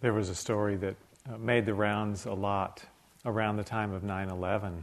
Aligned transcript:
There 0.00 0.14
was 0.14 0.30
a 0.30 0.34
story 0.34 0.76
that 0.76 0.96
uh, 1.28 1.36
made 1.36 1.66
the 1.66 1.74
rounds 1.74 2.24
a 2.24 2.32
lot 2.32 2.82
around 3.26 3.58
the 3.58 3.64
time 3.64 3.92
of 3.92 4.02
9 4.02 4.30
11. 4.30 4.82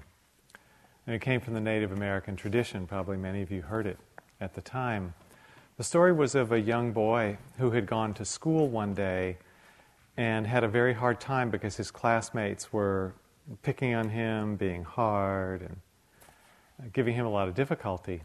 And 1.07 1.15
it 1.15 1.21
came 1.21 1.41
from 1.41 1.55
the 1.55 1.59
Native 1.59 1.91
American 1.91 2.35
tradition. 2.35 2.85
Probably 2.85 3.17
many 3.17 3.41
of 3.41 3.49
you 3.49 3.63
heard 3.63 3.87
it 3.87 3.97
at 4.39 4.53
the 4.53 4.61
time. 4.61 5.15
The 5.77 5.83
story 5.83 6.13
was 6.13 6.35
of 6.35 6.51
a 6.51 6.59
young 6.59 6.91
boy 6.91 7.39
who 7.57 7.71
had 7.71 7.87
gone 7.87 8.13
to 8.13 8.25
school 8.25 8.67
one 8.67 8.93
day 8.93 9.37
and 10.17 10.45
had 10.45 10.63
a 10.63 10.67
very 10.67 10.93
hard 10.93 11.19
time 11.19 11.49
because 11.49 11.77
his 11.77 11.89
classmates 11.89 12.71
were 12.71 13.15
picking 13.63 13.95
on 13.95 14.09
him, 14.09 14.55
being 14.55 14.83
hard, 14.83 15.61
and 15.61 15.77
uh, 16.79 16.89
giving 16.93 17.15
him 17.15 17.25
a 17.25 17.29
lot 17.31 17.47
of 17.47 17.55
difficulty. 17.55 18.21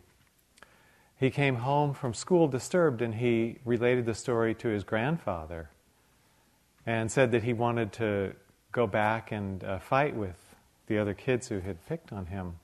He 1.18 1.30
came 1.30 1.56
home 1.56 1.94
from 1.94 2.12
school 2.12 2.48
disturbed 2.48 3.00
and 3.00 3.14
he 3.14 3.60
related 3.64 4.04
the 4.04 4.14
story 4.14 4.54
to 4.56 4.68
his 4.68 4.84
grandfather 4.84 5.70
and 6.86 7.10
said 7.10 7.30
that 7.32 7.42
he 7.42 7.52
wanted 7.52 7.92
to 7.92 8.34
go 8.72 8.86
back 8.86 9.32
and 9.32 9.62
uh, 9.62 9.78
fight 9.78 10.16
with 10.16 10.36
the 10.86 10.98
other 10.98 11.14
kids 11.14 11.48
who 11.48 11.60
had 11.60 11.84
picked 11.86 12.12
on 12.12 12.26
him. 12.26 12.54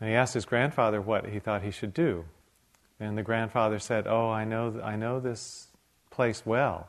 And 0.00 0.10
he 0.10 0.14
asked 0.14 0.34
his 0.34 0.44
grandfather 0.44 1.00
what 1.00 1.28
he 1.28 1.38
thought 1.38 1.62
he 1.62 1.70
should 1.70 1.94
do. 1.94 2.24
And 2.98 3.16
the 3.16 3.22
grandfather 3.22 3.78
said, 3.78 4.06
Oh, 4.06 4.30
I 4.30 4.44
know, 4.44 4.80
I 4.82 4.96
know 4.96 5.20
this 5.20 5.68
place 6.10 6.44
well. 6.44 6.88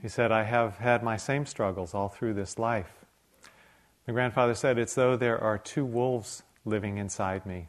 He 0.00 0.08
said, 0.08 0.32
I 0.32 0.44
have 0.44 0.78
had 0.78 1.02
my 1.02 1.16
same 1.16 1.46
struggles 1.46 1.94
all 1.94 2.08
through 2.08 2.34
this 2.34 2.58
life. 2.58 2.90
The 4.06 4.12
grandfather 4.12 4.54
said, 4.54 4.78
It's 4.78 4.94
though 4.94 5.16
there 5.16 5.38
are 5.38 5.58
two 5.58 5.84
wolves 5.84 6.42
living 6.64 6.98
inside 6.98 7.46
me. 7.46 7.68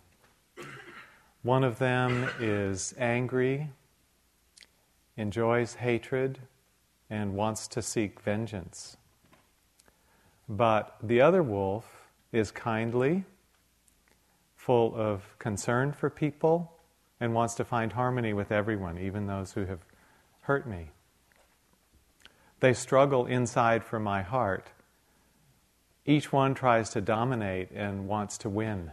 One 1.43 1.63
of 1.63 1.77
them 1.79 2.29
is 2.39 2.93
angry, 2.97 3.69
enjoys 5.17 5.75
hatred, 5.75 6.39
and 7.13 7.35
wants 7.35 7.67
to 7.67 7.79
seek 7.79 8.19
vengeance. 8.21 8.97
But 10.49 10.95
the 11.03 11.21
other 11.21 11.43
wolf 11.43 11.85
is 12.31 12.49
kindly, 12.49 13.23
full 14.55 14.95
of 14.95 15.37
concern 15.37 15.93
for 15.93 16.09
people, 16.09 16.73
and 17.19 17.35
wants 17.35 17.53
to 17.55 17.63
find 17.63 17.93
harmony 17.93 18.33
with 18.33 18.51
everyone, 18.51 18.97
even 18.97 19.27
those 19.27 19.53
who 19.53 19.65
have 19.65 19.81
hurt 20.41 20.67
me. 20.67 20.89
They 22.61 22.73
struggle 22.73 23.27
inside 23.27 23.83
for 23.83 23.99
my 23.99 24.23
heart. 24.23 24.71
Each 26.07 26.31
one 26.31 26.55
tries 26.55 26.89
to 26.91 27.01
dominate 27.01 27.69
and 27.69 28.07
wants 28.07 28.39
to 28.39 28.49
win. 28.49 28.91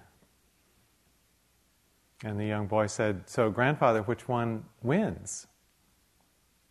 And 2.22 2.38
the 2.38 2.44
young 2.44 2.66
boy 2.66 2.86
said, 2.86 3.30
So, 3.30 3.48
grandfather, 3.48 4.02
which 4.02 4.28
one 4.28 4.64
wins? 4.82 5.46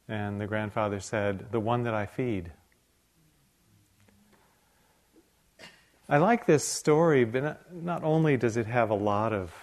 And 0.10 0.42
the 0.42 0.48
grandfather 0.48 1.00
said, 1.00 1.52
The 1.52 1.60
one 1.60 1.84
that 1.84 1.94
I 1.94 2.08
feed. 2.08 2.52
I 6.10 6.18
like 6.18 6.48
this 6.48 6.68
story, 6.68 7.24
but 7.24 7.72
not 7.72 8.04
only 8.04 8.36
does 8.36 8.58
it 8.58 8.66
have 8.66 8.90
a 8.90 8.96
lot 8.96 9.32
of 9.32 9.54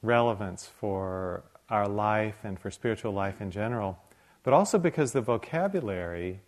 relevance 0.00 0.66
for 0.66 1.44
our 1.68 1.86
life 1.86 2.36
and 2.44 2.58
for 2.58 2.70
spiritual 2.70 3.12
life 3.12 3.42
in 3.42 3.50
general, 3.50 3.98
but 4.42 4.54
also 4.54 4.78
because 4.78 5.12
the 5.12 5.20
vocabulary 5.20 6.40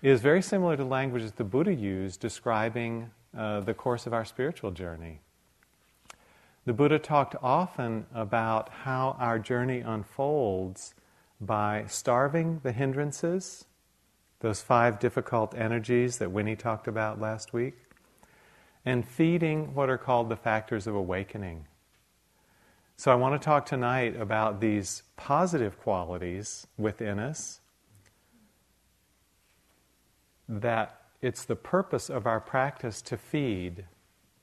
is 0.00 0.22
very 0.22 0.40
similar 0.40 0.78
to 0.78 0.84
languages 0.84 1.32
the 1.32 1.44
Buddha 1.44 1.74
used 1.74 2.20
describing 2.20 3.10
uh, 3.36 3.60
the 3.60 3.74
course 3.74 4.06
of 4.06 4.14
our 4.14 4.24
spiritual 4.24 4.70
journey. 4.70 5.20
The 6.64 6.72
Buddha 6.72 6.98
talked 6.98 7.36
often 7.42 8.06
about 8.14 8.70
how 8.70 9.16
our 9.18 9.38
journey 9.38 9.80
unfolds 9.80 10.94
by 11.40 11.84
starving 11.88 12.60
the 12.62 12.72
hindrances, 12.72 13.64
those 14.40 14.60
five 14.60 14.98
difficult 14.98 15.54
energies 15.56 16.18
that 16.18 16.30
Winnie 16.30 16.56
talked 16.56 16.88
about 16.88 17.20
last 17.20 17.52
week, 17.52 17.74
and 18.84 19.06
feeding 19.06 19.74
what 19.74 19.88
are 19.88 19.98
called 19.98 20.28
the 20.28 20.36
factors 20.36 20.86
of 20.86 20.94
awakening. 20.94 21.66
So, 22.96 23.10
I 23.10 23.16
want 23.16 23.40
to 23.40 23.44
talk 23.44 23.66
tonight 23.66 24.14
about 24.20 24.60
these 24.60 25.02
positive 25.16 25.78
qualities 25.80 26.66
within 26.78 27.18
us 27.18 27.60
that 30.48 31.00
it's 31.20 31.44
the 31.44 31.56
purpose 31.56 32.10
of 32.10 32.26
our 32.26 32.40
practice 32.40 33.00
to 33.02 33.16
feed 33.16 33.86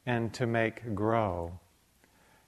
and 0.06 0.34
to 0.34 0.48
make 0.48 0.96
grow 0.96 1.60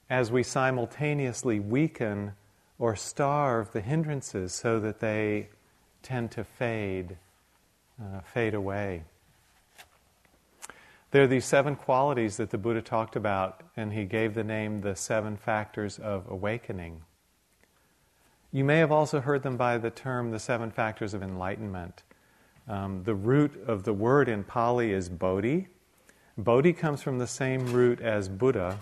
as 0.10 0.32
we 0.32 0.44
simultaneously 0.44 1.60
weaken 1.60 2.34
or 2.80 2.96
starve 2.96 3.72
the 3.72 3.82
hindrances 3.82 4.54
so 4.54 4.80
that 4.80 5.00
they 5.00 5.50
tend 6.02 6.32
to 6.32 6.44
fade, 6.44 7.18
uh, 8.02 8.20
fade 8.22 8.54
away. 8.54 9.04
There 11.12 11.24
are 11.24 11.28
these 11.28 11.46
seven 11.46 11.76
qualities 11.76 12.38
that 12.38 12.50
the 12.50 12.58
Buddha 12.58 12.82
talked 12.82 13.16
about, 13.16 13.62
and 13.78 13.94
he 13.94 14.06
gave 14.06 14.34
the 14.34 14.44
name 14.44 14.82
the 14.82 14.96
seven 14.96 15.38
factors 15.38 16.00
of 16.00 16.30
awakening. 16.30 17.02
You 18.52 18.64
may 18.64 18.80
have 18.80 18.92
also 18.92 19.22
heard 19.22 19.44
them 19.44 19.56
by 19.56 19.78
the 19.78 19.92
term 19.92 20.32
the 20.32 20.40
seven 20.40 20.72
factors 20.72 21.14
of 21.14 21.22
enlightenment. 21.22 22.04
Um, 22.68 23.04
the 23.04 23.16
root 23.16 23.64
of 23.68 23.84
the 23.84 23.94
word 23.94 24.28
in 24.28 24.44
Pali 24.44 24.92
is 24.92 25.10
bodhi. 25.10 25.68
Bodhi 26.38 26.74
comes 26.74 27.04
from 27.04 27.20
the 27.20 27.28
same 27.28 27.72
root 27.72 28.02
as 28.02 28.28
Buddha, 28.28 28.80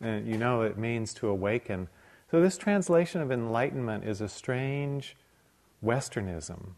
and 0.00 0.26
you 0.26 0.38
know 0.38 0.62
it 0.62 0.78
means 0.78 1.12
to 1.14 1.28
awaken. 1.28 1.88
So, 2.34 2.40
this 2.40 2.58
translation 2.58 3.20
of 3.20 3.30
enlightenment 3.30 4.02
is 4.02 4.20
a 4.20 4.28
strange 4.28 5.14
Westernism. 5.84 6.70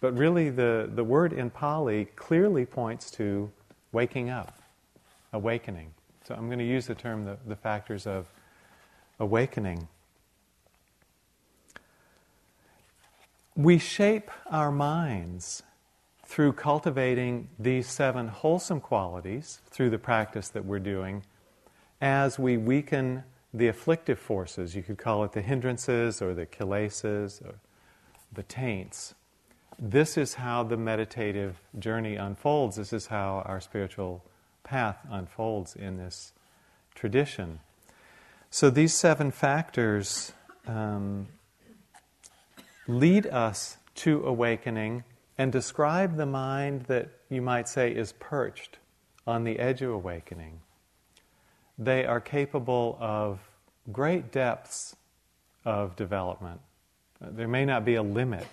But 0.00 0.16
really, 0.16 0.50
the, 0.50 0.88
the 0.94 1.02
word 1.02 1.32
in 1.32 1.50
Pali 1.50 2.04
clearly 2.14 2.64
points 2.64 3.10
to 3.10 3.50
waking 3.90 4.30
up, 4.30 4.56
awakening. 5.32 5.94
So, 6.22 6.36
I'm 6.36 6.46
going 6.46 6.60
to 6.60 6.64
use 6.64 6.86
the 6.86 6.94
term 6.94 7.24
the, 7.24 7.38
the 7.44 7.56
factors 7.56 8.06
of 8.06 8.28
awakening. 9.18 9.88
We 13.56 13.78
shape 13.78 14.30
our 14.48 14.70
minds 14.70 15.64
through 16.24 16.52
cultivating 16.52 17.48
these 17.58 17.88
seven 17.88 18.28
wholesome 18.28 18.80
qualities 18.80 19.58
through 19.70 19.90
the 19.90 19.98
practice 19.98 20.48
that 20.50 20.64
we're 20.64 20.78
doing 20.78 21.24
as 22.00 22.38
we 22.38 22.56
weaken 22.56 23.24
the 23.52 23.68
afflictive 23.68 24.18
forces, 24.18 24.74
you 24.76 24.82
could 24.82 24.98
call 24.98 25.24
it 25.24 25.32
the 25.32 25.42
hindrances 25.42 26.20
or 26.20 26.34
the 26.34 26.46
kilesas 26.46 27.42
or 27.44 27.54
the 28.32 28.42
taints. 28.42 29.14
This 29.78 30.16
is 30.16 30.34
how 30.34 30.64
the 30.64 30.76
meditative 30.76 31.60
journey 31.78 32.16
unfolds. 32.16 32.76
This 32.76 32.92
is 32.92 33.06
how 33.06 33.42
our 33.46 33.60
spiritual 33.60 34.24
path 34.64 34.98
unfolds 35.10 35.74
in 35.76 35.96
this 35.96 36.32
tradition. 36.94 37.60
So 38.50 38.70
these 38.70 38.92
seven 38.92 39.30
factors 39.30 40.32
um, 40.66 41.28
lead 42.86 43.26
us 43.26 43.76
to 43.96 44.24
awakening 44.24 45.04
and 45.38 45.52
describe 45.52 46.16
the 46.16 46.26
mind 46.26 46.82
that 46.82 47.10
you 47.30 47.40
might 47.40 47.68
say 47.68 47.92
is 47.92 48.12
perched 48.12 48.78
on 49.26 49.44
the 49.44 49.58
edge 49.58 49.82
of 49.82 49.90
awakening 49.90 50.60
they 51.78 52.04
are 52.04 52.20
capable 52.20 52.98
of 53.00 53.38
great 53.92 54.32
depths 54.32 54.96
of 55.64 55.94
development. 55.96 56.60
There 57.20 57.48
may 57.48 57.64
not 57.64 57.84
be 57.84 57.94
a 57.94 58.02
limit 58.02 58.46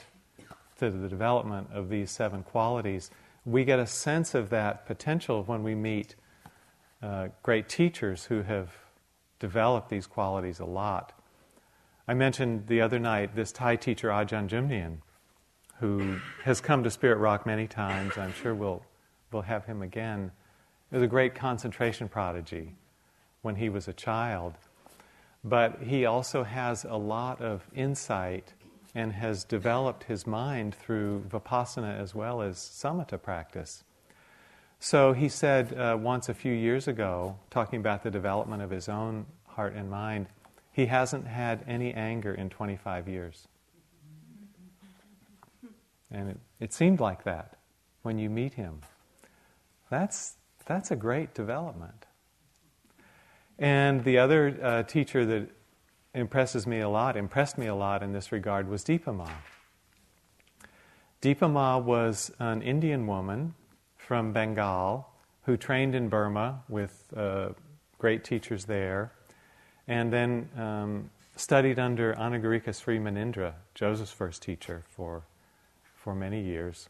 to 0.78 0.91
the 0.91 1.08
development 1.08 1.69
of 1.74 1.90
these 1.90 2.12
seven 2.12 2.44
qualities. 2.44 3.09
We 3.46 3.66
get 3.66 3.80
a 3.80 3.88
sense 3.88 4.35
of 4.35 4.50
that 4.50 4.85
potential 4.85 5.44
when 5.44 5.64
we 5.64 5.74
meet 5.75 6.16
uh, 7.02 7.30
great 7.44 7.68
teachers 7.69 8.25
who 8.25 8.44
have 8.44 8.72
developed 9.40 9.90
these 9.90 10.08
qualities 10.08 10.59
a 10.59 10.66
lot. 10.66 11.14
I 12.08 12.14
mentioned 12.14 12.68
the 12.68 12.81
other 12.81 13.00
night 13.00 13.35
this 13.35 13.52
Thai 13.52 13.75
teacher, 13.75 14.09
Ajahn 14.09 14.47
Jumnian, 14.47 14.97
who 15.79 16.20
has 16.44 16.61
come 16.61 16.84
to 16.84 16.91
Spirit 16.91 17.17
Rock 17.17 17.46
many 17.46 17.67
times. 17.67 18.17
I'm 18.17 18.34
sure 18.34 18.53
we'll, 18.53 18.84
we'll 19.32 19.41
have 19.44 19.66
him 19.66 19.82
again. 19.82 20.32
Is 20.91 21.02
a 21.02 21.08
great 21.08 21.35
concentration 21.35 22.08
prodigy 22.08 22.76
when 23.46 23.56
he 23.58 23.70
was 23.70 23.88
a 23.88 23.94
child. 23.94 24.56
But 25.44 25.84
he 25.84 26.06
also 26.06 26.44
has 26.44 26.84
a 26.84 26.97
lot 26.97 27.40
of 27.42 27.70
insight 27.76 28.53
and 28.96 29.14
has 29.14 29.44
developed 29.44 30.06
his 30.06 30.26
mind 30.26 30.74
through 30.74 31.26
vipassana 31.30 31.96
as 32.00 32.16
well 32.16 32.42
as 32.42 32.58
samatha 32.58 33.22
practice. 33.22 33.84
So 34.80 35.14
he 35.14 35.30
said 35.30 35.78
uh, 35.78 35.96
once 36.02 36.28
a 36.28 36.34
few 36.34 36.53
years 36.53 36.88
ago, 36.88 37.38
talking 37.52 37.80
about 37.80 38.02
the 38.02 38.09
development 38.09 38.64
of 38.64 38.72
his 38.72 38.90
own 38.90 39.28
heart 39.46 39.76
and 39.76 39.92
mind, 39.92 40.26
he 40.72 40.88
hasn't 40.88 41.28
had 41.28 41.64
any 41.68 41.94
anger 41.94 42.34
in 42.34 42.50
25 42.50 43.08
years. 43.08 43.47
And 46.09 46.32
it, 46.32 46.38
it 46.59 46.74
seemed 46.74 47.00
like 47.00 47.24
that 47.26 47.58
when 48.02 48.18
you 48.18 48.30
meet 48.30 48.56
him. 48.56 48.82
That's, 49.92 50.34
that's 50.66 50.90
a 50.90 50.96
great 50.96 51.36
development. 51.36 52.04
And 53.57 54.03
the 54.03 54.17
other 54.17 54.57
uh, 54.61 54.84
teacher 54.84 55.25
that 55.25 55.49
impresses 56.13 56.66
me 56.66 56.79
a 56.79 56.90
lot, 56.90 57.16
impressed 57.16 57.57
me 57.57 57.67
a 57.67 57.75
lot 57.75 58.03
in 58.03 58.11
this 58.11 58.31
regard, 58.31 58.67
was 58.67 58.84
Dipa 58.84 59.16
Ma. 59.16 59.29
Dipa 61.22 61.49
Ma 61.49 61.78
was 61.78 62.31
an 62.40 62.61
Indian 62.61 63.07
woman 63.07 63.53
from 63.97 64.34
Bengal 64.34 65.07
who 65.43 65.57
trained 65.57 65.96
in 65.96 66.09
Burma 66.09 66.63
with 66.67 67.05
uh, 67.16 67.49
great 67.97 68.23
teachers 68.23 68.66
there, 68.66 69.11
and 69.87 70.11
then 70.11 70.49
um, 70.58 71.09
studied 71.35 71.79
under 71.79 72.13
Anagarika 72.13 72.73
Sri 72.73 72.97
Munindra, 72.97 73.53
Joseph's 73.73 74.11
first 74.11 74.41
teacher, 74.41 74.84
for, 74.90 75.23
for 75.96 76.16
many 76.16 76.41
years. 76.41 76.90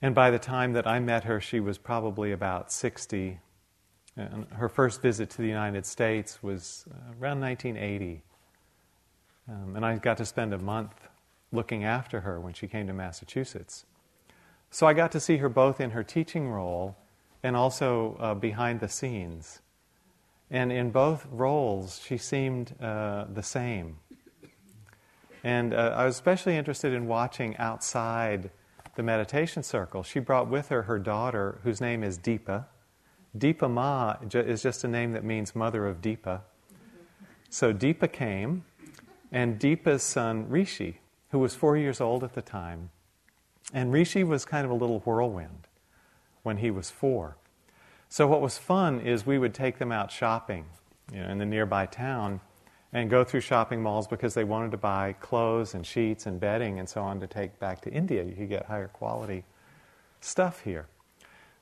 And 0.00 0.14
by 0.14 0.30
the 0.30 0.38
time 0.38 0.72
that 0.72 0.86
I 0.86 0.98
met 0.98 1.24
her, 1.24 1.40
she 1.40 1.60
was 1.60 1.78
probably 1.78 2.32
about 2.32 2.72
60. 2.72 3.40
And 4.16 4.46
her 4.52 4.68
first 4.68 5.02
visit 5.02 5.30
to 5.30 5.38
the 5.38 5.48
United 5.48 5.86
States 5.86 6.42
was 6.42 6.84
uh, 6.90 7.12
around 7.20 7.40
1980. 7.40 8.22
Um, 9.48 9.76
and 9.76 9.84
I 9.84 9.96
got 9.96 10.16
to 10.18 10.24
spend 10.24 10.54
a 10.54 10.58
month 10.58 11.08
looking 11.52 11.84
after 11.84 12.20
her 12.20 12.40
when 12.40 12.54
she 12.54 12.66
came 12.66 12.86
to 12.86 12.92
Massachusetts. 12.92 13.86
So 14.70 14.86
I 14.86 14.92
got 14.92 15.12
to 15.12 15.20
see 15.20 15.38
her 15.38 15.48
both 15.48 15.80
in 15.80 15.90
her 15.90 16.02
teaching 16.02 16.48
role 16.48 16.96
and 17.42 17.56
also 17.56 18.16
uh, 18.18 18.34
behind 18.34 18.80
the 18.80 18.88
scenes. 18.88 19.60
And 20.50 20.72
in 20.72 20.90
both 20.90 21.26
roles, 21.30 22.00
she 22.04 22.16
seemed 22.16 22.74
uh, 22.80 23.26
the 23.32 23.42
same. 23.42 23.96
And 25.42 25.74
uh, 25.74 25.94
I 25.96 26.06
was 26.06 26.14
especially 26.14 26.56
interested 26.56 26.92
in 26.92 27.06
watching 27.06 27.56
outside 27.58 28.50
the 28.96 29.02
meditation 29.02 29.62
circle. 29.62 30.02
She 30.02 30.20
brought 30.20 30.48
with 30.48 30.68
her 30.68 30.82
her 30.82 30.98
daughter, 30.98 31.58
whose 31.64 31.80
name 31.80 32.02
is 32.02 32.18
Deepa. 32.18 32.64
Dipa 33.36 33.68
Ma 33.68 34.16
is 34.32 34.62
just 34.62 34.84
a 34.84 34.88
name 34.88 35.12
that 35.12 35.24
means 35.24 35.56
mother 35.56 35.86
of 35.86 36.00
Deepa. 36.00 36.42
So 37.50 37.72
Deepa 37.72 38.12
came, 38.12 38.64
and 39.32 39.58
Deepa's 39.58 40.02
son, 40.02 40.48
Rishi, 40.48 41.00
who 41.30 41.38
was 41.40 41.54
four 41.54 41.76
years 41.76 42.00
old 42.00 42.22
at 42.22 42.34
the 42.34 42.42
time, 42.42 42.90
and 43.72 43.92
Rishi 43.92 44.22
was 44.22 44.44
kind 44.44 44.64
of 44.64 44.70
a 44.70 44.74
little 44.74 45.00
whirlwind 45.00 45.66
when 46.42 46.58
he 46.58 46.70
was 46.70 46.90
four. 46.90 47.36
So 48.08 48.28
what 48.28 48.40
was 48.40 48.58
fun 48.58 49.00
is 49.00 49.26
we 49.26 49.38
would 49.38 49.54
take 49.54 49.78
them 49.78 49.90
out 49.90 50.12
shopping 50.12 50.66
you 51.12 51.20
know, 51.20 51.28
in 51.28 51.38
the 51.38 51.46
nearby 51.46 51.86
town 51.86 52.40
and 52.92 53.10
go 53.10 53.24
through 53.24 53.40
shopping 53.40 53.82
malls 53.82 54.06
because 54.06 54.34
they 54.34 54.44
wanted 54.44 54.70
to 54.70 54.76
buy 54.76 55.14
clothes 55.14 55.74
and 55.74 55.84
sheets 55.84 56.26
and 56.26 56.38
bedding 56.38 56.78
and 56.78 56.88
so 56.88 57.02
on 57.02 57.18
to 57.18 57.26
take 57.26 57.58
back 57.58 57.80
to 57.80 57.90
India. 57.90 58.22
You 58.22 58.34
could 58.34 58.48
get 58.48 58.66
higher 58.66 58.86
quality 58.86 59.42
stuff 60.20 60.60
here. 60.60 60.86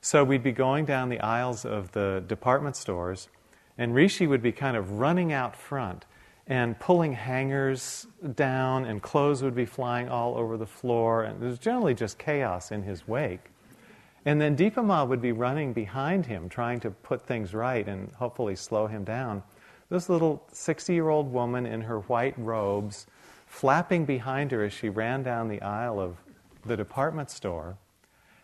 So 0.05 0.25
we'd 0.25 0.43
be 0.43 0.51
going 0.51 0.83
down 0.83 1.07
the 1.07 1.21
aisles 1.21 1.63
of 1.63 1.93
the 1.93 2.21
department 2.27 2.75
stores, 2.75 3.29
and 3.77 3.95
Rishi 3.95 4.27
would 4.27 4.41
be 4.41 4.51
kind 4.51 4.75
of 4.75 4.99
running 4.99 5.31
out 5.31 5.55
front 5.55 6.03
and 6.45 6.77
pulling 6.77 7.13
hangers 7.13 8.05
down, 8.35 8.83
and 8.83 9.01
clothes 9.01 9.41
would 9.41 9.55
be 9.55 9.65
flying 9.65 10.09
all 10.09 10.35
over 10.35 10.57
the 10.57 10.65
floor, 10.65 11.23
and 11.23 11.39
there 11.39 11.47
was 11.47 11.57
generally 11.57 11.93
just 11.93 12.17
chaos 12.17 12.69
in 12.69 12.83
his 12.83 13.07
wake. 13.07 13.49
And 14.25 14.41
then 14.41 14.57
Dipa 14.57 14.83
Ma 14.83 15.05
would 15.05 15.21
be 15.21 15.31
running 15.31 15.71
behind 15.71 16.25
him, 16.25 16.49
trying 16.49 16.81
to 16.81 16.91
put 16.91 17.25
things 17.25 17.53
right 17.53 17.87
and 17.87 18.11
hopefully 18.11 18.57
slow 18.57 18.87
him 18.87 19.05
down. 19.05 19.41
This 19.89 20.09
little 20.09 20.43
60 20.51 20.93
year 20.93 21.07
old 21.07 21.31
woman 21.31 21.65
in 21.65 21.79
her 21.79 21.99
white 22.01 22.37
robes, 22.37 23.07
flapping 23.47 24.03
behind 24.03 24.51
her 24.51 24.65
as 24.65 24.73
she 24.73 24.89
ran 24.89 25.23
down 25.23 25.47
the 25.47 25.61
aisle 25.61 25.97
of 25.97 26.17
the 26.65 26.75
department 26.75 27.31
store, 27.31 27.77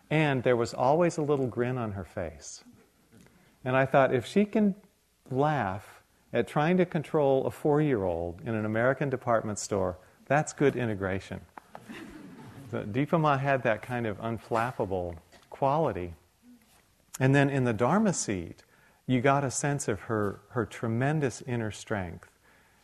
and 0.09 0.44
there 0.44 0.56
was 0.56 0.73
always 0.73 1.17
a 1.17 1.21
little 1.21 1.47
grin 1.47 1.77
on 1.77 1.91
her 1.91 2.03
face. 2.03 2.63
And 3.63 3.75
I 3.75 3.85
thought, 3.85 4.13
if 4.13 4.25
she 4.25 4.45
can 4.45 4.75
laugh 5.29 6.01
at 6.33 6.47
trying 6.47 6.77
to 6.77 6.85
control 6.85 7.45
a 7.45 7.51
four 7.51 7.81
year 7.81 8.03
old 8.03 8.41
in 8.45 8.56
an 8.56 8.65
American 8.65 9.09
department 9.09 9.59
store, 9.59 9.97
that's 10.25 10.53
good 10.53 10.75
integration. 10.75 11.41
Dipa 12.71 13.19
Ma 13.19 13.38
had 13.38 13.63
that 13.63 13.81
kind 13.81 14.06
of 14.06 14.19
unflappable 14.19 15.15
quality. 15.50 16.13
And 17.19 17.33
then 17.33 17.50
in 17.50 17.63
the 17.63 17.73
Dharma 17.73 18.13
seat, 18.13 18.63
you 19.07 19.21
got 19.21 19.44
a 19.44 19.51
sense 19.51 19.88
of 19.88 20.01
her, 20.01 20.41
her 20.50 20.65
tremendous 20.65 21.41
inner 21.47 21.71
strength. 21.71 22.29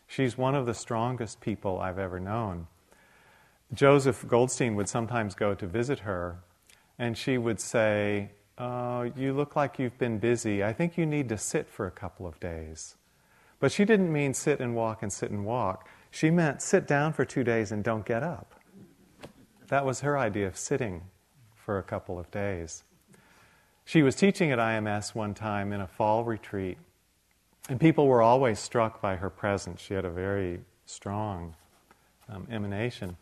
She's 0.08 0.36
one 0.36 0.54
of 0.54 0.66
the 0.66 0.74
strongest 0.74 1.40
people 1.40 1.78
I've 1.80 1.98
ever 1.98 2.18
known. 2.18 2.66
Joseph 3.72 4.26
Goldstein 4.26 4.74
would 4.76 4.88
sometimes 4.88 5.34
go 5.34 5.54
to 5.54 5.66
visit 5.66 6.00
her, 6.00 6.38
and 6.98 7.16
she 7.16 7.38
would 7.38 7.60
say, 7.60 8.30
oh, 8.58 9.02
You 9.16 9.32
look 9.32 9.56
like 9.56 9.78
you've 9.78 9.98
been 9.98 10.18
busy. 10.18 10.64
I 10.64 10.72
think 10.72 10.96
you 10.96 11.06
need 11.06 11.28
to 11.28 11.38
sit 11.38 11.68
for 11.68 11.86
a 11.86 11.90
couple 11.90 12.26
of 12.26 12.38
days. 12.40 12.96
But 13.58 13.72
she 13.72 13.84
didn't 13.84 14.12
mean 14.12 14.34
sit 14.34 14.60
and 14.60 14.74
walk 14.74 15.02
and 15.02 15.12
sit 15.12 15.30
and 15.30 15.44
walk. 15.44 15.88
She 16.10 16.30
meant 16.30 16.62
sit 16.62 16.86
down 16.86 17.12
for 17.12 17.24
two 17.24 17.44
days 17.44 17.72
and 17.72 17.82
don't 17.82 18.04
get 18.04 18.22
up. 18.22 18.54
That 19.68 19.84
was 19.84 20.00
her 20.00 20.16
idea 20.18 20.46
of 20.46 20.56
sitting 20.56 21.02
for 21.54 21.78
a 21.78 21.82
couple 21.82 22.18
of 22.18 22.30
days. 22.30 22.84
She 23.84 24.02
was 24.02 24.14
teaching 24.16 24.50
at 24.50 24.58
IMS 24.58 25.14
one 25.14 25.34
time 25.34 25.72
in 25.72 25.80
a 25.80 25.86
fall 25.86 26.24
retreat, 26.24 26.78
and 27.68 27.80
people 27.80 28.06
were 28.06 28.22
always 28.22 28.58
struck 28.58 29.00
by 29.00 29.16
her 29.16 29.30
presence. 29.30 29.80
She 29.80 29.94
had 29.94 30.04
a 30.04 30.10
very 30.10 30.60
strong 30.86 31.54
um, 32.28 32.46
emanation. 32.50 33.16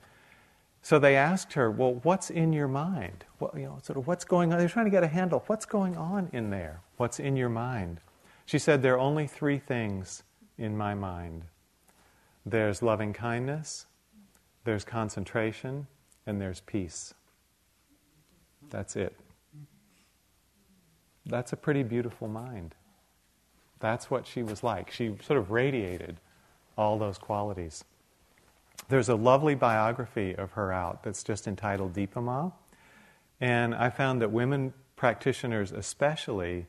So 0.84 0.98
they 0.98 1.16
asked 1.16 1.54
her, 1.54 1.70
"Well, 1.70 1.94
what's 2.02 2.28
in 2.28 2.52
your 2.52 2.68
mind? 2.68 3.24
What, 3.38 3.56
you 3.56 3.64
know, 3.64 3.78
sort 3.82 3.96
of 3.96 4.06
what's 4.06 4.26
going 4.26 4.52
on?" 4.52 4.58
They're 4.58 4.68
trying 4.68 4.84
to 4.84 4.90
get 4.90 5.02
a 5.02 5.08
handle. 5.08 5.42
What's 5.46 5.64
going 5.64 5.96
on 5.96 6.28
in 6.34 6.50
there? 6.50 6.82
What's 6.98 7.18
in 7.18 7.36
your 7.36 7.48
mind? 7.48 8.02
She 8.44 8.58
said, 8.58 8.82
"There 8.82 8.92
are 8.92 8.98
only 8.98 9.26
three 9.26 9.58
things 9.58 10.24
in 10.58 10.76
my 10.76 10.92
mind. 10.92 11.46
There's 12.44 12.82
loving 12.82 13.14
kindness, 13.14 13.86
there's 14.64 14.84
concentration, 14.84 15.86
and 16.26 16.38
there's 16.38 16.60
peace." 16.60 17.14
That's 18.68 18.94
it. 18.94 19.18
That's 21.24 21.54
a 21.54 21.56
pretty 21.56 21.82
beautiful 21.82 22.28
mind. 22.28 22.74
That's 23.80 24.10
what 24.10 24.26
she 24.26 24.42
was 24.42 24.62
like. 24.62 24.90
She 24.90 25.16
sort 25.22 25.38
of 25.38 25.50
radiated 25.50 26.20
all 26.76 26.98
those 26.98 27.16
qualities. 27.16 27.84
There's 28.88 29.08
a 29.08 29.14
lovely 29.14 29.54
biography 29.54 30.34
of 30.34 30.52
her 30.52 30.72
out 30.72 31.02
that's 31.02 31.22
just 31.24 31.46
entitled 31.46 31.94
Dipa 31.94 32.22
Ma. 32.22 32.50
And 33.40 33.74
I 33.74 33.90
found 33.90 34.20
that 34.22 34.30
women 34.30 34.72
practitioners, 34.96 35.72
especially, 35.72 36.66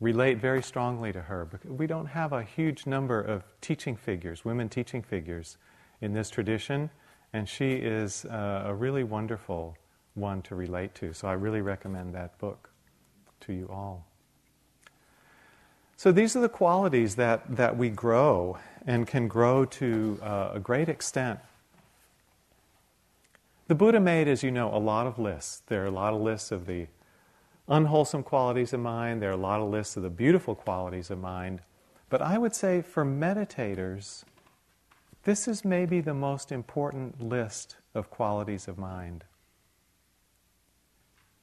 relate 0.00 0.38
very 0.38 0.62
strongly 0.62 1.12
to 1.12 1.20
her. 1.20 1.44
Because 1.44 1.70
we 1.70 1.86
don't 1.86 2.06
have 2.06 2.32
a 2.32 2.42
huge 2.42 2.86
number 2.86 3.20
of 3.20 3.44
teaching 3.60 3.96
figures, 3.96 4.44
women 4.44 4.68
teaching 4.68 5.02
figures, 5.02 5.56
in 6.00 6.12
this 6.12 6.30
tradition. 6.30 6.90
And 7.32 7.48
she 7.48 7.72
is 7.72 8.24
uh, 8.24 8.64
a 8.66 8.74
really 8.74 9.04
wonderful 9.04 9.76
one 10.14 10.42
to 10.42 10.54
relate 10.54 10.94
to. 10.96 11.12
So 11.12 11.28
I 11.28 11.34
really 11.34 11.60
recommend 11.60 12.14
that 12.14 12.38
book 12.38 12.70
to 13.40 13.52
you 13.52 13.68
all. 13.72 14.09
So 16.00 16.10
these 16.12 16.34
are 16.34 16.40
the 16.40 16.48
qualities 16.48 17.16
that, 17.16 17.42
that 17.56 17.76
we 17.76 17.90
grow 17.90 18.56
and 18.86 19.06
can 19.06 19.28
grow 19.28 19.66
to 19.66 20.18
uh, 20.22 20.52
a 20.54 20.58
great 20.58 20.88
extent. 20.88 21.40
The 23.68 23.74
Buddha 23.74 24.00
made, 24.00 24.26
as 24.26 24.42
you 24.42 24.50
know, 24.50 24.74
a 24.74 24.80
lot 24.80 25.06
of 25.06 25.18
lists. 25.18 25.62
There 25.66 25.82
are 25.82 25.88
a 25.88 25.90
lot 25.90 26.14
of 26.14 26.22
lists 26.22 26.52
of 26.52 26.64
the 26.64 26.86
unwholesome 27.68 28.22
qualities 28.22 28.72
of 28.72 28.80
mind, 28.80 29.20
there 29.20 29.28
are 29.28 29.34
a 29.34 29.36
lot 29.36 29.60
of 29.60 29.68
lists 29.68 29.94
of 29.94 30.02
the 30.02 30.08
beautiful 30.08 30.54
qualities 30.54 31.10
of 31.10 31.18
mind. 31.18 31.60
But 32.08 32.22
I 32.22 32.38
would 32.38 32.54
say 32.54 32.80
for 32.80 33.04
meditators, 33.04 34.24
this 35.24 35.46
is 35.46 35.66
maybe 35.66 36.00
the 36.00 36.14
most 36.14 36.50
important 36.50 37.20
list 37.20 37.76
of 37.94 38.08
qualities 38.08 38.68
of 38.68 38.78
mind. 38.78 39.24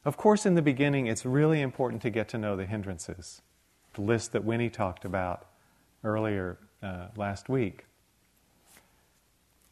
Of 0.04 0.18
course, 0.18 0.48
in 0.48 0.56
the 0.56 0.64
beginning, 0.64 1.06
it's 1.06 1.28
really 1.28 1.62
important 1.62 2.02
to 2.02 2.10
get 2.10 2.28
to 2.30 2.40
know 2.40 2.56
the 2.56 2.66
hindrances, 2.66 3.44
the 3.98 4.02
list 4.04 4.32
that 4.32 4.44
Winnie 4.46 4.70
talked 4.70 5.04
about 5.04 5.48
earlier 6.04 6.58
uh, 6.82 7.08
last 7.18 7.50
week. 7.50 7.86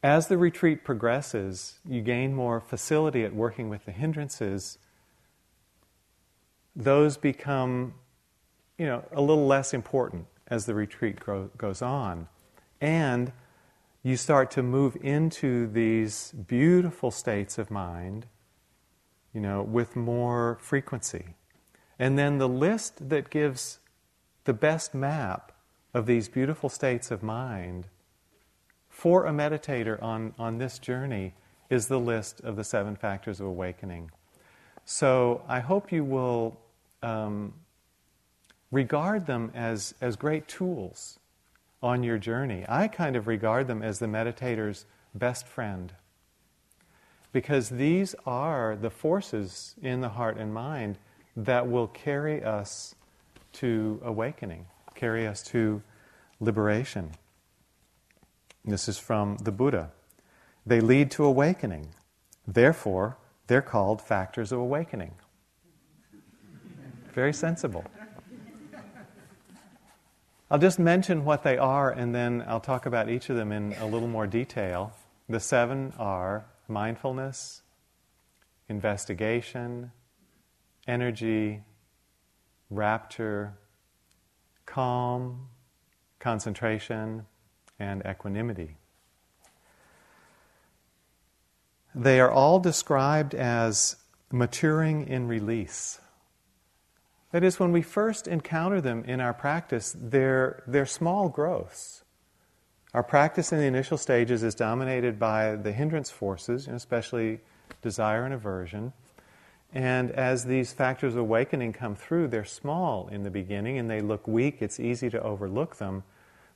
As 0.02 0.28
the 0.28 0.36
retreat 0.36 0.84
progresses, 0.84 1.78
you 1.88 2.02
gain 2.02 2.34
more 2.34 2.60
facility 2.60 3.24
at 3.24 3.34
working 3.34 3.70
with 3.70 3.86
the 3.86 3.92
hindrances. 3.92 4.78
Those 6.76 7.16
become, 7.16 7.94
you 8.76 8.86
know, 8.86 9.02
a 9.12 9.20
little 9.20 9.46
less 9.46 9.72
important 9.72 10.26
as 10.48 10.66
the 10.66 10.74
retreat 10.74 11.18
grow, 11.18 11.50
goes 11.56 11.80
on. 11.80 12.28
And 12.80 13.32
you 14.02 14.16
start 14.16 14.50
to 14.52 14.62
move 14.62 14.96
into 15.00 15.66
these 15.66 16.32
beautiful 16.32 17.10
states 17.10 17.58
of 17.58 17.70
mind 17.70 18.26
you 19.36 19.42
know, 19.42 19.62
with 19.62 19.94
more 19.94 20.56
frequency. 20.62 21.34
And 21.98 22.18
then 22.18 22.38
the 22.38 22.48
list 22.48 23.10
that 23.10 23.28
gives 23.28 23.80
the 24.46 24.54
best 24.54 24.94
map 24.94 25.52
of 25.92 26.06
these 26.06 26.28
beautiful 26.28 26.68
states 26.68 27.10
of 27.10 27.22
mind 27.22 27.88
for 28.88 29.26
a 29.26 29.30
meditator 29.30 30.00
on, 30.02 30.32
on 30.38 30.58
this 30.58 30.78
journey 30.78 31.34
is 31.68 31.88
the 31.88 31.98
list 31.98 32.40
of 32.40 32.56
the 32.56 32.64
seven 32.64 32.96
factors 32.96 33.40
of 33.40 33.46
awakening. 33.46 34.10
So 34.84 35.42
I 35.48 35.60
hope 35.60 35.90
you 35.90 36.04
will 36.04 36.58
um, 37.02 37.52
regard 38.70 39.26
them 39.26 39.50
as, 39.52 39.94
as 40.00 40.14
great 40.14 40.46
tools 40.46 41.18
on 41.82 42.04
your 42.04 42.18
journey. 42.18 42.64
I 42.68 42.86
kind 42.86 43.16
of 43.16 43.26
regard 43.26 43.66
them 43.66 43.82
as 43.82 43.98
the 43.98 44.06
meditator's 44.06 44.86
best 45.14 45.46
friend 45.46 45.92
because 47.32 47.68
these 47.68 48.14
are 48.24 48.76
the 48.80 48.90
forces 48.90 49.74
in 49.82 50.00
the 50.00 50.10
heart 50.10 50.38
and 50.38 50.54
mind 50.54 50.98
that 51.36 51.68
will 51.68 51.88
carry 51.88 52.42
us 52.42 52.94
to 53.56 54.00
awakening, 54.04 54.66
carry 54.94 55.26
us 55.26 55.42
to 55.44 55.82
liberation. 56.40 57.12
This 58.64 58.88
is 58.88 58.98
from 58.98 59.36
the 59.38 59.52
Buddha. 59.52 59.90
They 60.64 60.80
lead 60.80 61.10
to 61.12 61.24
awakening. 61.24 61.88
Therefore, 62.46 63.16
they're 63.46 63.62
called 63.62 64.02
factors 64.02 64.52
of 64.52 64.58
awakening. 64.58 65.12
Very 67.12 67.32
sensible. 67.32 67.84
I'll 70.50 70.58
just 70.58 70.78
mention 70.78 71.24
what 71.24 71.42
they 71.42 71.58
are 71.58 71.90
and 71.90 72.14
then 72.14 72.44
I'll 72.46 72.60
talk 72.60 72.86
about 72.86 73.08
each 73.08 73.30
of 73.30 73.36
them 73.36 73.50
in 73.50 73.72
a 73.80 73.86
little 73.86 74.06
more 74.06 74.26
detail. 74.26 74.92
The 75.28 75.40
seven 75.40 75.92
are 75.98 76.46
mindfulness, 76.68 77.62
investigation, 78.68 79.90
energy, 80.86 81.62
rapture, 82.70 83.54
calm, 84.64 85.48
concentration, 86.18 87.26
and 87.78 88.02
equanimity. 88.06 88.76
They 91.94 92.20
are 92.20 92.30
all 92.30 92.58
described 92.58 93.34
as 93.34 93.96
maturing 94.30 95.08
in 95.08 95.28
release. 95.28 96.00
That 97.32 97.42
is, 97.44 97.58
when 97.58 97.72
we 97.72 97.82
first 97.82 98.28
encounter 98.28 98.80
them 98.80 99.04
in 99.04 99.20
our 99.20 99.34
practice, 99.34 99.94
they're, 99.98 100.62
they're 100.66 100.86
small 100.86 101.28
growths. 101.28 102.04
Our 102.94 103.02
practice 103.02 103.52
in 103.52 103.58
the 103.58 103.66
initial 103.66 103.98
stages 103.98 104.42
is 104.42 104.54
dominated 104.54 105.18
by 105.18 105.56
the 105.56 105.72
hindrance 105.72 106.10
forces, 106.10 106.66
and 106.66 106.76
especially 106.76 107.40
desire 107.82 108.24
and 108.24 108.32
aversion. 108.32 108.92
And 109.76 110.10
as 110.12 110.46
these 110.46 110.72
factors 110.72 111.12
of 111.12 111.20
awakening 111.20 111.74
come 111.74 111.94
through, 111.96 112.28
they're 112.28 112.46
small 112.46 113.08
in 113.08 113.24
the 113.24 113.30
beginning 113.30 113.76
and 113.76 113.90
they 113.90 114.00
look 114.00 114.26
weak. 114.26 114.62
It's 114.62 114.80
easy 114.80 115.10
to 115.10 115.22
overlook 115.22 115.76
them. 115.76 116.02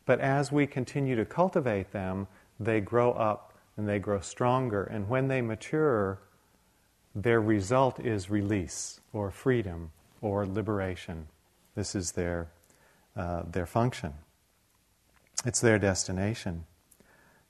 But 0.06 0.20
as 0.20 0.50
we 0.50 0.66
continue 0.66 1.16
to 1.16 1.26
cultivate 1.26 1.92
them, 1.92 2.28
they 2.58 2.80
grow 2.80 3.12
up 3.12 3.52
and 3.76 3.86
they 3.86 3.98
grow 3.98 4.20
stronger. 4.20 4.84
And 4.84 5.06
when 5.06 5.28
they 5.28 5.42
mature, 5.42 6.18
their 7.14 7.42
result 7.42 8.00
is 8.00 8.30
release 8.30 9.00
or 9.12 9.30
freedom 9.30 9.90
or 10.22 10.46
liberation. 10.46 11.26
This 11.74 11.94
is 11.94 12.12
their, 12.12 12.48
uh, 13.14 13.42
their 13.42 13.66
function, 13.66 14.14
it's 15.44 15.60
their 15.60 15.78
destination. 15.78 16.64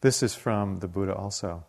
This 0.01 0.21
is 0.21 0.35
from 0.35 0.79
the 0.79 0.89
Buddha 0.89 1.15
also. 1.15 1.63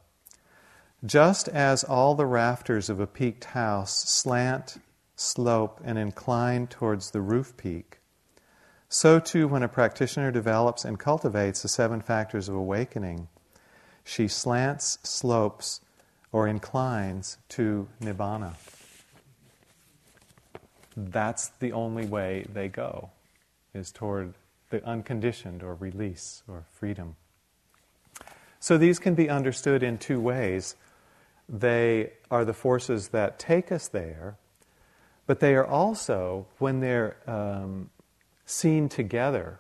Just 1.04 1.48
as 1.48 1.84
all 1.84 2.14
the 2.14 2.28
rafters 2.28 2.88
of 2.88 3.00
a 3.00 3.08
peaked 3.08 3.46
house 3.46 4.08
slant, 4.08 4.78
slope, 5.16 5.82
and 5.84 5.98
incline 5.98 6.68
towards 6.68 7.10
the 7.10 7.22
roof 7.22 7.58
peak, 7.58 7.98
so 8.88 9.20
too 9.20 9.48
when 9.48 9.64
a 9.64 9.68
practitioner 9.68 10.30
develops 10.30 10.86
and 10.86 11.00
cultivates 11.00 11.64
the 11.64 11.68
seven 11.68 12.02
factors 12.02 12.48
of 12.48 12.56
awakening, 12.56 13.30
she 14.04 14.28
slants, 14.28 15.00
slopes, 15.02 15.82
or 16.32 16.48
inclines 16.48 17.38
to 17.50 17.88
nibbana. 18.00 18.54
That's 20.96 21.48
the 21.60 21.72
only 21.72 22.06
way 22.06 22.46
they 22.52 22.68
go, 22.68 23.10
is 23.74 23.92
toward 23.92 24.36
the 24.70 24.86
unconditioned 24.86 25.64
or 25.64 25.74
release 25.74 26.44
or 26.48 26.66
freedom. 26.72 27.16
So 28.60 28.78
these 28.78 29.00
can 29.00 29.16
be 29.16 29.30
understood 29.30 29.82
in 29.82 29.98
two 29.98 30.20
ways 30.20 30.76
they 31.52 32.14
are 32.32 32.46
the 32.46 32.54
forces 32.54 33.10
that 33.10 33.38
take 33.38 33.72
us 33.74 33.90
there, 33.90 34.38
but 35.28 35.42
they 35.42 35.54
are 35.54 35.68
also, 35.68 36.48
when 36.60 36.80
they're 36.80 37.18
um, 37.28 37.90
seen 38.46 38.88
together, 38.88 39.60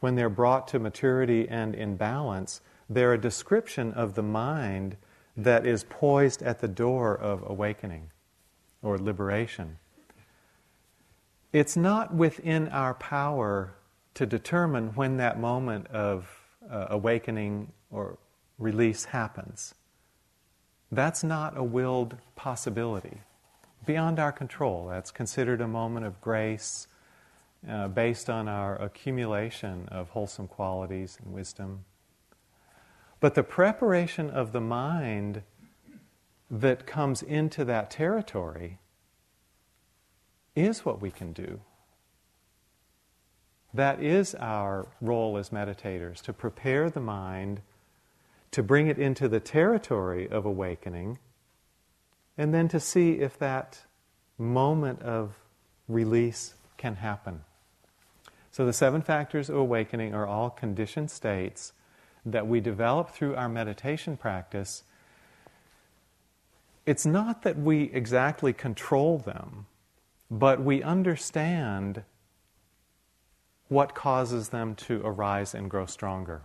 when 0.00 0.14
they're 0.14 0.28
brought 0.28 0.68
to 0.68 0.78
maturity 0.78 1.48
and 1.48 1.74
in 1.74 1.96
balance, 1.96 2.60
they're 2.88 3.14
a 3.14 3.20
description 3.20 3.92
of 3.94 4.14
the 4.14 4.22
mind 4.22 4.96
that 5.38 5.66
is 5.66 5.84
poised 5.88 6.42
at 6.42 6.60
the 6.60 6.68
door 6.68 7.16
of 7.16 7.42
awakening 7.46 8.10
or 8.82 8.98
liberation. 8.98 9.78
It's 11.52 11.76
not 11.76 12.14
within 12.14 12.68
our 12.68 12.92
power 12.92 13.74
to 14.14 14.26
determine 14.26 14.88
when 14.94 15.16
that 15.16 15.40
moment 15.40 15.86
of 15.88 16.30
uh, 16.70 16.88
awakening 16.90 17.72
or 17.90 18.18
release 18.58 19.06
happens. 19.06 19.74
That's 20.90 21.24
not 21.24 21.56
a 21.56 21.64
willed 21.64 22.16
possibility. 22.36 23.20
Beyond 23.84 24.18
our 24.18 24.32
control. 24.32 24.88
That's 24.88 25.10
considered 25.10 25.60
a 25.60 25.68
moment 25.68 26.06
of 26.06 26.20
grace 26.20 26.88
uh, 27.68 27.88
based 27.88 28.30
on 28.30 28.48
our 28.48 28.80
accumulation 28.80 29.88
of 29.90 30.10
wholesome 30.10 30.48
qualities 30.48 31.18
and 31.22 31.32
wisdom. 31.32 31.84
But 33.18 33.34
the 33.34 33.42
preparation 33.42 34.30
of 34.30 34.52
the 34.52 34.60
mind 34.60 35.42
that 36.50 36.86
comes 36.86 37.22
into 37.22 37.64
that 37.64 37.90
territory 37.90 38.78
is 40.54 40.84
what 40.84 41.00
we 41.00 41.10
can 41.10 41.32
do. 41.32 41.60
That 43.74 44.02
is 44.02 44.34
our 44.36 44.86
role 45.00 45.36
as 45.36 45.50
meditators 45.50 46.22
to 46.22 46.32
prepare 46.32 46.88
the 46.88 47.00
mind 47.00 47.60
to 48.50 48.62
bring 48.62 48.86
it 48.86 48.98
into 48.98 49.28
the 49.28 49.40
territory 49.40 50.28
of 50.28 50.44
awakening, 50.46 51.18
and 52.38 52.52
then 52.54 52.68
to 52.68 52.80
see 52.80 53.12
if 53.12 53.38
that 53.38 53.80
moment 54.38 55.02
of 55.02 55.38
release 55.88 56.54
can 56.76 56.96
happen. 56.96 57.42
So, 58.50 58.64
the 58.64 58.72
seven 58.72 59.02
factors 59.02 59.50
of 59.50 59.56
awakening 59.56 60.14
are 60.14 60.26
all 60.26 60.50
conditioned 60.50 61.10
states 61.10 61.72
that 62.24 62.46
we 62.46 62.60
develop 62.60 63.10
through 63.10 63.36
our 63.36 63.48
meditation 63.48 64.16
practice. 64.16 64.82
It's 66.84 67.06
not 67.06 67.42
that 67.42 67.58
we 67.58 67.84
exactly 67.92 68.52
control 68.52 69.18
them, 69.18 69.66
but 70.30 70.60
we 70.60 70.82
understand 70.82 72.02
what 73.68 73.94
causes 73.94 74.50
them 74.50 74.74
to 74.74 75.00
arise 75.04 75.54
and 75.54 75.68
grow 75.68 75.86
stronger. 75.86 76.42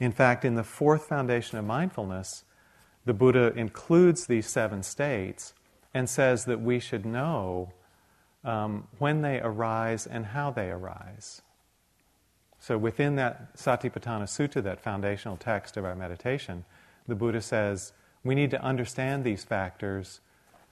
In 0.00 0.12
fact, 0.12 0.44
in 0.44 0.54
the 0.54 0.64
fourth 0.64 1.06
foundation 1.06 1.58
of 1.58 1.64
mindfulness, 1.64 2.44
the 3.04 3.14
Buddha 3.14 3.52
includes 3.54 4.26
these 4.26 4.46
seven 4.46 4.82
states 4.82 5.54
and 5.92 6.08
says 6.08 6.46
that 6.46 6.60
we 6.60 6.80
should 6.80 7.06
know 7.06 7.72
um, 8.44 8.88
when 8.98 9.22
they 9.22 9.40
arise 9.40 10.06
and 10.06 10.26
how 10.26 10.50
they 10.50 10.70
arise. 10.70 11.42
So, 12.58 12.78
within 12.78 13.16
that 13.16 13.56
Satipatthana 13.56 14.24
Sutta, 14.24 14.62
that 14.62 14.80
foundational 14.80 15.36
text 15.36 15.76
of 15.76 15.84
our 15.84 15.94
meditation, 15.94 16.64
the 17.06 17.14
Buddha 17.14 17.40
says 17.40 17.92
we 18.24 18.34
need 18.34 18.50
to 18.52 18.62
understand 18.62 19.22
these 19.22 19.44
factors, 19.44 20.20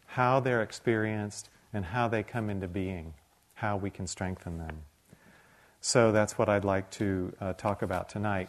how 0.06 0.40
they're 0.40 0.62
experienced, 0.62 1.50
and 1.72 1.84
how 1.84 2.08
they 2.08 2.22
come 2.22 2.48
into 2.48 2.66
being, 2.66 3.14
how 3.54 3.76
we 3.76 3.90
can 3.90 4.06
strengthen 4.06 4.58
them. 4.58 4.82
So, 5.80 6.12
that's 6.12 6.38
what 6.38 6.48
I'd 6.48 6.64
like 6.64 6.90
to 6.92 7.34
uh, 7.40 7.52
talk 7.52 7.82
about 7.82 8.08
tonight. 8.08 8.48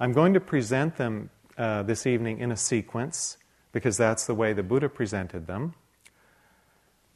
I'm 0.00 0.12
going 0.12 0.34
to 0.34 0.40
present 0.40 0.96
them 0.96 1.30
uh, 1.56 1.82
this 1.82 2.06
evening 2.06 2.38
in 2.38 2.52
a 2.52 2.56
sequence 2.56 3.36
because 3.72 3.96
that's 3.96 4.26
the 4.26 4.34
way 4.34 4.52
the 4.52 4.62
Buddha 4.62 4.88
presented 4.88 5.48
them. 5.48 5.74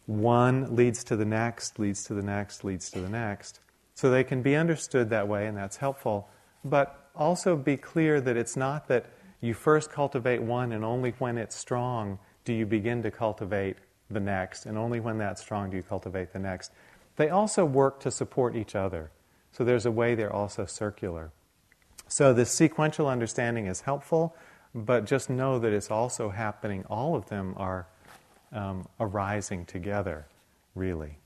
One 0.07 0.75
leads 0.75 1.05
to 1.05 1.17
the 1.17 1.25
next, 1.25 1.79
leads 1.79 2.03
to 2.05 2.15
the 2.15 2.23
next, 2.23 2.65
leads 2.65 2.91
to 2.91 3.01
the 3.01 3.09
next. 3.09 3.61
So 3.95 4.11
they 4.11 4.25
can 4.25 4.43
be 4.43 4.57
understood 4.57 5.11
that 5.11 5.29
way, 5.29 5.47
and 5.47 5.57
that's 5.57 5.77
helpful. 5.77 6.29
But 6.65 7.09
also 7.15 7.57
be 7.57 7.77
clear 7.77 8.21
that 8.21 8.37
it's 8.37 8.57
not 8.57 8.89
that 8.89 9.07
you 9.41 9.55
first 9.55 9.93
cultivate 9.93 10.43
one, 10.43 10.73
and 10.73 10.85
only 10.85 11.13
when 11.19 11.39
it's 11.39 11.55
strong 11.55 12.19
do 12.45 12.53
you 12.53 12.67
begin 12.67 13.03
to 13.05 13.13
cultivate 13.13 13.77
the 14.11 14.21
next, 14.21 14.67
and 14.67 14.77
only 14.77 14.99
when 14.99 15.19
that's 15.19 15.41
strong 15.41 15.71
do 15.71 15.77
you 15.77 15.83
cultivate 15.85 16.33
the 16.33 16.39
next. 16.41 16.73
They 17.15 17.29
also 17.29 17.65
work 17.65 18.01
to 18.01 18.11
support 18.11 18.57
each 18.57 18.75
other. 18.75 19.13
So 19.53 19.65
there's 19.65 19.87
a 19.87 19.91
way 19.93 20.17
they're 20.17 20.33
also 20.33 20.67
circular. 20.67 21.31
So 22.13 22.35
this 22.35 22.51
sequential 22.51 23.09
understanding 23.09 23.65
is 23.69 23.81
helpful, 23.81 24.37
but 24.75 25.07
just 25.07 25.31
know 25.31 25.59
that 25.59 25.73
it's 25.73 25.91
also 25.91 26.29
happening. 26.29 26.85
All 26.91 27.17
of 27.17 27.31
them 27.31 27.55
are 27.57 27.87
um, 28.53 28.87
arising 29.01 29.65
together, 29.65 30.27
really. 30.75 31.17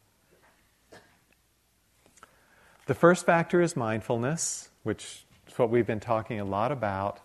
The 2.87 2.95
first 2.95 3.27
factor 3.27 3.61
is 3.61 3.75
mindfulness, 3.75 4.69
which 4.85 5.25
is 5.49 5.59
what 5.59 5.71
we've 5.71 5.89
been 5.89 5.99
talking 5.99 6.39
a 6.39 6.45
lot 6.45 6.71
about. 6.71 7.19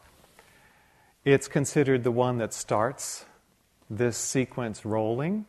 It's 1.24 1.48
considered 1.48 2.03
the 2.03 2.10
one 2.10 2.39
that 2.39 2.56
starts 2.56 3.25
this 3.91 4.18
sequence 4.18 4.86
rolling, 4.86 5.46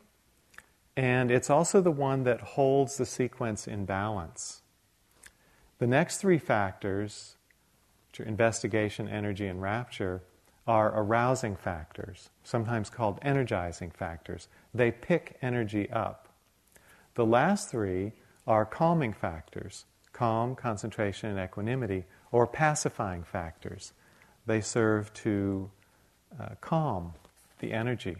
and 0.98 1.30
it's 1.30 1.48
also 1.48 1.80
the 1.80 1.90
one 1.90 2.24
that 2.24 2.42
holds 2.42 2.98
the 2.98 3.06
sequence 3.06 3.66
in 3.66 3.86
balance. 3.86 4.60
The 5.78 5.86
next 5.86 6.18
three 6.18 6.36
factors 6.38 7.36
investigation, 8.20 9.08
energy, 9.08 9.46
and 9.46 9.62
rapture, 9.62 10.22
are 10.66 10.92
arousing 10.94 11.56
factors, 11.56 12.30
sometimes 12.44 12.88
called 12.88 13.18
energizing 13.22 13.90
factors. 13.90 14.48
They 14.72 14.90
pick 14.90 15.36
energy 15.42 15.90
up. 15.90 16.28
The 17.14 17.26
last 17.26 17.70
three 17.70 18.12
are 18.46 18.64
calming 18.64 19.12
factors 19.12 19.84
calm, 20.12 20.54
concentration, 20.54 21.30
and 21.30 21.40
equanimity, 21.40 22.04
or 22.30 22.46
pacifying 22.46 23.24
factors. 23.24 23.94
They 24.46 24.60
serve 24.60 25.12
to 25.14 25.70
uh, 26.38 26.50
calm 26.60 27.14
the 27.60 27.72
energy. 27.72 28.16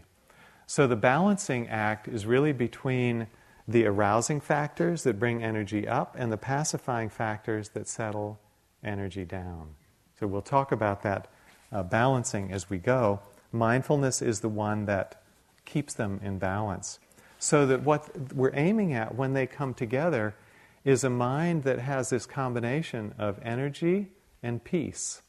So 0.66 0.86
the 0.86 0.96
balancing 0.96 1.68
act 1.68 2.08
is 2.08 2.24
really 2.24 2.52
between 2.52 3.26
the 3.68 3.86
arousing 3.86 4.40
factors 4.40 5.02
that 5.04 5.18
bring 5.18 5.42
energy 5.42 5.86
up 5.86 6.16
and 6.18 6.32
the 6.32 6.38
pacifying 6.38 7.10
factors 7.10 7.68
that 7.70 7.86
settle 7.86 8.40
energy 8.82 9.24
down. 9.24 9.74
So 10.22 10.28
we'll 10.28 10.40
talk 10.40 10.70
about 10.70 11.02
that 11.02 11.26
uh, 11.72 11.82
balancing 11.82 12.52
as 12.52 12.70
we 12.70 12.78
go. 12.78 13.18
Mindfulness 13.50 14.22
is 14.22 14.38
the 14.38 14.48
one 14.48 14.84
that 14.84 15.20
keeps 15.64 15.94
them 15.94 16.20
in 16.22 16.38
balance. 16.38 17.00
So 17.40 17.66
that 17.66 17.82
what 17.82 18.32
we're 18.32 18.54
aiming 18.54 18.92
at 18.92 19.16
when 19.16 19.32
they 19.32 19.48
come 19.48 19.74
together 19.74 20.36
is 20.84 21.02
a 21.02 21.10
mind 21.10 21.64
that 21.64 21.80
has 21.80 22.10
this 22.10 22.24
combination 22.24 23.16
of 23.18 23.40
energy 23.42 24.12
and 24.44 24.62
peace. 24.62 25.22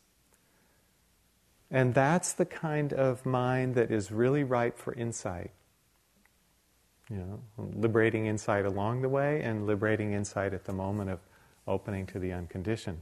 And 1.72 1.96
that's 1.96 2.32
the 2.34 2.46
kind 2.46 2.94
of 2.94 3.26
mind 3.26 3.74
that 3.74 3.90
is 3.90 4.12
really 4.12 4.44
ripe 4.44 4.78
for 4.78 4.94
insight. 4.94 5.50
You 7.10 7.18
know, 7.18 7.40
liberating 7.58 8.28
insight 8.28 8.68
along 8.68 9.02
the 9.02 9.10
way 9.10 9.42
and 9.42 9.66
liberating 9.66 10.14
insight 10.14 10.54
at 10.54 10.66
the 10.66 10.74
moment 10.74 11.10
of 11.10 11.20
opening 11.68 12.06
to 12.06 12.20
the 12.20 12.32
unconditioned. 12.32 13.02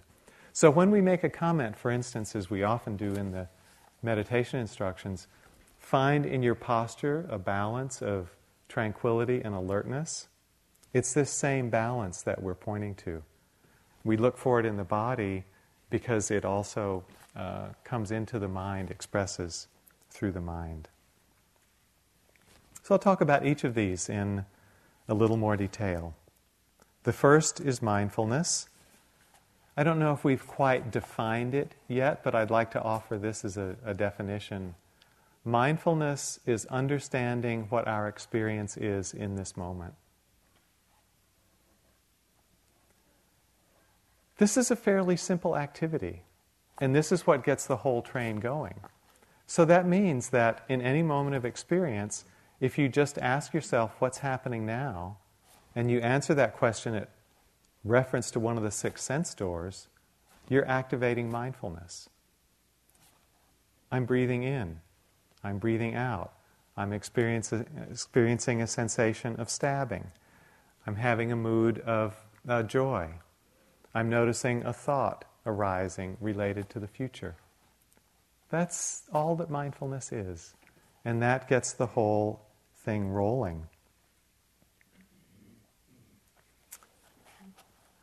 So 0.53 0.70
when 0.70 0.91
we 0.91 1.01
make 1.01 1.24
a 1.24 1.29
comment, 1.29 1.77
for 1.77 1.91
instance, 1.91 2.36
as 2.36 2.50
we 2.50 2.63
often 2.63 2.98
do 2.98 3.13
in 3.13 3.31
the 3.31 3.48
meditation 4.03 4.60
instructions, 4.60 5.27
find 5.79 6.25
in 6.25 6.43
your 6.43 6.55
posture 6.55 7.25
a 7.29 7.38
balance 7.38 8.01
of 8.01 8.36
tranquility 8.67 9.41
and 9.43 9.55
alertness. 9.55 10.27
It's 10.93 11.13
this 11.13 11.29
same 11.29 11.70
balance 11.70 12.22
that 12.24 12.41
we're 12.41 12.55
pointing 12.55 12.96
to. 12.96 13.24
We 14.03 14.17
look 14.17 14.38
for 14.38 14.60
it 14.60 14.65
in 14.65 14.77
the 14.77 14.84
body 14.84 15.46
because 15.89 16.31
it 16.31 16.43
also 16.43 17.03
uh, 17.36 17.70
comes 17.84 18.12
into 18.12 18.39
the 18.39 18.48
mind, 18.48 18.91
expresses 18.91 19.67
through 20.10 20.31
the 20.31 20.41
mind. 20.41 20.89
So 22.84 22.96
I'll 22.96 23.00
talk 23.00 23.22
about 23.22 23.46
each 23.46 23.63
of 23.63 23.75
these 23.75 24.10
in 24.10 24.46
a 25.08 25.13
little 25.13 25.38
more 25.38 25.55
detail. 25.55 26.15
The 27.03 27.13
first 27.13 27.60
is 27.62 27.81
mindfulness. 27.81 28.67
I 29.78 29.84
don't 29.84 30.00
know 30.00 30.13
if 30.13 30.24
we've 30.24 30.46
quite 30.46 30.92
defined 30.92 31.54
it 31.54 31.75
yet, 31.88 32.24
but 32.24 32.36
I'd 32.36 32.51
like 32.51 32.72
to 32.72 32.82
offer 32.82 33.18
this 33.18 33.46
as 33.46 33.58
a, 33.58 33.78
a 33.86 33.94
definition. 33.94 34.75
Mindfulness 35.46 36.40
is 36.46 36.66
understanding 36.66 37.68
what 37.70 37.88
our 37.88 38.08
experience 38.08 38.78
is 38.78 39.13
in 39.13 39.36
this 39.36 39.56
moment. 39.56 39.94
This 44.38 44.58
is 44.58 44.72
a 44.72 44.75
fairly 44.75 45.18
simple 45.18 45.56
activity, 45.56 46.24
and 46.80 46.96
this 46.96 47.12
is 47.12 47.25
what 47.25 47.44
gets 47.44 47.66
the 47.66 47.78
whole 47.78 48.01
train 48.01 48.40
going. 48.40 48.82
So 49.48 49.66
that 49.66 49.88
means 49.88 50.30
that 50.30 50.66
in 50.68 50.82
any 50.82 51.04
moment 51.04 51.36
of 51.36 51.46
experience, 51.46 52.25
if 52.60 52.78
you 52.78 52.90
just 52.90 53.18
ask 53.20 53.54
yourself 53.54 53.96
what's 54.00 54.20
happening 54.20 54.66
now, 54.66 55.18
and 55.75 55.90
you 55.90 56.00
answer 56.00 56.34
that 56.34 56.56
question 56.56 56.96
at 56.96 57.10
reference 57.84 58.32
to 58.32 58.40
one 58.40 58.58
of 58.58 58.64
the 58.64 58.72
six 58.72 59.04
sense 59.04 59.34
doors, 59.34 59.88
you're 60.50 60.68
activating 60.68 61.30
mindfulness. 61.30 62.10
I'm 63.92 64.06
breathing 64.06 64.44
in, 64.44 64.80
I'm 65.44 65.58
breathing 65.58 65.96
out, 65.96 66.34
I'm 66.78 66.94
experiencing 66.94 68.62
a 68.62 68.68
sensation 68.68 69.36
of 69.38 69.50
stabbing, 69.50 70.12
I'm 70.88 70.96
having 70.96 71.32
a 71.32 71.36
mood 71.36 71.79
of 71.79 72.16
uh, 72.48 72.64
joy. 72.64 73.10
I'm 73.94 74.10
noticing 74.10 74.64
a 74.66 74.74
thought 74.74 75.25
arising 75.46 76.18
related 76.22 76.70
to 76.70 76.79
the 76.79 76.88
future. 76.88 77.36
That's 78.50 79.03
all 79.14 79.36
that 79.36 79.50
mindfulness 79.50 80.12
is. 80.12 80.53
And 81.03 81.22
that 81.22 81.48
gets 81.50 81.74
the 81.74 81.88
whole 81.88 82.42
thing 82.75 83.10
rolling. 83.10 83.68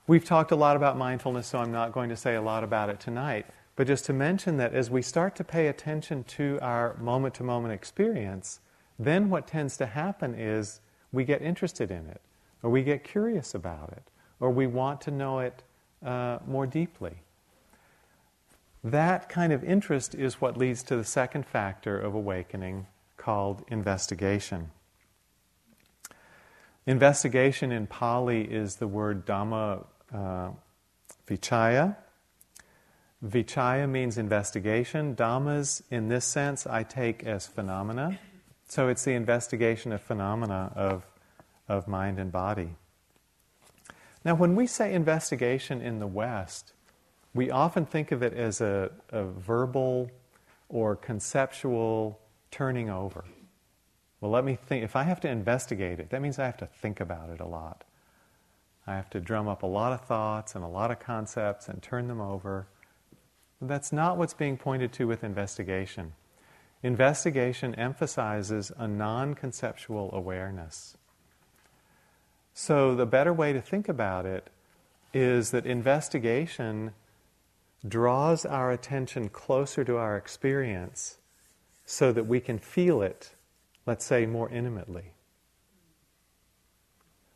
We've 0.09 0.25
talked 0.25 0.53
a 0.53 0.57
lot 0.57 0.75
about 0.75 0.97
mindfulness, 0.97 1.49
so 1.49 1.59
I'm 1.59 1.71
not 1.71 1.93
going 1.93 2.09
to 2.09 2.17
say 2.17 2.35
a 2.35 2.41
lot 2.41 2.65
about 2.65 2.89
it 2.89 2.99
tonight. 2.99 3.45
But 3.77 3.87
just 3.87 4.07
to 4.07 4.15
mention 4.15 4.57
that 4.57 4.73
as 4.73 4.91
we 4.91 5.03
start 5.03 5.37
to 5.37 5.45
pay 5.45 5.67
attention 5.67 6.25
to 6.25 6.59
our 6.63 6.97
moment 6.97 7.35
to 7.35 7.43
moment 7.45 7.75
experience, 7.75 8.61
then 8.99 9.29
what 9.29 9.47
tends 9.47 9.77
to 9.77 9.85
happen 9.85 10.35
is 10.35 10.81
we 11.13 11.25
get 11.25 11.43
interested 11.43 11.91
in 11.91 12.07
it, 12.07 12.23
or 12.63 12.71
we 12.71 12.83
get 12.83 13.05
curious 13.05 13.55
about 13.55 13.91
it, 13.91 14.03
or 14.41 14.51
we 14.51 14.67
want 14.67 15.03
to 15.03 15.11
know 15.11 15.41
it 15.41 15.63
uh, 16.03 16.39
more 16.47 16.67
deeply. 16.67 17.19
That 18.83 19.29
kind 19.29 19.53
of 19.53 19.63
interest 19.63 20.15
is 20.15 20.41
what 20.41 20.57
leads 20.57 20.83
to 20.85 20.97
the 20.97 21.05
second 21.05 21.45
factor 21.45 22.01
of 22.01 22.15
awakening 22.15 22.87
called 23.19 23.63
investigation. 23.69 24.71
Investigation 26.87 27.71
in 27.71 27.87
Pali 27.87 28.45
is 28.45 28.77
the 28.77 28.89
word 28.89 29.27
Dhamma 29.27 29.85
uh, 30.13 30.51
Vichaya. 31.27 31.97
Vichaya 33.25 33.89
means 33.89 34.17
investigation. 34.17 35.17
Dhammas, 35.17 35.83
in 35.91 36.09
this 36.09 36.25
sense, 36.25 36.67
I 36.67 36.83
take 36.83 37.25
as 37.25 37.47
phenomena. 37.47 38.19
So 38.69 38.89
it's 38.89 39.05
the 39.05 39.15
investigation 39.15 39.93
of 39.93 40.01
phenomena 40.01 40.73
of, 40.77 41.07
of 41.69 41.89
mind 41.89 42.19
and 42.19 42.31
body. 42.31 42.77
Now, 44.25 44.35
when 44.35 44.55
we 44.55 44.67
say 44.67 44.93
investigation 44.93 45.81
in 45.81 46.01
the 46.01 46.07
West, 46.07 46.73
we 47.35 47.51
often 47.51 47.87
think 47.87 48.13
of 48.13 48.23
it 48.23 48.35
as 48.35 48.61
a, 48.61 48.91
a 49.11 49.25
verbal 49.25 50.11
or 50.69 50.97
conceptual 50.97 52.21
turning 52.51 52.91
over. 52.91 53.25
Well, 54.21 54.31
let 54.31 54.45
me 54.45 54.57
think. 54.57 54.85
If 54.85 54.97
I 54.97 55.05
have 55.05 55.21
to 55.21 55.29
investigate 55.29 56.01
it, 56.01 56.11
that 56.11 56.21
means 56.21 56.39
I 56.39 56.47
have 56.47 56.57
to 56.59 56.67
think 56.67 57.01
about 57.01 57.31
it 57.31 57.41
a 57.41 57.47
lot. 57.47 57.85
I 58.89 58.97
have 58.97 59.11
to 59.11 59.21
drum 59.21 59.49
up 59.49 59.63
a 59.63 59.67
lot 59.67 59.93
of 59.93 60.01
thoughts 60.01 60.55
and 60.55 60.65
a 60.65 60.69
lot 60.69 60.91
of 60.91 60.99
concepts 60.99 61.69
and 61.69 61.83
turn 61.83 62.09
them 62.09 62.23
over. 62.23 62.67
That's 63.61 63.93
not 63.93 64.17
what's 64.17 64.33
being 64.33 64.57
pointed 64.57 64.95
to 64.95 65.07
with 65.07 65.23
investigation. 65.23 66.15
Investigation 66.83 67.75
emphasizes 67.75 68.73
a 68.79 68.89
non 68.89 69.35
conceptual 69.35 70.09
awareness. 70.15 70.97
So, 72.55 72.95
the 72.95 73.05
better 73.05 73.33
way 73.35 73.53
to 73.53 73.61
think 73.61 73.91
about 73.91 74.25
it 74.25 74.49
is 75.13 75.51
that 75.51 75.67
investigation 75.67 76.93
draws 77.87 78.47
our 78.47 78.73
attention 78.73 79.29
closer 79.29 79.85
to 79.85 79.99
our 79.99 80.17
experience 80.17 81.19
so 81.85 82.11
that 82.11 82.27
we 82.27 82.41
can 82.41 82.59
feel 82.59 83.03
it, 83.03 83.35
let's 83.85 84.07
say, 84.07 84.25
more 84.25 84.49
intimately. 84.49 85.13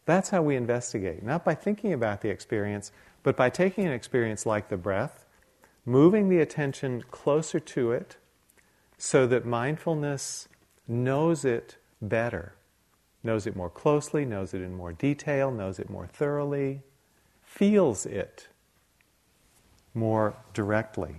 That's 0.05 0.31
how 0.31 0.43
we 0.43 0.57
investigate, 0.57 1.23
not 1.23 1.45
by 1.45 1.55
thinking 1.55 1.93
about 1.93 2.23
the 2.23 2.31
experience, 2.31 2.91
but 3.23 3.37
by 3.37 3.51
taking 3.51 3.87
an 3.87 3.93
experience 3.93 4.45
like 4.45 4.69
the 4.69 4.77
breath, 4.77 5.25
moving 5.87 6.29
the 6.29 6.41
attention 6.41 7.03
closer 7.11 7.61
to 7.61 7.93
it 7.93 8.17
so 8.99 9.27
that 9.27 9.45
mindfulness 9.45 10.49
knows 10.89 11.45
it 11.45 11.77
better 12.01 12.55
knows 13.25 13.47
it 13.47 13.55
more 13.55 13.71
closely, 13.71 14.25
knows 14.25 14.55
it 14.55 14.63
in 14.63 14.75
more 14.75 14.93
detail, 14.93 15.51
knows 15.51 15.79
it 15.79 15.89
more 15.89 16.07
thoroughly, 16.07 16.83
feels 17.43 18.07
it 18.07 18.49
more 19.95 20.35
directly. 20.55 21.17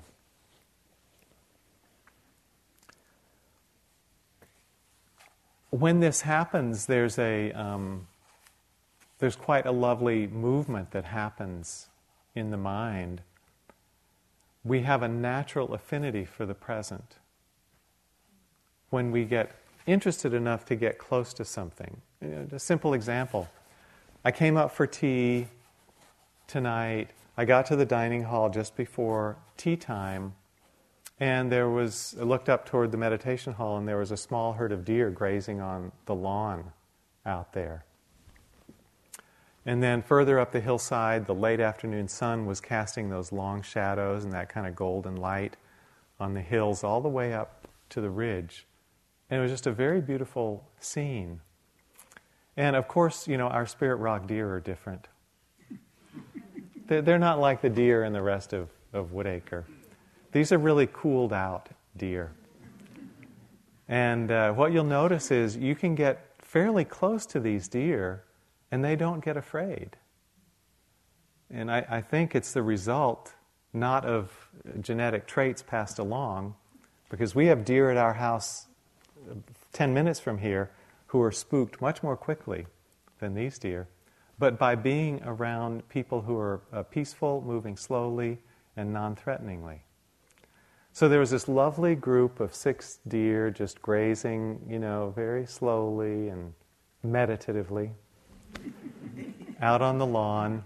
When 5.70 6.02
this 6.02 6.22
happens, 6.22 6.86
there's 6.86 7.18
a 7.18 7.52
um, 7.54 8.08
there's 9.24 9.38
quite 9.38 9.66
a 9.66 9.72
lovely 9.72 10.28
movement 10.28 10.92
that 10.92 11.06
happens 11.06 11.88
in 12.36 12.52
the 12.52 12.58
mind. 12.58 13.22
We 14.66 14.82
have 14.82 15.02
a 15.02 15.08
natural 15.08 15.74
affinity 15.74 16.26
for 16.26 16.46
the 16.46 16.54
present. 16.54 17.16
When 18.90 19.12
we 19.12 19.24
get 19.24 19.54
interested 19.86 20.34
enough 20.34 20.66
to 20.66 20.76
get 20.76 20.98
close 20.98 21.34
to 21.36 21.46
something. 21.46 22.02
You 22.20 22.28
know, 22.28 22.48
a 22.52 22.60
simple 22.60 22.94
example. 22.94 23.48
I 24.26 24.32
came 24.32 24.58
up 24.58 24.74
for 24.74 24.86
tea 24.86 25.48
tonight. 26.46 27.12
I 27.38 27.46
got 27.46 27.66
to 27.68 27.78
the 27.78 27.86
dining 27.86 28.24
hall 28.24 28.50
just 28.50 28.76
before 28.76 29.38
tea 29.56 29.78
time, 29.78 30.36
and 31.22 31.50
there 31.50 31.70
was, 31.70 32.14
I 32.20 32.26
looked 32.26 32.50
up 32.50 32.66
toward 32.66 32.92
the 32.92 32.98
meditation 32.98 33.54
hall, 33.54 33.78
and 33.78 33.88
there 33.88 34.00
was 34.00 34.12
a 34.12 34.18
small 34.18 34.52
herd 34.52 34.74
of 34.74 34.84
deer 34.84 35.10
grazing 35.10 35.62
on 35.62 35.94
the 36.08 36.14
lawn 36.14 36.74
out 37.26 37.54
there. 37.54 37.86
And 39.66 39.82
then 39.82 40.02
further 40.02 40.40
up 40.40 40.52
the 40.52 40.60
hillside, 40.60 41.26
the 41.26 41.36
late 41.36 41.60
afternoon 41.60 42.08
sun 42.08 42.46
was 42.46 42.60
casting 42.60 43.10
those 43.10 43.32
long 43.32 43.62
shadows 43.62 44.24
and 44.24 44.34
that 44.34 44.50
kind 44.50 44.68
of 44.68 44.76
golden 44.76 45.16
light 45.16 45.56
on 46.20 46.34
the 46.34 46.42
hills 46.42 46.84
all 46.84 47.00
the 47.00 47.10
way 47.10 47.34
up 47.34 47.68
to 47.90 48.02
the 48.02 48.10
ridge. 48.10 48.66
And 49.30 49.40
it 49.40 49.42
was 49.42 49.52
just 49.52 49.68
a 49.68 49.72
very 49.72 50.02
beautiful 50.02 50.68
scene. 50.80 51.40
And 52.58 52.76
of 52.76 52.88
course, 52.88 53.28
you 53.28 53.38
know, 53.38 53.48
our 53.48 53.66
spirit 53.66 53.96
rock 53.96 54.28
deer 54.28 54.54
are 54.54 54.60
different. 54.60 55.08
They're 56.88 57.18
not 57.18 57.40
like 57.40 57.62
the 57.62 57.70
deer 57.70 58.04
in 58.04 58.14
the 58.14 58.22
rest 58.22 58.54
of, 58.54 58.70
of 58.92 59.12
Woodacre. 59.12 59.64
These 60.34 60.52
are 60.52 60.58
really 60.58 60.88
cooled 60.92 61.32
out 61.32 61.70
deer. 61.96 62.34
And 63.88 64.32
uh, 64.32 64.52
what 64.54 64.74
you'll 64.74 64.84
notice 64.84 65.32
is 65.32 65.56
you 65.56 65.76
can 65.76 65.96
get 65.96 66.30
fairly 66.40 66.86
close 66.86 67.26
to 67.28 67.40
these 67.40 67.68
deer 67.68 68.24
and 68.74 68.84
they 68.84 68.96
don't 68.96 69.24
get 69.24 69.38
afraid. 69.38 69.98
And 71.52 71.70
I, 71.70 71.86
I 71.88 72.02
think 72.02 72.34
it's 72.34 72.54
the 72.54 72.64
result 72.64 73.32
not 73.72 74.04
of 74.04 74.32
genetic 74.82 75.28
traits 75.28 75.62
passed 75.62 76.00
along, 76.00 76.56
because 77.08 77.36
we 77.36 77.46
have 77.46 77.66
deer 77.66 77.92
at 77.92 77.98
our 77.98 78.16
house 78.16 78.66
10 79.74 79.94
minutes 79.94 80.20
from 80.20 80.40
here 80.40 80.72
who 81.06 81.22
are 81.22 81.32
spooked 81.32 81.82
much 81.82 82.02
more 82.02 82.18
quickly 82.18 82.66
than 83.20 83.36
these 83.36 83.60
deer, 83.60 83.88
but 84.40 84.58
by 84.58 84.74
being 84.74 85.22
around 85.24 85.88
people 85.88 86.22
who 86.22 86.36
are 86.36 86.62
uh, 86.74 86.82
peaceful, 86.82 87.44
moving 87.46 87.78
slowly, 87.78 88.40
and 88.76 88.92
non 88.92 89.16
threateningly. 89.16 89.84
So 90.94 91.08
there 91.08 91.20
was 91.20 91.30
this 91.30 91.48
lovely 91.48 91.94
group 91.94 92.40
of 92.40 92.56
six 92.56 92.98
deer 93.08 93.52
just 93.52 93.84
grazing, 93.84 94.66
you 94.68 94.80
know, 94.80 95.14
very 95.16 95.46
slowly 95.46 96.30
and 96.30 96.54
meditatively 97.04 97.92
out 99.62 99.82
on 99.82 99.98
the 99.98 100.06
lawn. 100.06 100.64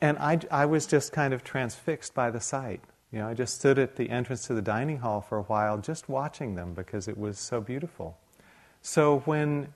And 0.00 0.18
I, 0.18 0.40
I 0.50 0.66
was 0.66 0.86
just 0.86 1.12
kind 1.12 1.34
of 1.34 1.44
transfixed 1.44 2.14
by 2.14 2.30
the 2.30 2.40
sight. 2.40 2.80
You 3.12 3.18
know, 3.18 3.28
I 3.28 3.34
just 3.34 3.56
stood 3.56 3.78
at 3.78 3.96
the 3.96 4.08
entrance 4.08 4.46
to 4.46 4.54
the 4.54 4.62
dining 4.62 4.98
hall 4.98 5.20
for 5.20 5.38
a 5.38 5.42
while 5.42 5.78
just 5.78 6.08
watching 6.08 6.54
them 6.54 6.74
because 6.74 7.08
it 7.08 7.18
was 7.18 7.38
so 7.38 7.60
beautiful. 7.60 8.16
So 8.82 9.18
when 9.20 9.74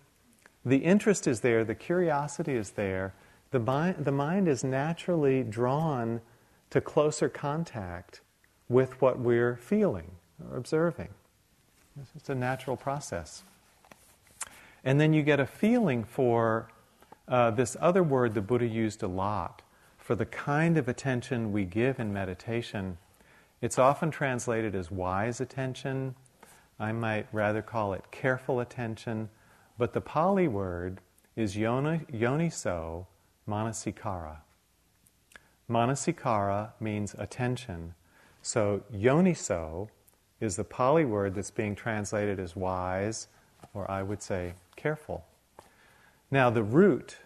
the 0.65 0.79
interest 0.79 1.27
is 1.27 1.41
there, 1.41 1.65
the 1.65 1.75
curiosity 1.75 2.55
is 2.55 2.71
there, 2.71 3.13
the 3.51 3.59
mind, 3.59 4.05
the 4.05 4.13
mind 4.13 4.49
is 4.49 4.65
naturally 4.65 5.43
drawn 5.43 6.21
to 6.71 6.81
closer 6.81 7.29
contact 7.29 8.21
with 8.69 9.01
what 9.03 9.19
we're 9.19 9.57
feeling 9.57 10.13
or 10.51 10.57
observing. 10.57 11.09
It's 12.17 12.29
a 12.29 12.35
natural 12.35 12.77
process. 12.77 13.43
And 14.85 15.01
then 15.01 15.13
you 15.13 15.23
get 15.23 15.41
a 15.41 15.47
feeling 15.47 16.05
for 16.05 16.69
uh, 17.29 17.51
this 17.51 17.77
other 17.81 18.03
word 18.03 18.35
the 18.35 18.41
Buddha 18.41 18.67
used 18.67 19.03
a 19.03 19.09
lot 19.09 19.63
for 19.99 20.15
the 20.15 20.27
kind 20.27 20.77
of 20.77 20.89
attention 20.89 21.53
we 21.53 21.65
give 21.65 21.99
in 21.99 22.13
meditation. 22.13 22.99
It's 23.63 23.79
often 23.79 24.11
translated 24.11 24.75
as 24.75 24.91
wise 24.91 25.41
attention. 25.41 26.15
I 26.79 26.93
might 26.93 27.27
rather 27.33 27.63
call 27.63 27.95
it 27.95 28.05
careful 28.11 28.61
attention. 28.61 29.31
But 29.79 29.95
the 29.95 30.03
Pali 30.03 30.49
word 30.49 31.01
is 31.37 31.57
yoni, 31.57 32.01
yoniso 32.13 33.07
manasikara. 33.49 34.37
Manasikara 35.71 36.73
means 36.79 37.15
attention. 37.19 37.95
So 38.43 38.83
yoniso 38.95 39.89
is 40.41 40.57
the 40.57 40.65
Pali 40.65 41.07
word 41.07 41.35
that's 41.35 41.51
being 41.51 41.75
translated 41.75 42.39
as 42.39 42.55
wise, 42.55 43.29
or 43.73 43.91
I 43.91 44.03
would 44.03 44.23
say 44.23 44.53
careful. 44.77 45.25
Now, 46.35 46.51
the 46.51 46.65
root 46.65 47.19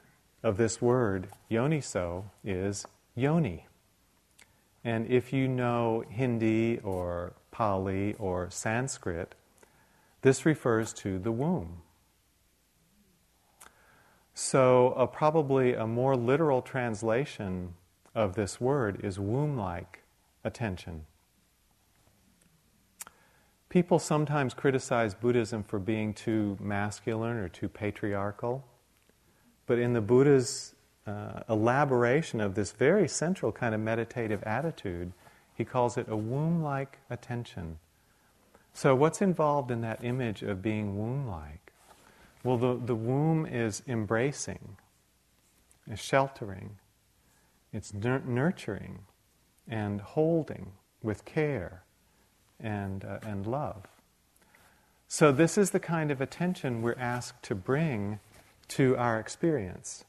of 0.42 0.58
this 0.58 0.82
word, 0.82 1.30
yoniso, 1.50 2.24
is 2.44 2.84
yoni. 3.14 3.66
And 4.84 5.06
if 5.06 5.32
you 5.32 5.48
know 5.48 6.04
Hindi 6.10 6.78
or 6.84 7.32
Pali 7.50 8.12
or 8.18 8.50
Sanskrit, 8.50 9.34
this 10.20 10.44
refers 10.44 10.92
to 10.92 11.18
the 11.18 11.32
womb. 11.32 11.80
So, 14.34 14.92
a, 14.92 15.06
probably 15.06 15.72
a 15.72 15.86
more 15.86 16.14
literal 16.14 16.60
translation 16.60 17.72
of 18.14 18.34
this 18.34 18.60
word 18.60 19.02
is 19.02 19.18
womb 19.18 19.56
like 19.56 20.02
attention. 20.44 21.06
People 23.70 23.98
sometimes 23.98 24.52
criticize 24.52 25.14
Buddhism 25.14 25.62
for 25.62 25.78
being 25.78 26.12
too 26.12 26.58
masculine 26.60 27.38
or 27.38 27.48
too 27.48 27.70
patriarchal. 27.70 28.66
But 29.68 29.78
in 29.78 29.92
the 29.92 30.00
Buddha's 30.00 30.74
uh, 31.06 31.42
elaboration 31.48 32.40
of 32.40 32.54
this 32.54 32.72
very 32.72 33.06
central 33.06 33.52
kind 33.52 33.74
of 33.74 33.80
meditative 33.80 34.42
attitude, 34.44 35.12
he 35.54 35.64
calls 35.64 35.98
it 35.98 36.08
a 36.08 36.16
womb 36.16 36.62
like 36.62 36.98
attention. 37.10 37.78
So, 38.72 38.94
what's 38.94 39.20
involved 39.20 39.70
in 39.70 39.82
that 39.82 40.02
image 40.02 40.42
of 40.42 40.62
being 40.62 40.98
womb 40.98 41.28
like? 41.28 41.72
Well, 42.42 42.56
the, 42.56 42.80
the 42.82 42.94
womb 42.94 43.44
is 43.44 43.82
embracing, 43.86 44.78
is 45.90 45.98
sheltering, 45.98 46.78
it's 47.72 47.92
nur- 47.92 48.22
nurturing 48.24 49.00
and 49.68 50.00
holding 50.00 50.72
with 51.02 51.26
care 51.26 51.82
and, 52.58 53.04
uh, 53.04 53.18
and 53.22 53.46
love. 53.46 53.86
So, 55.08 55.30
this 55.30 55.58
is 55.58 55.72
the 55.72 55.80
kind 55.80 56.10
of 56.10 56.22
attention 56.22 56.80
we're 56.80 56.94
asked 56.98 57.42
to 57.44 57.54
bring 57.54 58.20
to 58.68 58.96
our 58.96 59.18
experience. 59.18 60.04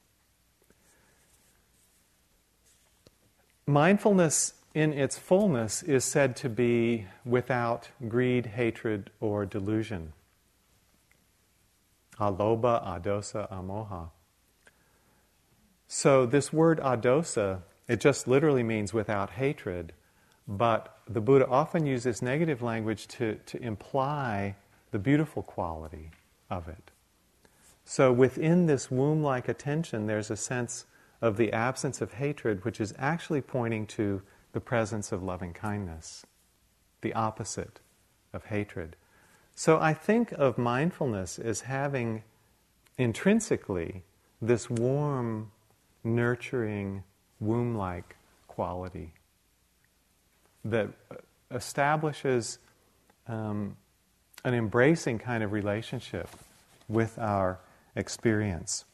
Mindfulness 3.66 4.54
in 4.74 4.94
its 4.94 5.18
fullness 5.18 5.84
is 5.84 6.04
said 6.04 6.36
to 6.38 6.50
be 6.50 7.06
without 7.26 7.90
greed, 8.08 8.48
hatred, 8.48 9.10
or 9.20 9.46
delusion. 9.46 10.14
Alobha, 12.20 12.84
adosa, 12.86 13.50
amoha. 13.52 14.10
So, 15.88 16.26
this 16.26 16.54
word 16.54 16.80
adosa, 16.80 17.62
it 17.88 18.00
just 18.00 18.28
literally 18.28 18.64
means 18.64 18.94
without 18.94 19.32
hatred, 19.32 19.94
but 20.48 21.00
the 21.08 21.22
Buddha 21.22 21.48
often 21.48 21.86
uses 21.86 22.22
negative 22.22 22.62
language 22.62 23.08
to, 23.08 23.36
to 23.46 23.62
imply 23.62 24.56
the 24.92 25.00
beautiful 25.00 25.44
quality 25.44 26.12
of 26.50 26.68
it. 26.68 26.92
So 27.90 28.14
within 28.14 28.68
this 28.68 28.92
womb 28.92 29.24
like 29.24 29.48
attention, 29.48 30.06
there's 30.06 30.30
a 30.30 30.38
sense 30.38 30.86
of 31.24 31.38
the 31.38 31.52
absence 31.52 32.02
of 32.02 32.14
hatred, 32.14 32.64
which 32.64 32.80
is 32.80 32.94
actually 33.00 33.42
pointing 33.42 33.88
to 33.88 34.22
the 34.54 34.60
presence 34.60 35.12
of 35.12 35.24
loving 35.24 35.54
kindness, 35.54 36.24
the 37.02 37.16
opposite 37.16 37.80
of 38.32 38.46
hatred. 38.46 38.96
So 39.56 39.80
I 39.80 39.96
think 39.96 40.32
of 40.34 40.60
mindfulness 40.60 41.40
as 41.40 41.62
having 41.62 42.22
intrinsically 43.00 44.04
this 44.40 44.70
warm, 44.70 45.50
nurturing, 46.04 47.04
womb 47.40 47.74
like 47.74 48.18
quality 48.48 49.14
that 50.64 50.90
establishes 51.50 52.60
um, 53.28 53.78
an 54.46 54.54
embracing 54.54 55.18
kind 55.18 55.44
of 55.44 55.52
relationship 55.52 56.30
with 56.88 57.18
our 57.18 57.58
experience. 57.96 58.86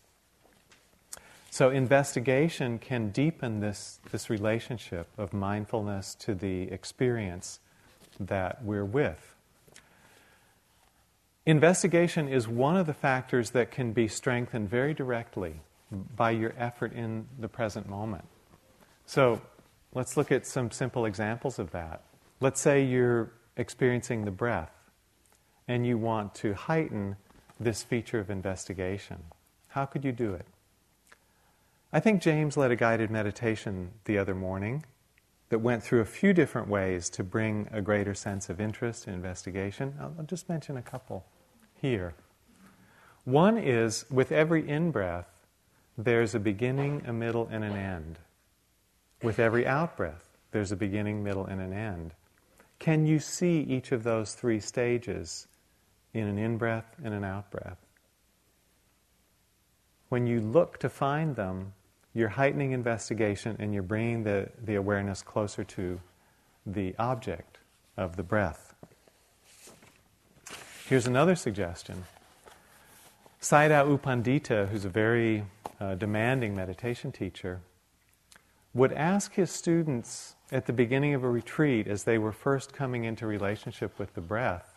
So, 1.49 1.69
investigation 1.69 2.79
can 2.79 3.11
deepen 3.11 3.61
this, 3.61 3.99
this 4.11 4.29
relationship 4.29 5.07
of 5.17 5.31
mindfulness 5.31 6.13
to 6.15 6.35
the 6.35 6.63
experience 6.63 7.61
that 8.19 8.61
we're 8.61 8.83
with. 8.83 9.35
Investigation 11.45 12.27
is 12.27 12.47
one 12.47 12.75
of 12.75 12.87
the 12.87 12.93
factors 12.93 13.51
that 13.51 13.71
can 13.71 13.93
be 13.93 14.07
strengthened 14.07 14.69
very 14.69 14.93
directly 14.93 15.61
by 16.15 16.31
your 16.31 16.53
effort 16.57 16.91
in 16.91 17.27
the 17.39 17.47
present 17.47 17.87
moment. 17.87 18.25
So, 19.05 19.41
let's 19.93 20.17
look 20.17 20.31
at 20.33 20.45
some 20.45 20.71
simple 20.71 21.05
examples 21.05 21.57
of 21.57 21.71
that. 21.71 22.03
Let's 22.41 22.59
say 22.59 22.83
you're 22.83 23.31
experiencing 23.55 24.25
the 24.25 24.31
breath 24.31 24.71
and 25.67 25.85
you 25.87 25.97
want 25.97 26.35
to 26.35 26.53
heighten 26.53 27.15
this 27.59 27.83
feature 27.83 28.19
of 28.19 28.29
investigation. 28.29 29.23
How 29.69 29.85
could 29.85 30.03
you 30.03 30.11
do 30.11 30.33
it? 30.33 30.45
I 31.93 31.99
think 31.99 32.21
James 32.21 32.57
led 32.57 32.71
a 32.71 32.75
guided 32.75 33.09
meditation 33.09 33.91
the 34.05 34.17
other 34.17 34.35
morning 34.35 34.83
that 35.49 35.59
went 35.59 35.83
through 35.83 36.01
a 36.01 36.05
few 36.05 36.33
different 36.33 36.67
ways 36.67 37.09
to 37.11 37.23
bring 37.23 37.69
a 37.71 37.81
greater 37.81 38.13
sense 38.13 38.49
of 38.49 38.59
interest 38.59 39.07
in 39.07 39.13
investigation. 39.13 39.93
I'll, 39.99 40.25
just 40.25 40.49
mention 40.49 40.75
a 40.75 40.81
couple 40.81 41.25
here. 41.79 42.13
One 43.23 43.57
is 43.57 44.05
with 44.09 44.31
every 44.31 44.67
in 44.67 44.91
breath, 44.91 45.27
there's 45.97 46.35
a 46.35 46.39
beginning, 46.39 47.03
a 47.05 47.13
middle, 47.13 47.47
and 47.49 47.63
an 47.63 47.73
end. 47.73 48.19
With 49.21 49.39
every 49.39 49.65
out 49.65 49.95
breath, 49.95 50.29
there's 50.51 50.71
a 50.71 50.75
beginning, 50.75 51.23
middle, 51.23 51.45
and 51.45 51.61
an 51.61 51.73
end. 51.73 52.13
Can 52.79 53.05
you 53.05 53.19
see 53.19 53.61
each 53.61 53.91
of 53.91 54.03
those 54.03 54.33
three 54.33 54.59
stages 54.59 55.47
in 56.15 56.27
an 56.27 56.37
in 56.37 56.57
breath 56.57 56.95
and 57.03 57.13
an 57.13 57.23
out 57.23 57.51
breath. 57.51 57.77
When 60.09 60.25
you 60.25 60.39
look 60.39 60.79
to 60.79 60.89
find 60.89 61.35
them, 61.35 61.73
you're 62.13 62.29
heightening 62.29 62.71
investigation 62.71 63.57
and 63.59 63.73
you're 63.73 63.83
bringing 63.83 64.23
the, 64.23 64.49
the 64.63 64.75
awareness 64.75 65.21
closer 65.21 65.65
to 65.65 65.99
the 66.65 66.95
object 66.97 67.57
of 67.97 68.15
the 68.15 68.23
breath. 68.23 68.73
Here's 70.87 71.05
another 71.05 71.35
suggestion. 71.35 72.05
Sayadaw 73.41 73.89
U 73.89 73.97
Pandita, 73.97 74.69
who's 74.69 74.85
a 74.85 74.89
very 74.89 75.43
uh, 75.81 75.95
demanding 75.95 76.55
meditation 76.55 77.11
teacher, 77.11 77.59
would 78.73 78.93
ask 78.93 79.33
his 79.33 79.51
students 79.51 80.35
at 80.51 80.65
the 80.65 80.73
beginning 80.73 81.13
of 81.13 81.23
a 81.23 81.29
retreat, 81.29 81.87
as 81.87 82.03
they 82.03 82.17
were 82.17 82.31
first 82.31 82.71
coming 82.71 83.03
into 83.03 83.27
relationship 83.27 83.97
with 83.99 84.13
the 84.13 84.21
breath, 84.21 84.74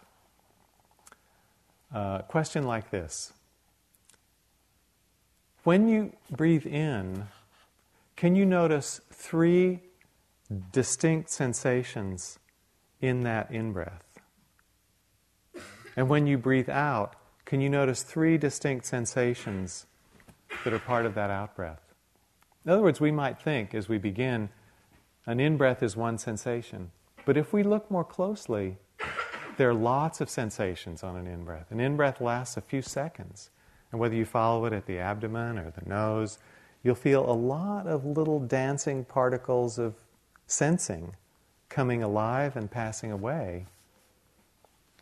a 1.92 2.24
question 2.28 2.64
like 2.64 2.90
this 2.90 3.32
When 5.64 5.88
you 5.88 6.12
breathe 6.30 6.66
in, 6.66 7.28
can 8.16 8.34
you 8.34 8.46
notice 8.46 9.00
three 9.12 9.80
distinct 10.72 11.30
sensations 11.30 12.38
in 13.00 13.22
that 13.22 13.50
in 13.50 13.72
breath? 13.72 14.04
And 15.96 16.08
when 16.08 16.26
you 16.26 16.38
breathe 16.38 16.68
out, 16.68 17.14
can 17.44 17.60
you 17.60 17.68
notice 17.68 18.02
three 18.02 18.38
distinct 18.38 18.86
sensations 18.86 19.86
that 20.64 20.72
are 20.72 20.78
part 20.78 21.06
of 21.06 21.14
that 21.14 21.30
out 21.30 21.56
breath? 21.56 21.80
In 22.64 22.70
other 22.70 22.82
words, 22.82 23.00
we 23.00 23.10
might 23.10 23.40
think 23.40 23.74
as 23.74 23.88
we 23.88 23.98
begin, 23.98 24.50
an 25.26 25.40
in 25.40 25.56
breath 25.56 25.82
is 25.82 25.96
one 25.96 26.18
sensation. 26.18 26.90
But 27.24 27.36
if 27.36 27.52
we 27.52 27.62
look 27.62 27.90
more 27.90 28.04
closely, 28.04 28.78
there 29.58 29.68
are 29.68 29.74
lots 29.74 30.20
of 30.20 30.30
sensations 30.30 31.02
on 31.02 31.16
an 31.16 31.26
in 31.26 31.44
breath. 31.44 31.70
An 31.70 31.80
in 31.80 31.96
breath 31.96 32.20
lasts 32.20 32.56
a 32.56 32.60
few 32.60 32.80
seconds. 32.80 33.50
And 33.90 34.00
whether 34.00 34.14
you 34.14 34.24
follow 34.24 34.64
it 34.66 34.72
at 34.72 34.86
the 34.86 34.98
abdomen 34.98 35.58
or 35.58 35.70
the 35.70 35.88
nose, 35.88 36.38
you'll 36.82 36.94
feel 36.94 37.28
a 37.28 37.34
lot 37.34 37.86
of 37.86 38.04
little 38.04 38.38
dancing 38.38 39.04
particles 39.04 39.78
of 39.78 39.94
sensing 40.46 41.14
coming 41.68 42.02
alive 42.02 42.56
and 42.56 42.70
passing 42.70 43.10
away 43.10 43.66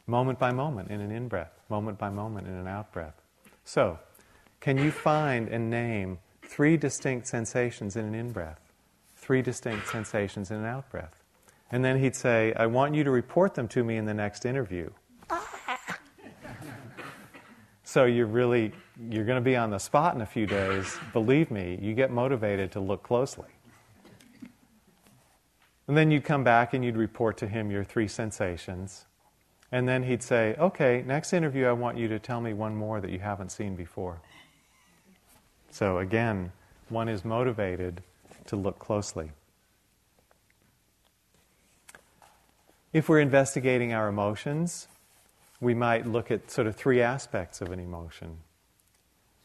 moment 0.06 0.38
by 0.38 0.52
moment 0.52 0.90
in 0.90 1.00
an 1.00 1.10
in 1.10 1.28
breath, 1.28 1.52
moment 1.68 1.98
by 1.98 2.08
moment 2.08 2.46
in 2.46 2.54
an 2.54 2.66
out 2.66 2.92
breath. 2.92 3.20
So, 3.64 3.98
can 4.60 4.78
you 4.78 4.90
find 4.90 5.48
and 5.48 5.68
name 5.68 6.18
three 6.42 6.76
distinct 6.76 7.26
sensations 7.26 7.94
in 7.94 8.06
an 8.06 8.14
in 8.14 8.32
breath, 8.32 8.60
three 9.16 9.42
distinct 9.42 9.88
sensations 9.88 10.50
in 10.50 10.58
an 10.58 10.64
out 10.64 10.88
breath? 10.90 11.22
And 11.70 11.84
then 11.84 11.98
he'd 11.98 12.14
say, 12.14 12.52
I 12.54 12.66
want 12.66 12.94
you 12.94 13.04
to 13.04 13.10
report 13.10 13.54
them 13.54 13.68
to 13.68 13.82
me 13.82 13.96
in 13.96 14.04
the 14.04 14.14
next 14.14 14.46
interview. 14.46 14.90
so 17.84 18.04
you're 18.04 18.26
really 18.26 18.72
you're 19.10 19.24
going 19.24 19.36
to 19.36 19.44
be 19.44 19.56
on 19.56 19.70
the 19.70 19.78
spot 19.78 20.14
in 20.14 20.20
a 20.20 20.26
few 20.26 20.46
days. 20.46 20.96
Believe 21.12 21.50
me, 21.50 21.78
you 21.80 21.92
get 21.94 22.10
motivated 22.10 22.72
to 22.72 22.80
look 22.80 23.02
closely. 23.02 23.48
And 25.88 25.96
then 25.96 26.10
you'd 26.10 26.24
come 26.24 26.42
back 26.42 26.74
and 26.74 26.84
you'd 26.84 26.96
report 26.96 27.36
to 27.38 27.46
him 27.46 27.70
your 27.70 27.84
three 27.84 28.08
sensations. 28.08 29.04
And 29.70 29.88
then 29.88 30.04
he'd 30.04 30.22
say, 30.22 30.54
Okay, 30.58 31.04
next 31.06 31.32
interview, 31.32 31.66
I 31.66 31.72
want 31.72 31.98
you 31.98 32.08
to 32.08 32.18
tell 32.18 32.40
me 32.40 32.54
one 32.54 32.74
more 32.74 33.00
that 33.00 33.10
you 33.10 33.18
haven't 33.18 33.52
seen 33.52 33.76
before. 33.76 34.20
So 35.70 35.98
again, 35.98 36.52
one 36.88 37.08
is 37.08 37.24
motivated 37.24 38.02
to 38.46 38.56
look 38.56 38.78
closely. 38.78 39.30
If 42.96 43.10
we're 43.10 43.20
investigating 43.20 43.92
our 43.92 44.08
emotions, 44.08 44.88
we 45.60 45.74
might 45.74 46.06
look 46.06 46.30
at 46.30 46.50
sort 46.50 46.66
of 46.66 46.76
three 46.76 47.02
aspects 47.02 47.60
of 47.60 47.70
an 47.70 47.78
emotion 47.78 48.38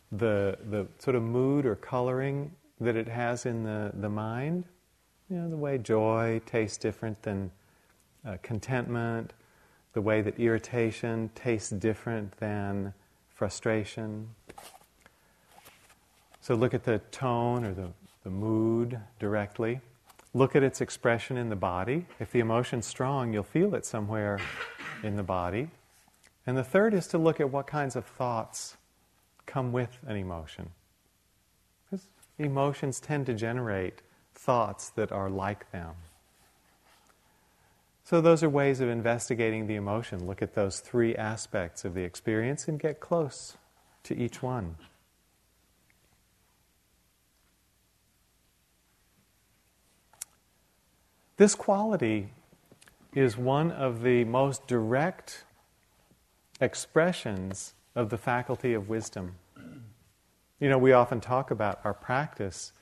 the, 0.09 0.57
the 0.69 0.87
sort 0.99 1.17
of 1.17 1.23
mood 1.23 1.65
or 1.65 1.75
coloring 1.75 2.53
that 2.79 2.95
it 2.95 3.09
has 3.09 3.45
in 3.45 3.65
the, 3.65 3.91
the 3.95 4.07
mind, 4.07 4.63
you 5.29 5.35
know, 5.35 5.49
the 5.49 5.57
way 5.57 5.77
joy 5.77 6.39
tastes 6.45 6.77
different 6.77 7.21
than 7.23 7.51
uh, 8.25 8.37
contentment, 8.41 9.33
the 9.91 10.01
way 10.01 10.21
that 10.21 10.39
irritation 10.39 11.29
tastes 11.35 11.71
different 11.71 12.31
than 12.37 12.93
frustration. 13.35 14.29
So 16.39 16.55
look 16.55 16.73
at 16.73 16.85
the 16.85 16.99
tone 17.11 17.65
or 17.65 17.73
the, 17.73 17.89
the 18.23 18.29
mood 18.29 18.97
directly. 19.19 19.81
Look 20.33 20.55
at 20.55 20.63
its 20.63 20.79
expression 20.79 21.37
in 21.37 21.49
the 21.49 21.55
body. 21.55 22.05
If 22.19 22.31
the 22.31 22.39
emotion's 22.39 22.85
strong, 22.85 23.33
you'll 23.33 23.43
feel 23.43 23.75
it 23.75 23.85
somewhere 23.85 24.39
in 25.03 25.17
the 25.17 25.23
body. 25.23 25.69
And 26.47 26.57
the 26.57 26.63
third 26.63 26.93
is 26.93 27.07
to 27.07 27.17
look 27.17 27.39
at 27.39 27.49
what 27.49 27.67
kinds 27.67 27.95
of 27.95 28.05
thoughts 28.05 28.77
come 29.45 29.71
with 29.71 29.97
an 30.07 30.15
emotion. 30.15 30.69
Because 31.89 32.07
emotions 32.39 32.99
tend 32.99 33.25
to 33.25 33.33
generate 33.33 34.01
thoughts 34.33 34.89
that 34.91 35.11
are 35.11 35.29
like 35.29 35.69
them. 35.71 35.95
So, 38.03 38.19
those 38.19 38.43
are 38.43 38.49
ways 38.49 38.81
of 38.81 38.89
investigating 38.89 39.67
the 39.67 39.75
emotion. 39.75 40.25
Look 40.25 40.41
at 40.41 40.53
those 40.53 40.79
three 40.79 41.15
aspects 41.15 41.85
of 41.85 41.93
the 41.93 42.03
experience 42.03 42.67
and 42.67 42.79
get 42.79 42.99
close 42.99 43.57
to 44.03 44.17
each 44.17 44.41
one. 44.41 44.75
This 51.41 51.55
quality 51.55 52.29
is 53.15 53.35
one 53.35 53.71
of 53.71 54.03
the 54.03 54.25
most 54.25 54.67
direct 54.67 55.43
expressions 56.59 57.73
of 57.95 58.11
the 58.11 58.17
faculty 58.19 58.75
of 58.75 58.87
wisdom. 58.89 59.37
You 60.59 60.69
know, 60.69 60.77
we 60.77 60.91
often 60.93 61.19
talk 61.19 61.49
about 61.49 61.79
our 61.83 61.95
practice 61.95 62.73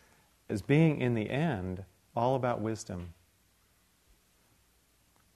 as 0.50 0.62
being, 0.62 1.00
in 1.00 1.13
the 1.13 1.30
end, 1.30 1.86
all 2.17 2.36
about 2.36 2.60
wisdom. 2.60 3.13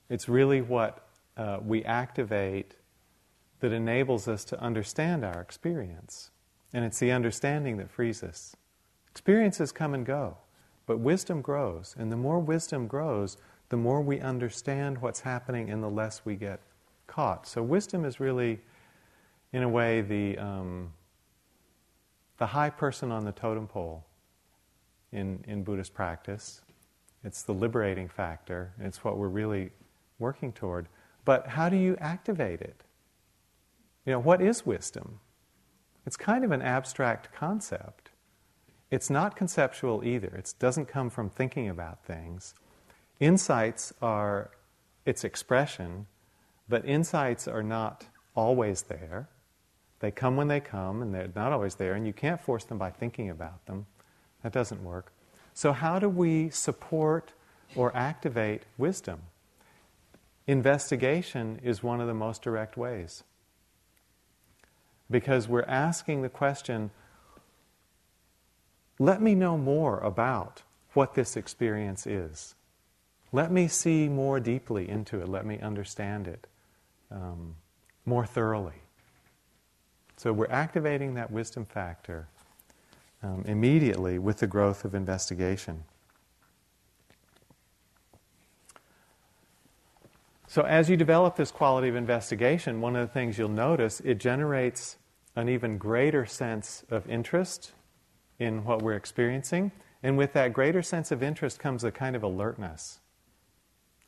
It's 0.09 0.27
really 0.27 0.59
what 0.59 1.07
uh, 1.37 1.59
we 1.65 1.81
activate 1.85 2.75
that 3.61 3.71
enables 3.71 4.27
us 4.27 4.43
to 4.43 4.59
understand 4.59 5.23
our 5.23 5.39
experience. 5.39 6.29
And 6.73 6.83
it's 6.83 6.99
the 6.99 7.13
understanding 7.13 7.77
that 7.77 7.89
frees 7.89 8.21
us. 8.21 8.57
Experiences 9.09 9.71
come 9.71 9.93
and 9.93 10.05
go, 10.05 10.39
but 10.85 10.99
wisdom 10.99 11.41
grows. 11.41 11.95
And 11.97 12.11
the 12.11 12.17
more 12.17 12.39
wisdom 12.39 12.87
grows, 12.87 13.37
the 13.69 13.77
more 13.77 14.01
we 14.01 14.19
understand 14.19 15.01
what's 15.01 15.21
happening 15.21 15.69
and 15.69 15.81
the 15.81 15.89
less 15.89 16.21
we 16.25 16.35
get 16.35 16.59
caught. 17.07 17.47
So, 17.47 17.63
wisdom 17.63 18.05
is 18.05 18.19
really, 18.19 18.59
in 19.51 19.63
a 19.63 19.69
way, 19.69 20.01
the, 20.01 20.37
um, 20.37 20.93
the 22.37 22.47
high 22.47 22.69
person 22.69 23.11
on 23.11 23.25
the 23.25 23.31
totem 23.31 23.67
pole 23.67 24.03
in, 25.11 25.43
in 25.47 25.63
Buddhist 25.63 25.93
practice. 25.93 26.61
It's 27.23 27.43
the 27.43 27.53
liberating 27.53 28.09
factor, 28.09 28.73
it's 28.79 29.03
what 29.03 29.17
we're 29.17 29.29
really 29.29 29.71
working 30.19 30.51
toward. 30.51 30.87
But 31.25 31.47
how 31.47 31.69
do 31.69 31.77
you 31.77 31.95
activate 31.99 32.61
it? 32.61 32.83
You 34.05 34.13
know, 34.13 34.19
what 34.19 34.41
is 34.41 34.65
wisdom? 34.65 35.19
It's 36.05 36.17
kind 36.17 36.43
of 36.43 36.51
an 36.51 36.61
abstract 36.61 37.33
concept. 37.33 38.02
It's 38.93 39.09
not 39.09 39.35
conceptual 39.35 40.03
either. 40.05 40.27
It 40.27 40.53
doesn't 40.59 40.85
come 40.85 41.09
from 41.09 41.27
thinking 41.27 41.67
about 41.67 42.05
things. 42.05 42.53
Insights 43.19 43.91
are 44.03 44.51
its 45.03 45.23
expression, 45.23 46.05
but 46.69 46.85
insights 46.85 47.47
are 47.47 47.63
not 47.63 48.05
always 48.35 48.83
there. 48.83 49.29
They 49.99 50.11
come 50.11 50.37
when 50.37 50.47
they 50.47 50.59
come, 50.59 51.01
and 51.01 51.11
they're 51.11 51.31
not 51.35 51.51
always 51.51 51.73
there, 51.73 51.95
and 51.95 52.05
you 52.05 52.13
can't 52.13 52.39
force 52.39 52.65
them 52.65 52.77
by 52.77 52.91
thinking 52.91 53.31
about 53.31 53.65
them. 53.65 53.87
That 54.43 54.51
doesn't 54.53 54.83
work. 54.83 55.11
So, 55.55 55.73
how 55.73 55.97
do 55.97 56.07
we 56.07 56.51
support 56.51 57.33
or 57.75 57.97
activate 57.97 58.61
wisdom? 58.77 59.23
Investigation 60.45 61.59
is 61.63 61.81
one 61.81 61.99
of 61.99 62.05
the 62.05 62.13
most 62.13 62.43
direct 62.43 62.77
ways. 62.77 63.23
Because 65.09 65.47
we're 65.47 65.63
asking 65.63 66.21
the 66.21 66.29
question 66.29 66.91
let 69.03 69.21
me 69.21 69.35
know 69.35 69.57
more 69.57 69.99
about 69.99 70.61
what 70.93 71.13
this 71.13 71.35
experience 71.35 72.07
is. 72.07 72.55
Let 73.33 73.51
me 73.51 73.67
see 73.67 74.07
more 74.07 74.39
deeply 74.39 74.87
into 74.87 75.19
it. 75.19 75.27
Let 75.27 75.45
me 75.45 75.59
understand 75.59 76.25
it 76.25 76.47
um, 77.11 77.55
more 78.05 78.25
thoroughly. 78.25 78.81
So 80.15 80.31
we're 80.31 80.47
activating 80.47 81.15
that 81.15 81.31
wisdom 81.31 81.65
factor 81.65 82.27
um, 83.21 83.43
immediately 83.45 84.19
with 84.19 84.37
the 84.37 84.47
growth 84.47 84.85
of 84.85 84.95
investigation. 84.95 85.83
So, 90.47 90.61
as 90.61 90.89
you 90.89 90.95
develop 90.95 91.35
this 91.35 91.51
quality 91.51 91.89
of 91.89 91.95
investigation, 91.95 92.79
one 92.79 92.95
of 92.95 93.05
the 93.05 93.11
things 93.11 93.37
you'll 93.37 93.49
notice 93.49 93.99
it 94.01 94.19
generates 94.19 94.97
an 95.35 95.49
even 95.49 95.77
greater 95.77 96.25
sense 96.25 96.85
of 96.89 97.09
interest 97.09 97.71
in 98.39 98.63
what 98.63 98.81
we're 98.81 98.95
experiencing. 98.95 99.71
And 100.01 100.17
with 100.17 100.33
that 100.33 100.53
greater 100.53 100.81
sense 100.81 101.11
of 101.11 101.23
interest 101.23 101.59
comes 101.59 101.83
a 101.83 101.91
kind 101.91 102.15
of 102.15 102.23
alertness. 102.23 102.99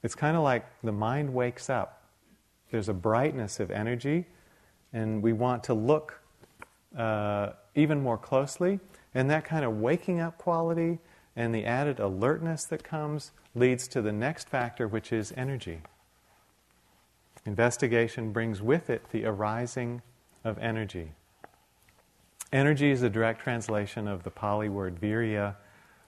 It's 0.04 0.16
kind 0.16 0.36
of 0.38 0.44
like 0.44 0.66
the 0.84 0.92
mind 0.92 1.34
wakes 1.34 1.70
up. 1.70 2.04
There's 2.72 2.90
a 2.90 2.94
brightness 2.94 3.60
of 3.60 3.72
energy, 3.72 4.26
and 4.92 5.22
we 5.22 5.34
want 5.34 5.64
to 5.66 5.74
look 5.74 6.20
uh, 6.98 7.52
even 7.76 8.02
more 8.02 8.18
closely. 8.18 8.80
And 9.14 9.30
that 9.30 9.46
kind 9.46 9.64
of 9.64 9.78
waking 9.80 10.20
up 10.20 10.38
quality 10.38 11.00
and 11.36 11.54
the 11.54 11.66
added 11.66 12.00
alertness 12.00 12.66
that 12.66 12.84
comes 12.84 13.32
leads 13.56 13.88
to 13.90 14.02
the 14.02 14.12
next 14.12 14.50
factor, 14.50 14.88
which 14.88 15.12
is 15.12 15.34
energy. 15.38 15.82
Investigation 17.46 18.32
brings 18.32 18.62
with 18.62 18.90
it 18.90 19.10
the 19.12 19.26
arising 19.26 20.02
of 20.44 20.58
energy. 20.60 21.12
Energy 22.56 22.90
is 22.90 23.02
a 23.02 23.10
direct 23.10 23.42
translation 23.42 24.08
of 24.08 24.24
the 24.24 24.32
Pali 24.32 24.70
word 24.70 24.98
virya, 25.02 25.58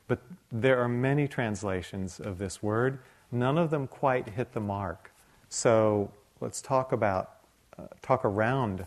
but 0.07 0.21
there 0.49 0.79
are 0.79 0.87
many 0.87 1.27
translations 1.27 2.21
of 2.21 2.37
this 2.37 2.63
word. 2.63 2.99
None 3.33 3.57
of 3.57 3.69
them 3.69 3.85
quite 3.85 4.29
hit 4.29 4.53
the 4.53 4.61
mark. 4.61 5.11
So 5.49 6.09
let's 6.39 6.61
talk 6.61 6.93
about, 6.93 7.31
uh, 7.77 7.87
talk 8.01 8.23
around 8.23 8.85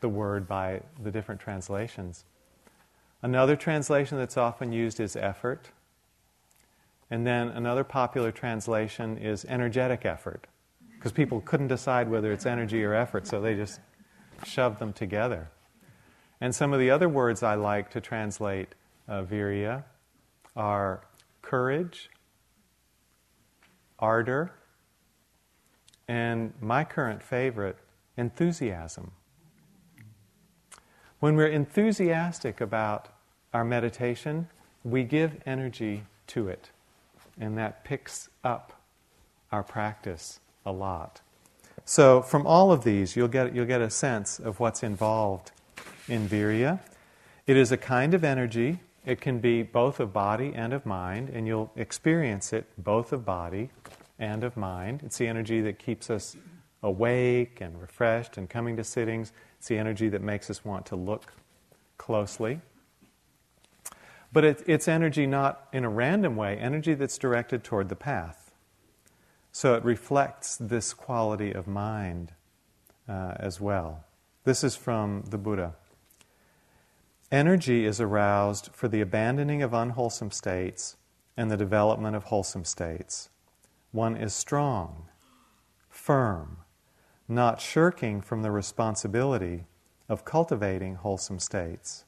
the 0.00 0.10
word 0.10 0.46
by 0.46 0.82
the 1.02 1.10
different 1.10 1.40
translations. 1.40 2.26
Another 3.22 3.56
translation 3.56 4.18
that's 4.18 4.36
often 4.36 4.70
used 4.70 5.00
is 5.00 5.16
effort. 5.16 5.70
And 7.10 7.26
then 7.26 7.48
another 7.48 7.84
popular 7.84 8.30
translation 8.30 9.16
is 9.16 9.46
energetic 9.46 10.04
effort, 10.04 10.46
because 10.96 11.12
people 11.12 11.40
couldn't 11.40 11.68
decide 11.68 12.10
whether 12.10 12.30
it's 12.34 12.44
energy 12.44 12.84
or 12.84 12.92
effort, 12.92 13.26
so 13.26 13.40
they 13.40 13.54
just 13.54 13.80
shoved 14.44 14.78
them 14.78 14.92
together. 14.92 15.48
And 16.42 16.52
some 16.52 16.72
of 16.72 16.80
the 16.80 16.90
other 16.90 17.08
words 17.08 17.44
I 17.44 17.54
like 17.54 17.88
to 17.90 18.00
translate 18.00 18.74
uh, 19.06 19.22
virya 19.22 19.84
are 20.56 21.02
courage, 21.40 22.10
ardor, 24.00 24.50
and 26.08 26.52
my 26.60 26.82
current 26.82 27.22
favorite, 27.22 27.76
enthusiasm. 28.16 29.12
When 31.20 31.36
we're 31.36 31.46
enthusiastic 31.46 32.60
about 32.60 33.06
our 33.54 33.64
meditation, 33.64 34.48
we 34.82 35.04
give 35.04 35.40
energy 35.46 36.02
to 36.26 36.48
it, 36.48 36.70
and 37.38 37.56
that 37.56 37.84
picks 37.84 38.28
up 38.42 38.82
our 39.52 39.62
practice 39.62 40.40
a 40.66 40.72
lot. 40.72 41.20
So, 41.84 42.20
from 42.20 42.48
all 42.48 42.72
of 42.72 42.82
these, 42.82 43.14
you'll 43.14 43.28
get, 43.28 43.54
you'll 43.54 43.64
get 43.64 43.80
a 43.80 43.90
sense 43.90 44.40
of 44.40 44.58
what's 44.58 44.82
involved 44.82 45.52
in 46.12 46.28
virya. 46.28 46.78
It 47.46 47.56
is 47.56 47.72
a 47.72 47.78
kind 47.78 48.12
of 48.12 48.22
energy. 48.22 48.80
It 49.06 49.22
can 49.22 49.38
be 49.38 49.62
both 49.62 49.98
of 49.98 50.12
body 50.12 50.52
and 50.54 50.74
of 50.74 50.84
mind, 50.84 51.30
and 51.30 51.46
you'll 51.46 51.72
experience 51.74 52.52
it 52.52 52.66
both 52.76 53.12
of 53.12 53.24
body 53.24 53.70
and 54.18 54.44
of 54.44 54.54
mind. 54.54 55.00
It's 55.04 55.16
the 55.16 55.26
energy 55.26 55.62
that 55.62 55.78
keeps 55.78 56.10
us 56.10 56.36
awake 56.82 57.62
and 57.62 57.80
refreshed 57.80 58.36
and 58.36 58.48
coming 58.48 58.76
to 58.76 58.84
sittings. 58.84 59.32
It's 59.58 59.68
the 59.68 59.78
energy 59.78 60.10
that 60.10 60.20
makes 60.20 60.50
us 60.50 60.64
want 60.64 60.84
to 60.86 60.96
look 60.96 61.32
closely. 61.96 62.60
But 64.34 64.44
it, 64.44 64.62
it's 64.66 64.88
energy 64.88 65.26
not 65.26 65.66
in 65.72 65.84
a 65.84 65.88
random 65.88 66.36
way, 66.36 66.58
energy 66.58 66.92
that's 66.92 67.16
directed 67.16 67.64
toward 67.64 67.88
the 67.88 67.96
path. 67.96 68.52
So 69.50 69.74
it 69.74 69.84
reflects 69.84 70.56
this 70.56 70.92
quality 70.92 71.52
of 71.52 71.66
mind 71.66 72.32
uh, 73.08 73.34
as 73.36 73.60
well. 73.60 74.04
This 74.44 74.62
is 74.62 74.76
from 74.76 75.24
the 75.28 75.38
Buddha. 75.38 75.74
Energy 77.32 77.86
is 77.86 77.98
aroused 77.98 78.68
for 78.74 78.88
the 78.88 79.00
abandoning 79.00 79.62
of 79.62 79.72
unwholesome 79.72 80.30
states 80.30 80.98
and 81.34 81.50
the 81.50 81.56
development 81.56 82.14
of 82.14 82.24
wholesome 82.24 82.66
states. 82.66 83.30
One 83.90 84.18
is 84.18 84.34
strong, 84.34 85.06
firm, 85.88 86.58
not 87.26 87.58
shirking 87.58 88.20
from 88.20 88.42
the 88.42 88.50
responsibility 88.50 89.64
of 90.10 90.26
cultivating 90.26 90.96
wholesome 90.96 91.38
states. 91.38 92.04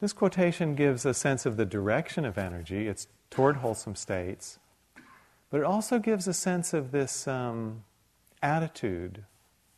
This 0.00 0.14
quotation 0.14 0.74
gives 0.74 1.04
a 1.04 1.12
sense 1.12 1.44
of 1.44 1.58
the 1.58 1.66
direction 1.66 2.24
of 2.24 2.38
energy. 2.38 2.88
It's 2.88 3.08
toward 3.28 3.56
wholesome 3.56 3.94
states. 3.94 4.58
But 5.50 5.58
it 5.58 5.64
also 5.64 5.98
gives 5.98 6.26
a 6.26 6.32
sense 6.32 6.72
of 6.72 6.92
this 6.92 7.28
um, 7.28 7.84
attitude 8.42 9.24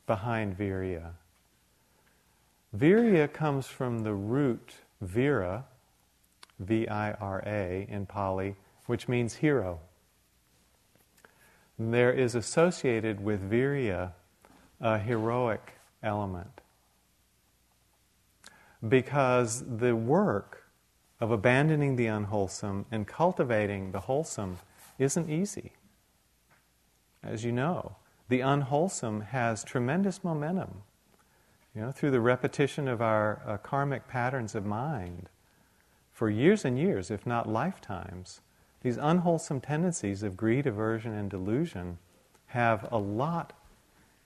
behind 0.07 0.57
virya. 0.57 1.14
Virya 2.76 3.33
comes 3.33 3.66
from 3.66 4.00
the 4.00 4.14
root 4.14 4.74
vira, 5.00 5.64
V 6.59 6.88
I 6.88 7.12
R 7.12 7.42
A 7.46 7.87
in 7.88 8.07
Pali, 8.07 8.57
which 8.87 9.09
means 9.09 9.37
hero 9.37 9.81
there 11.78 12.12
is 12.12 12.35
associated 12.35 13.22
with 13.22 13.48
virya 13.48 14.12
a 14.81 14.98
heroic 14.98 15.74
element. 16.02 16.61
Because 18.87 19.64
the 19.78 19.94
work 19.94 20.64
of 21.20 21.31
abandoning 21.31 21.96
the 21.96 22.07
unwholesome 22.07 22.87
and 22.90 23.07
cultivating 23.07 23.92
the 23.92 24.00
wholesome 24.00 24.59
isn't 24.98 25.31
easy. 25.31 25.72
As 27.22 27.44
you 27.44 27.52
know, 27.52 27.96
the 28.28 28.40
unwholesome 28.40 29.22
has 29.22 29.64
tremendous 29.64 30.22
momentum. 30.22 30.83
You 31.74 31.83
know, 31.83 31.92
through 31.92 32.11
the 32.11 32.20
repetition 32.20 32.88
of 32.88 33.00
our 33.00 33.40
uh, 33.46 33.57
karmic 33.59 34.09
patterns 34.09 34.54
of 34.54 34.66
mind 34.66 35.28
for 36.12 36.28
years 36.28 36.64
and 36.64 36.78
years, 36.78 37.11
if 37.11 37.26
not 37.26 37.48
lifetimes, 37.48 38.40
these 38.83 38.96
unwholesome 38.96 39.61
tendencies 39.61 40.22
of 40.22 40.37
greed, 40.37 40.66
aversion, 40.66 41.12
and 41.12 41.31
delusion 41.31 41.98
have 42.46 42.90
a 42.90 42.98
lot 42.98 43.52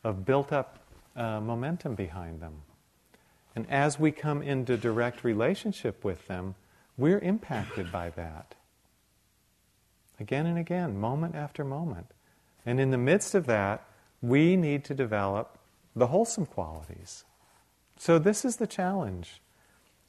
of 0.05 0.24
built 0.24 0.52
up 0.52 0.78
uh, 1.16 1.40
momentum 1.40 1.94
behind 1.94 2.40
them. 2.40 2.62
And 3.55 3.68
as 3.70 3.98
we 3.98 4.12
come 4.12 4.42
into 4.42 4.76
direct 4.76 5.24
relationship 5.24 6.05
with 6.05 6.26
them, 6.28 6.55
we're 6.96 7.18
impacted 7.18 7.92
by 7.92 8.11
that. 8.11 8.55
Again 10.18 10.46
and 10.46 10.59
again, 10.59 10.98
moment 10.98 11.35
after 11.35 11.64
moment. 11.64 12.07
And 12.64 12.81
in 12.81 12.90
the 12.90 12.98
midst 12.98 13.35
of 13.35 13.46
that, 13.46 13.85
we 14.22 14.57
need 14.57 14.85
to 14.85 14.94
develop 14.94 15.59
the 15.94 16.07
wholesome 16.07 16.46
qualities. 16.46 17.24
So, 18.05 18.19
this 18.19 18.45
is 18.45 18.57
the 18.57 18.67
challenge 18.67 19.41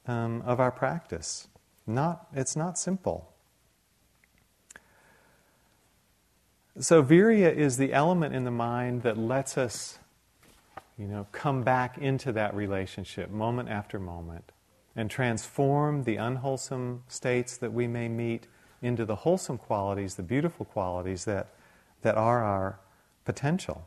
um, 0.08 0.42
of 0.44 0.58
our 0.58 0.72
practice. 0.72 1.46
Not, 1.86 2.26
it's 2.34 2.56
not 2.56 2.76
simple. 2.76 3.32
So, 6.76 7.04
virya 7.04 7.54
is 7.54 7.76
the 7.76 7.92
element 7.92 8.34
in 8.34 8.42
the 8.42 8.50
mind 8.50 9.04
that 9.04 9.16
lets 9.16 9.56
us, 9.56 10.00
you 10.98 11.06
know, 11.06 11.28
come 11.30 11.62
back 11.62 11.96
into 11.96 12.32
that 12.32 12.52
relationship 12.56 13.30
moment 13.30 13.68
after 13.68 14.00
moment 14.00 14.50
and 14.96 15.08
transform 15.08 16.02
the 16.02 16.16
unwholesome 16.16 17.04
states 17.06 17.56
that 17.58 17.72
we 17.72 17.86
may 17.86 18.08
meet 18.08 18.48
into 18.82 19.04
the 19.04 19.14
wholesome 19.14 19.56
qualities, 19.56 20.16
the 20.16 20.24
beautiful 20.24 20.66
qualities 20.66 21.26
that, 21.26 21.46
that 22.02 22.16
are 22.16 22.42
our 22.42 22.80
potential. 23.24 23.86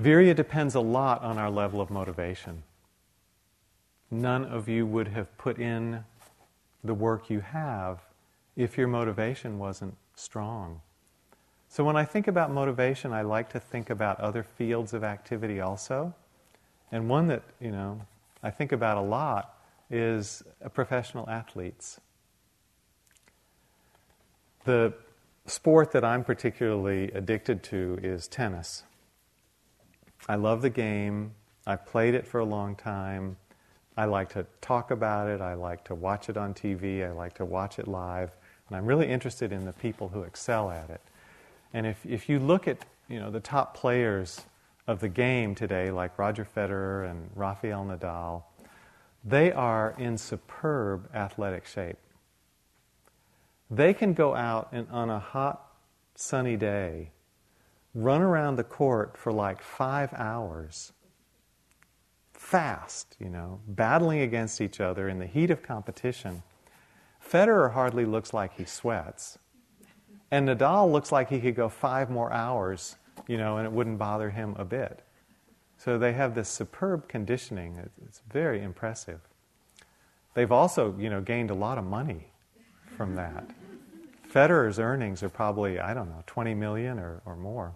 Virya 0.00 0.34
depends 0.34 0.76
a 0.76 0.80
lot 0.80 1.22
on 1.22 1.38
our 1.38 1.50
level 1.50 1.80
of 1.80 1.90
motivation. 1.90 2.62
None 4.10 4.44
of 4.44 4.68
you 4.68 4.86
would 4.86 5.08
have 5.08 5.36
put 5.38 5.58
in 5.58 6.04
the 6.84 6.94
work 6.94 7.28
you 7.28 7.40
have 7.40 8.00
if 8.56 8.78
your 8.78 8.86
motivation 8.86 9.58
wasn't 9.58 9.96
strong. 10.14 10.80
So 11.68 11.84
when 11.84 11.96
I 11.96 12.04
think 12.04 12.28
about 12.28 12.50
motivation, 12.52 13.12
I 13.12 13.22
like 13.22 13.50
to 13.50 13.60
think 13.60 13.90
about 13.90 14.20
other 14.20 14.42
fields 14.42 14.94
of 14.94 15.02
activity 15.02 15.60
also. 15.60 16.14
And 16.90 17.08
one 17.08 17.26
that, 17.26 17.42
you 17.60 17.70
know, 17.70 18.00
I 18.42 18.50
think 18.50 18.72
about 18.72 18.96
a 18.96 19.02
lot 19.02 19.54
is 19.90 20.42
professional 20.72 21.28
athletes. 21.28 22.00
The 24.64 24.94
sport 25.46 25.92
that 25.92 26.04
I'm 26.04 26.24
particularly 26.24 27.10
addicted 27.12 27.62
to 27.64 27.98
is 28.02 28.28
tennis. 28.28 28.84
I 30.28 30.34
love 30.34 30.62
the 30.62 30.70
game. 30.70 31.32
I've 31.66 31.86
played 31.86 32.14
it 32.14 32.26
for 32.26 32.40
a 32.40 32.44
long 32.44 32.76
time. 32.76 33.36
I 33.96 34.04
like 34.04 34.28
to 34.30 34.46
talk 34.60 34.90
about 34.90 35.28
it. 35.28 35.40
I 35.40 35.54
like 35.54 35.84
to 35.84 35.94
watch 35.94 36.28
it 36.28 36.36
on 36.36 36.54
TV. 36.54 37.04
I 37.04 37.12
like 37.12 37.34
to 37.34 37.44
watch 37.44 37.78
it 37.78 37.88
live. 37.88 38.30
And 38.68 38.76
I'm 38.76 38.86
really 38.86 39.08
interested 39.08 39.52
in 39.52 39.64
the 39.64 39.72
people 39.72 40.08
who 40.08 40.22
excel 40.22 40.70
at 40.70 40.90
it. 40.90 41.00
And 41.72 41.86
if, 41.86 42.04
if 42.06 42.28
you 42.28 42.38
look 42.38 42.68
at 42.68 42.84
you 43.08 43.18
know, 43.18 43.30
the 43.30 43.40
top 43.40 43.74
players 43.74 44.42
of 44.86 45.00
the 45.00 45.08
game 45.08 45.54
today, 45.54 45.90
like 45.90 46.18
Roger 46.18 46.46
Federer 46.46 47.10
and 47.10 47.30
Rafael 47.34 47.84
Nadal, 47.84 48.42
they 49.24 49.50
are 49.50 49.94
in 49.98 50.16
superb 50.16 51.08
athletic 51.14 51.66
shape. 51.66 51.98
They 53.70 53.92
can 53.92 54.14
go 54.14 54.34
out 54.34 54.68
and 54.72 54.86
on 54.90 55.10
a 55.10 55.18
hot, 55.18 55.72
sunny 56.14 56.56
day, 56.56 57.10
run 58.02 58.22
around 58.22 58.56
the 58.56 58.64
court 58.64 59.16
for 59.16 59.32
like 59.32 59.62
five 59.62 60.12
hours, 60.14 60.92
fast, 62.32 63.16
you 63.18 63.28
know, 63.28 63.60
battling 63.66 64.20
against 64.20 64.60
each 64.60 64.80
other 64.80 65.08
in 65.08 65.18
the 65.18 65.26
heat 65.26 65.50
of 65.50 65.62
competition 65.62 66.42
Federer 67.28 67.72
hardly 67.72 68.04
looks 68.04 68.32
like 68.32 68.54
he 68.54 68.64
sweats. 68.64 69.38
And 70.30 70.48
Nadal 70.48 70.90
looks 70.90 71.12
like 71.12 71.30
he 71.30 71.40
could 71.40 71.54
go 71.54 71.68
five 71.68 72.10
more 72.10 72.32
hours, 72.32 72.96
you 73.26 73.36
know, 73.36 73.56
and 73.56 73.66
it 73.66 73.72
wouldn't 73.72 73.98
bother 73.98 74.30
him 74.30 74.54
a 74.58 74.64
bit. 74.64 75.02
So 75.78 75.98
they 75.98 76.12
have 76.12 76.34
this 76.34 76.48
superb 76.48 77.08
conditioning. 77.08 77.88
It's 78.04 78.22
very 78.30 78.62
impressive. 78.62 79.20
They've 80.34 80.52
also, 80.52 80.94
you 80.98 81.08
know, 81.08 81.20
gained 81.20 81.50
a 81.50 81.54
lot 81.54 81.78
of 81.78 81.84
money 81.84 82.32
from 82.96 83.14
that. 83.16 83.48
Federer's 84.32 84.78
earnings 84.78 85.22
are 85.22 85.28
probably, 85.28 85.78
I 85.78 85.94
don't 85.94 86.08
know, 86.08 86.22
20 86.26 86.54
million 86.54 86.98
or, 86.98 87.22
or 87.24 87.36
more. 87.36 87.74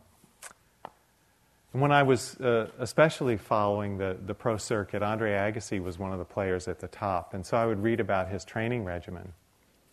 And 1.73 1.81
when 1.81 1.93
I 1.93 2.03
was 2.03 2.39
uh, 2.41 2.69
especially 2.79 3.37
following 3.37 3.97
the, 3.97 4.17
the 4.27 4.35
pro 4.35 4.59
circuit, 4.59 5.03
Andre 5.03 5.33
Agassi 5.33 5.83
was 5.83 5.99
one 5.99 6.13
of 6.13 6.19
the 6.19 6.25
players 6.25 6.69
at 6.69 6.81
the 6.81 6.89
top. 6.89 7.33
And 7.33 7.47
so 7.47 7.57
I 7.57 7.65
would 7.65 7.83
read 7.83 8.01
about 8.01 8.29
his 8.29 8.45
training 8.45 8.85
regimen. 8.85 9.33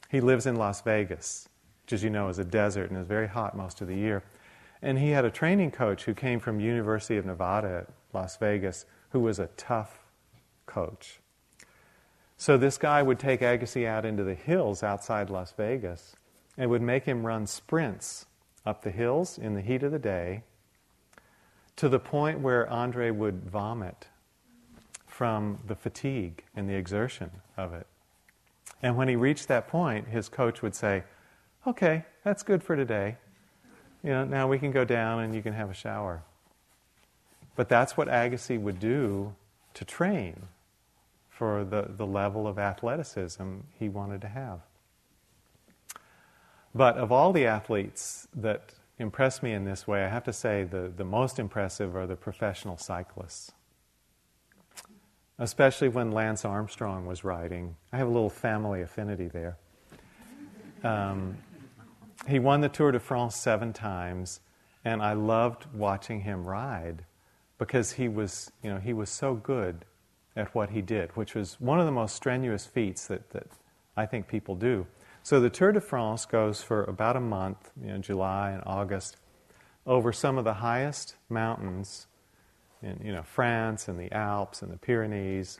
He 0.09 0.19
lives 0.19 0.45
in 0.45 0.57
Las 0.57 0.81
Vegas, 0.81 1.47
which, 1.83 1.93
as 1.93 2.03
you 2.03 2.09
know, 2.09 2.27
is 2.27 2.37
a 2.37 2.43
desert 2.43 2.89
and 2.89 2.99
is 2.99 3.07
very 3.07 3.27
hot 3.27 3.55
most 3.55 3.79
of 3.79 3.87
the 3.87 3.95
year. 3.95 4.23
And 4.81 4.99
he 4.99 5.09
had 5.09 5.23
a 5.23 5.31
training 5.31 5.71
coach 5.71 6.03
who 6.03 6.13
came 6.13 6.39
from 6.39 6.59
University 6.59 7.17
of 7.17 7.25
Nevada 7.25 7.85
at 7.87 7.93
Las 8.13 8.37
Vegas, 8.37 8.85
who 9.11 9.21
was 9.21 9.39
a 9.39 9.47
tough 9.55 9.99
coach. 10.65 11.19
So 12.35 12.57
this 12.57 12.77
guy 12.77 13.03
would 13.03 13.19
take 13.19 13.41
Agassi 13.41 13.85
out 13.85 14.05
into 14.05 14.23
the 14.23 14.33
hills 14.33 14.83
outside 14.83 15.29
Las 15.29 15.53
Vegas 15.55 16.15
and 16.57 16.69
would 16.69 16.81
make 16.81 17.05
him 17.05 17.25
run 17.25 17.47
sprints 17.47 18.25
up 18.65 18.81
the 18.81 18.91
hills 18.91 19.37
in 19.37 19.55
the 19.55 19.61
heat 19.61 19.83
of 19.83 19.91
the 19.91 19.99
day 19.99 20.43
to 21.79 21.87
the 21.87 21.97
point 21.97 22.41
where 22.41 22.69
Andre 22.69 23.09
would 23.09 23.45
vomit 23.45 24.07
from 25.07 25.59
the 25.65 25.75
fatigue 25.75 26.43
and 26.53 26.67
the 26.67 26.73
exertion 26.73 27.31
of 27.55 27.73
it. 27.73 27.87
And 28.83 28.97
when 28.97 29.07
he 29.07 29.15
reached 29.15 29.47
that 29.47 29.69
point, 29.69 30.09
his 30.09 30.27
coach 30.27 30.61
would 30.61 30.75
say, 30.75 31.05
Okay, 31.65 32.03
that's 32.25 32.43
good 32.43 32.63
for 32.63 32.75
today. 32.75 33.15
You 34.03 34.09
know, 34.09 34.25
now 34.25 34.45
we 34.45 34.59
can 34.59 34.71
go 34.71 34.83
down 34.83 35.23
and 35.23 35.33
you 35.33 35.41
can 35.41 35.53
have 35.53 35.69
a 35.69 35.73
shower. 35.73 36.21
But 37.55 37.69
that's 37.69 37.95
what 37.95 38.09
Agassi 38.09 38.59
would 38.59 38.81
do 38.81 39.33
to 39.73 39.85
train 39.85 40.47
for 41.29 41.63
the, 41.63 41.87
the 41.95 42.05
level 42.05 42.45
of 42.45 42.59
athleticism 42.59 43.59
he 43.79 43.87
wanted 43.87 44.19
to 44.19 44.27
have. 44.27 44.59
But 46.75 46.97
of 46.97 47.13
all 47.13 47.31
the 47.31 47.45
athletes 47.45 48.27
that 48.35 48.73
impress 48.99 49.41
me 49.41 49.53
in 49.53 49.63
this 49.63 49.87
way, 49.87 50.03
I 50.03 50.09
have 50.09 50.25
to 50.25 50.33
say 50.33 50.65
the, 50.65 50.91
the 50.95 51.05
most 51.05 51.39
impressive 51.39 51.95
are 51.95 52.05
the 52.05 52.15
professional 52.15 52.77
cyclists. 52.77 53.53
Especially 55.39 55.87
when 55.87 56.11
Lance 56.11 56.43
Armstrong 56.43 57.05
was 57.05 57.23
riding. 57.23 57.77
I 57.93 57.97
have 57.97 58.07
a 58.07 58.11
little 58.11 58.29
family 58.29 58.81
affinity 58.81 59.27
there. 59.27 59.57
Um, 60.83 61.37
he 62.27 62.39
won 62.39 62.59
the 62.59 62.69
Tour 62.69 62.91
de 62.91 62.99
France 62.99 63.37
seven 63.37 63.71
times, 63.71 64.41
and 64.83 65.01
I 65.01 65.13
loved 65.13 65.65
watching 65.73 66.21
him 66.21 66.45
ride 66.45 67.05
because 67.57 67.93
he 67.93 68.09
was, 68.09 68.51
you 68.61 68.69
know, 68.69 68.77
he 68.77 68.93
was 68.93 69.09
so 69.09 69.33
good 69.33 69.85
at 70.35 70.53
what 70.53 70.69
he 70.69 70.81
did, 70.81 71.15
which 71.15 71.35
was 71.35 71.55
one 71.59 71.79
of 71.79 71.85
the 71.85 71.91
most 71.91 72.15
strenuous 72.15 72.65
feats 72.65 73.07
that, 73.07 73.29
that 73.31 73.47
I 73.95 74.05
think 74.05 74.27
people 74.27 74.55
do. 74.55 74.85
So 75.29 75.39
the 75.39 75.51
Tour 75.51 75.71
de 75.71 75.79
France 75.79 76.25
goes 76.25 76.63
for 76.63 76.83
about 76.85 77.15
a 77.15 77.19
month, 77.19 77.69
you 77.79 77.89
know, 77.89 77.99
July 77.99 78.49
and 78.49 78.63
August, 78.65 79.15
over 79.85 80.11
some 80.11 80.39
of 80.39 80.43
the 80.43 80.55
highest 80.55 81.17
mountains 81.29 82.07
in 82.81 82.99
you 83.05 83.11
know, 83.11 83.21
France 83.21 83.87
and 83.87 83.99
the 83.99 84.11
Alps 84.11 84.63
and 84.63 84.71
the 84.71 84.77
Pyrenees. 84.77 85.59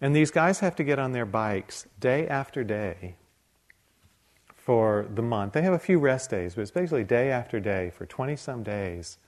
And 0.00 0.16
these 0.16 0.32
guys 0.32 0.58
have 0.58 0.74
to 0.74 0.82
get 0.82 0.98
on 0.98 1.12
their 1.12 1.24
bikes 1.24 1.86
day 2.00 2.26
after 2.26 2.64
day 2.64 3.14
for 4.56 5.06
the 5.14 5.22
month. 5.22 5.52
They 5.52 5.62
have 5.62 5.72
a 5.72 5.78
few 5.78 6.00
rest 6.00 6.30
days, 6.30 6.56
but 6.56 6.62
it's 6.62 6.72
basically 6.72 7.04
day 7.04 7.30
after 7.30 7.60
day 7.60 7.90
for 7.90 8.04
20 8.04 8.34
some 8.34 8.64
days 8.64 9.18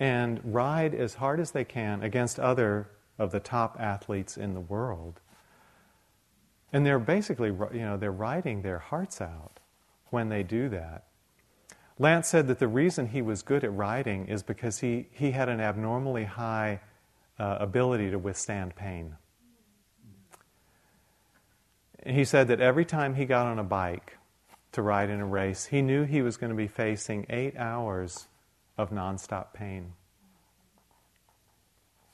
and 0.00 0.40
ride 0.42 0.94
as 0.94 1.16
hard 1.16 1.40
as 1.40 1.50
they 1.50 1.64
can 1.64 2.02
against 2.02 2.40
other 2.40 2.88
of 3.18 3.32
the 3.32 3.40
top 3.40 3.76
athletes 3.78 4.38
in 4.38 4.54
the 4.54 4.60
world. 4.60 5.20
And 6.72 6.86
they're 6.86 6.98
basically, 6.98 7.48
you 7.48 7.80
know, 7.80 7.96
they're 7.96 8.10
riding 8.10 8.62
their 8.62 8.78
hearts 8.78 9.20
out 9.20 9.60
when 10.10 10.28
they 10.28 10.42
do 10.42 10.68
that. 10.70 11.04
Lance 11.98 12.28
said 12.28 12.48
that 12.48 12.58
the 12.58 12.68
reason 12.68 13.08
he 13.08 13.20
was 13.22 13.42
good 13.42 13.62
at 13.62 13.72
riding 13.72 14.26
is 14.26 14.42
because 14.42 14.78
he, 14.78 15.06
he 15.12 15.32
had 15.32 15.48
an 15.48 15.60
abnormally 15.60 16.24
high 16.24 16.80
uh, 17.38 17.58
ability 17.60 18.10
to 18.10 18.18
withstand 18.18 18.74
pain. 18.74 19.16
He 22.06 22.24
said 22.24 22.48
that 22.48 22.60
every 22.60 22.84
time 22.84 23.14
he 23.14 23.24
got 23.24 23.46
on 23.46 23.58
a 23.58 23.64
bike 23.64 24.18
to 24.72 24.82
ride 24.82 25.10
in 25.10 25.20
a 25.20 25.26
race, 25.26 25.66
he 25.66 25.82
knew 25.82 26.04
he 26.04 26.22
was 26.22 26.36
going 26.36 26.50
to 26.50 26.56
be 26.56 26.66
facing 26.66 27.26
eight 27.28 27.56
hours 27.56 28.26
of 28.78 28.90
nonstop 28.90 29.52
pain. 29.52 29.92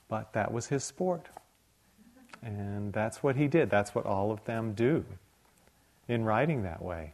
But 0.07 0.33
that 0.33 0.51
was 0.51 0.67
his 0.67 0.83
sport. 0.83 1.27
And 2.41 2.93
that's 2.93 3.21
what 3.21 3.35
he 3.35 3.47
did. 3.47 3.69
That's 3.69 3.93
what 3.93 4.05
all 4.05 4.31
of 4.31 4.43
them 4.45 4.73
do 4.73 5.05
in 6.07 6.23
writing 6.23 6.63
that 6.63 6.81
way. 6.81 7.13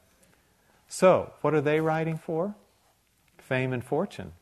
So, 0.88 1.34
what 1.42 1.54
are 1.54 1.62
they 1.62 1.80
writing 1.82 2.18
for? 2.18 2.56
Fame 3.38 3.74
and 3.74 3.84
fortune. 3.84 4.34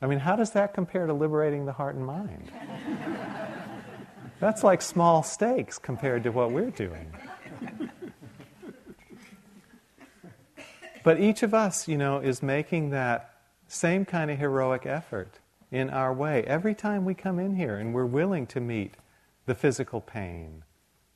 I 0.00 0.06
mean, 0.06 0.18
how 0.18 0.34
does 0.34 0.50
that 0.50 0.74
compare 0.74 1.06
to 1.06 1.12
liberating 1.12 1.64
the 1.64 1.72
heart 1.72 1.94
and 1.94 2.04
mind? 2.04 2.50
That's 4.40 4.64
like 4.64 4.82
small 4.82 5.22
stakes 5.22 5.78
compared 5.78 6.24
to 6.24 6.32
what 6.32 6.50
we're 6.50 6.70
doing. 6.70 7.12
But 11.02 11.20
each 11.20 11.42
of 11.42 11.52
us, 11.52 11.88
you 11.88 11.98
know, 11.98 12.18
is 12.18 12.42
making 12.42 12.90
that 12.90 13.34
same 13.66 14.04
kind 14.04 14.30
of 14.30 14.38
heroic 14.38 14.86
effort 14.86 15.38
in 15.70 15.90
our 15.90 16.12
way 16.12 16.44
every 16.44 16.74
time 16.74 17.04
we 17.04 17.14
come 17.14 17.38
in 17.38 17.56
here 17.56 17.76
and 17.76 17.94
we're 17.94 18.06
willing 18.06 18.46
to 18.48 18.60
meet 18.60 18.94
the 19.46 19.54
physical 19.54 20.00
pain 20.00 20.62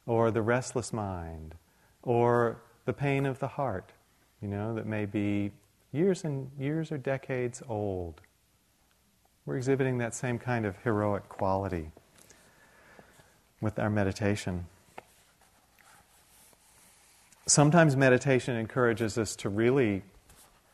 or 0.07 0.31
the 0.31 0.43
restless 0.43 0.93
mind 0.93 1.55
or 2.03 2.63
the 2.85 2.93
pain 2.93 3.27
of 3.27 3.39
the 3.39 3.49
heart, 3.49 3.93
you 4.41 4.49
know, 4.49 4.75
that 4.75 4.87
may 4.87 5.05
be 5.05 5.51
years 5.93 6.25
and 6.25 6.51
years 6.59 6.93
or 6.93 6.99
decades 6.99 7.63
old. 7.69 8.21
We're 9.45 9.57
exhibiting 9.57 9.99
that 9.99 10.15
same 10.15 10.39
kind 10.39 10.67
of 10.67 10.77
heroic 10.79 11.29
quality 11.29 11.91
with 13.61 13.79
our 13.79 13.91
meditation. 13.91 14.67
Sometimes 17.47 17.97
meditation 17.97 18.57
encourages 18.57 19.17
us 19.19 19.37
to 19.37 19.49
really 19.49 20.03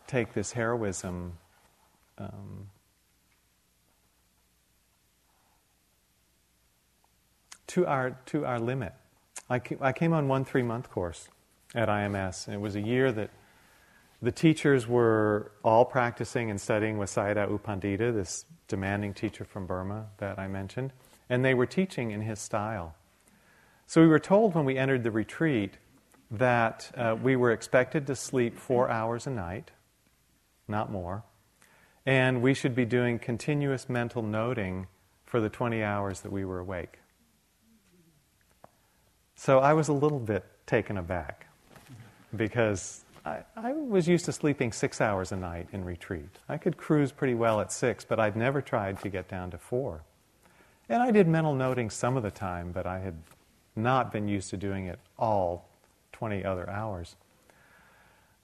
take 0.06 0.32
this 0.32 0.52
heroism 0.52 1.38
um, 2.18 2.68
to 7.72 7.86
our, 7.86 8.10
to 8.26 8.44
our 8.44 8.60
limit. 8.60 8.92
I, 9.48 9.60
I 9.80 9.92
came 9.92 10.12
on 10.12 10.28
one 10.28 10.44
three 10.44 10.62
month 10.62 10.90
course 10.90 11.28
at 11.74 11.88
IMS, 11.88 12.46
and 12.46 12.54
it 12.54 12.60
was 12.60 12.76
a 12.76 12.80
year 12.80 13.10
that 13.12 13.30
the 14.20 14.30
teachers 14.30 14.86
were 14.86 15.52
all 15.64 15.86
practicing 15.86 16.50
and 16.50 16.60
studying 16.60 16.98
with 16.98 17.10
Sayadaw 17.10 17.48
U 17.48 17.58
Pandita, 17.58 18.12
this 18.12 18.44
demanding 18.68 19.14
teacher 19.14 19.44
from 19.44 19.66
Burma 19.66 20.06
that 20.18 20.38
I 20.38 20.48
mentioned, 20.48 20.92
and 21.30 21.42
they 21.42 21.54
were 21.54 21.66
teaching 21.66 22.10
in 22.10 22.20
his 22.20 22.38
style. 22.38 22.94
So 23.86 24.02
we 24.02 24.06
were 24.06 24.18
told 24.18 24.54
when 24.54 24.66
we 24.66 24.76
entered 24.76 25.02
the 25.02 25.10
retreat 25.10 25.78
that 26.30 26.92
uh, 26.94 27.16
we 27.20 27.36
were 27.36 27.52
expected 27.52 28.06
to 28.06 28.14
sleep 28.14 28.58
four 28.58 28.90
hours 28.90 29.26
a 29.26 29.30
night, 29.30 29.70
not 30.68 30.92
more, 30.92 31.24
and 32.04 32.42
we 32.42 32.52
should 32.52 32.74
be 32.74 32.84
doing 32.84 33.18
continuous 33.18 33.88
mental 33.88 34.22
noting 34.22 34.88
for 35.24 35.40
the 35.40 35.48
20 35.48 35.82
hours 35.82 36.20
that 36.20 36.30
we 36.30 36.44
were 36.44 36.58
awake. 36.58 36.98
So 39.44 39.58
I 39.58 39.72
was 39.72 39.88
a 39.88 39.92
little 39.92 40.20
bit 40.20 40.44
taken 40.66 40.98
aback 40.98 41.48
because 42.36 43.04
I, 43.26 43.40
I, 43.56 43.72
was 43.72 44.06
used 44.06 44.24
to 44.26 44.32
sleeping 44.32 44.70
six 44.70 45.00
hours 45.00 45.32
a 45.32 45.36
night 45.36 45.66
in 45.72 45.84
retreat. 45.84 46.38
I 46.48 46.56
could 46.58 46.76
cruise 46.76 47.10
pretty 47.10 47.34
well 47.34 47.60
at 47.60 47.72
six, 47.72 48.04
but 48.04 48.20
I'd 48.20 48.36
never 48.36 48.62
tried 48.62 49.00
to 49.00 49.08
get 49.08 49.26
down 49.26 49.50
to 49.50 49.58
four. 49.58 50.04
And 50.88 51.02
I 51.02 51.10
did 51.10 51.26
mental 51.26 51.56
noting 51.56 51.90
some 51.90 52.16
of 52.16 52.22
the 52.22 52.30
time, 52.30 52.70
but 52.70 52.86
I 52.86 53.00
had 53.00 53.16
not 53.74 54.12
been 54.12 54.28
used 54.28 54.48
to 54.50 54.56
doing 54.56 54.86
it 54.86 55.00
all 55.18 55.68
20 56.12 56.44
other 56.44 56.70
hours. 56.70 57.16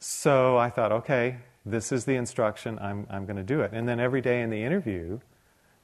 So 0.00 0.56
I 0.56 0.68
thought, 0.68 0.90
okay, 0.90 1.36
this 1.64 1.92
is 1.92 2.06
the 2.06 2.16
instruction, 2.16 2.76
I'm, 2.80 3.06
I'm 3.08 3.24
going 3.24 3.36
to 3.36 3.44
do 3.44 3.60
it. 3.60 3.70
And 3.72 3.88
then 3.88 4.00
every 4.00 4.20
day 4.20 4.42
in 4.42 4.50
the 4.50 4.64
interview, 4.64 5.20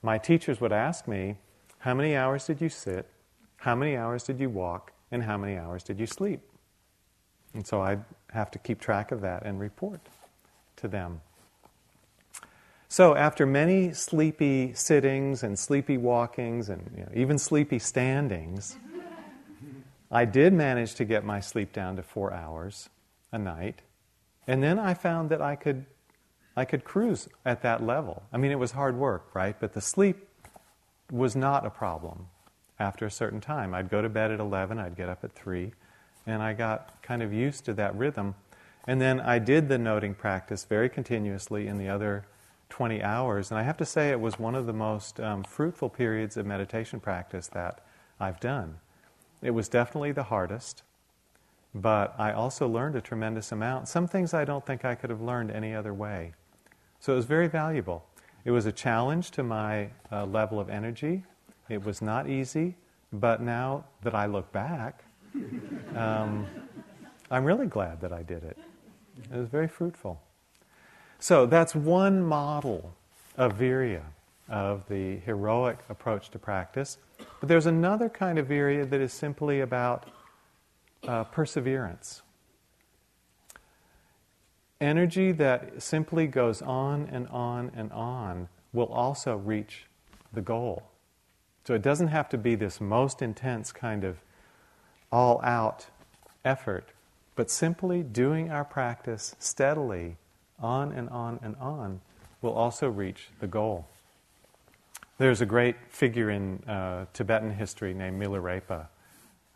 my 0.03 0.19
teachers 0.19 0.61
would 0.61 0.73
ask 0.73 1.07
me, 1.07 1.37
How 1.79 1.95
many 1.95 2.17
hours 2.17 2.49
did 2.49 2.61
you 2.61 2.69
sit? 2.69 3.09
How 3.59 3.77
many 3.77 3.97
hours 3.97 4.25
did 4.25 4.41
you 4.41 4.51
walk? 4.51 4.91
And 5.15 5.23
how 5.23 5.39
many 5.39 5.57
hours 5.57 5.85
did 5.85 6.01
you 6.01 6.07
sleep? 6.07 6.41
And 7.55 7.65
so 7.65 7.81
I 7.81 7.99
have 8.33 8.51
to 8.51 8.59
keep 8.59 8.81
track 8.81 9.12
of 9.12 9.21
that 9.21 9.45
and 9.47 9.61
report 9.61 10.01
to 10.79 10.89
them. 10.89 11.21
So 12.89 13.15
after 13.15 13.47
many 13.47 13.93
sleepy 13.93 14.75
sittings 14.75 15.45
and 15.45 15.57
sleepy 15.57 15.99
walkings 15.99 16.69
and 16.69 16.91
you 16.97 17.05
know, 17.05 17.11
even 17.15 17.39
sleepy 17.39 17.79
standings, 17.79 18.77
I 20.11 20.25
did 20.25 20.53
manage 20.53 20.97
to 20.97 21.05
get 21.05 21.25
my 21.25 21.39
sleep 21.39 21.73
down 21.73 21.95
to 21.95 22.03
four 22.03 22.33
hours 22.33 22.89
a 23.31 23.39
night. 23.39 23.83
And 24.49 24.65
then 24.65 24.81
I 24.81 24.95
found 24.95 25.31
that 25.31 25.41
I 25.41 25.55
could, 25.55 25.87
I 26.57 26.65
could 26.65 26.83
cruise 26.83 27.29
at 27.45 27.62
that 27.62 27.85
level. 27.85 28.25
I 28.33 28.37
mean, 28.37 28.51
it 28.51 28.59
was 28.59 28.73
hard 28.73 28.97
work, 28.97 29.33
right? 29.33 29.55
But 29.59 29.75
the 29.75 29.81
sleep 29.81 30.29
was 31.09 31.37
not 31.37 31.65
a 31.65 31.71
problem 31.71 32.27
after 32.85 33.07
a 33.07 33.11
certain 33.11 33.41
time. 33.41 33.74
I'd 33.74 33.91
go 33.91 34.03
to 34.03 34.09
bed 34.09 34.30
at 34.30 34.41
11, 34.41 34.78
I'd 34.78 34.97
get 34.97 35.09
up 35.09 35.24
at 35.24 35.32
3, 35.32 35.72
and 36.26 36.43
I 36.43 36.53
got 36.53 37.03
kind 37.03 37.22
of 37.22 37.32
used 37.32 37.64
to 37.64 37.74
that 37.74 37.97
rhythm. 37.97 38.35
And 38.87 39.01
then 39.01 39.20
I 39.20 39.39
did 39.39 39.68
the 39.68 39.78
noting 39.78 40.14
practice 40.14 40.64
very 40.64 40.91
continuously 40.91 41.66
in 41.66 41.78
the 41.78 41.89
other 41.89 42.26
20 42.68 43.03
hours. 43.03 43.51
And 43.51 43.59
I 43.59 43.62
have 43.62 43.78
to 43.78 43.87
say, 43.87 44.11
it 44.11 44.20
was 44.20 44.39
one 44.39 44.55
of 44.55 44.66
the 44.66 44.72
most 44.72 45.18
um, 45.18 45.43
fruitful 45.45 45.89
periods 45.89 46.37
of 46.37 46.45
meditation 46.45 47.01
practice 47.01 47.47
that 47.49 47.80
I've 48.20 48.41
done. 48.41 48.78
It 49.41 49.53
was 49.53 49.68
definitely 49.68 50.12
the 50.12 50.24
hardest, 50.24 50.82
but 51.74 52.14
I 52.18 52.32
also 52.32 52.68
learned 52.68 52.97
a 52.97 53.01
tremendous 53.01 53.51
amount. 53.53 53.89
Some 53.89 54.07
things 54.07 54.35
I 54.35 54.45
don't 54.45 54.64
think 54.64 54.85
I 54.85 54.95
could 54.95 55.11
have 55.11 55.22
learned 55.22 55.51
any 55.51 55.74
other 55.74 55.95
way. 55.95 56.35
So 57.01 57.14
it 57.14 57.16
was 57.16 57.26
very 57.26 57.49
valuable. 57.49 58.05
It 58.45 58.51
was 58.51 58.66
a 58.66 58.72
challenge 58.72 59.30
to 59.32 59.43
my 59.43 59.89
uh, 60.12 60.26
level 60.26 60.61
of 60.61 60.68
energy. 60.68 61.24
It 61.69 61.85
was 61.85 62.03
not 62.03 62.29
easy, 62.29 62.75
but 63.12 63.41
now 63.41 63.85
that 64.03 64.15
I 64.15 64.27
look 64.27 64.51
back, 64.53 65.05
um, 65.97 66.47
I'm 67.31 67.45
really 67.45 67.67
glad 67.67 68.01
that 68.01 68.12
I 68.12 68.23
did 68.23 68.45
it. 68.45 68.59
It 69.33 69.37
was 69.37 69.49
very 69.49 69.69
fruitful. 69.69 70.21
So 71.19 71.47
that's 71.47 71.75
one 71.75 72.23
model 72.23 72.95
of 73.37 73.59
virya, 73.59 74.03
of 74.49 74.87
the 74.89 75.17
heroic 75.19 75.79
approach 75.89 76.31
to 76.31 76.39
practice. 76.39 76.99
But 77.41 77.49
there's 77.49 77.67
another 77.67 78.09
kind 78.09 78.39
of 78.39 78.49
virya 78.49 78.89
that 78.91 79.01
is 79.01 79.12
simply 79.12 79.61
about 79.61 80.11
uh, 81.07 81.25
perseverance. 81.25 82.23
Energy 84.81 85.33
that 85.33 85.83
simply 85.83 86.27
goes 86.27 86.61
on 86.61 87.09
and 87.11 87.27
on 87.29 87.71
and 87.75 87.91
on 87.93 88.49
will 88.73 88.93
also 88.93 89.37
reach 89.37 89.87
the 90.33 90.43
goal. 90.43 90.83
So 91.67 91.75
it 91.75 91.83
doesn't 91.83 92.09
have 92.09 92.29
to 92.29 92.39
be 92.39 92.55
this 92.55 92.81
most 92.81 93.23
intense 93.23 93.73
kind 93.73 94.05
of 94.05 94.19
all 95.11 95.41
out 95.43 95.87
effort, 96.45 96.91
but 97.37 97.51
simply 97.51 98.03
doing 98.03 98.51
our 98.51 98.65
practice 98.65 99.35
steadily 99.39 100.17
on 100.61 100.93
and 100.93 101.09
on 101.09 101.41
and 101.43 101.57
on 101.57 102.01
will 102.43 102.53
also 102.53 102.89
reach 102.89 103.29
the 103.41 103.47
goal. 103.47 103.87
There's 105.17 105.41
a 105.41 105.47
great 105.47 105.77
figure 105.89 106.31
in 106.31 106.62
uh, 106.65 107.07
Tibetan 107.12 107.55
history 107.55 107.95
named 107.95 108.21
Milarepa, 108.21 108.87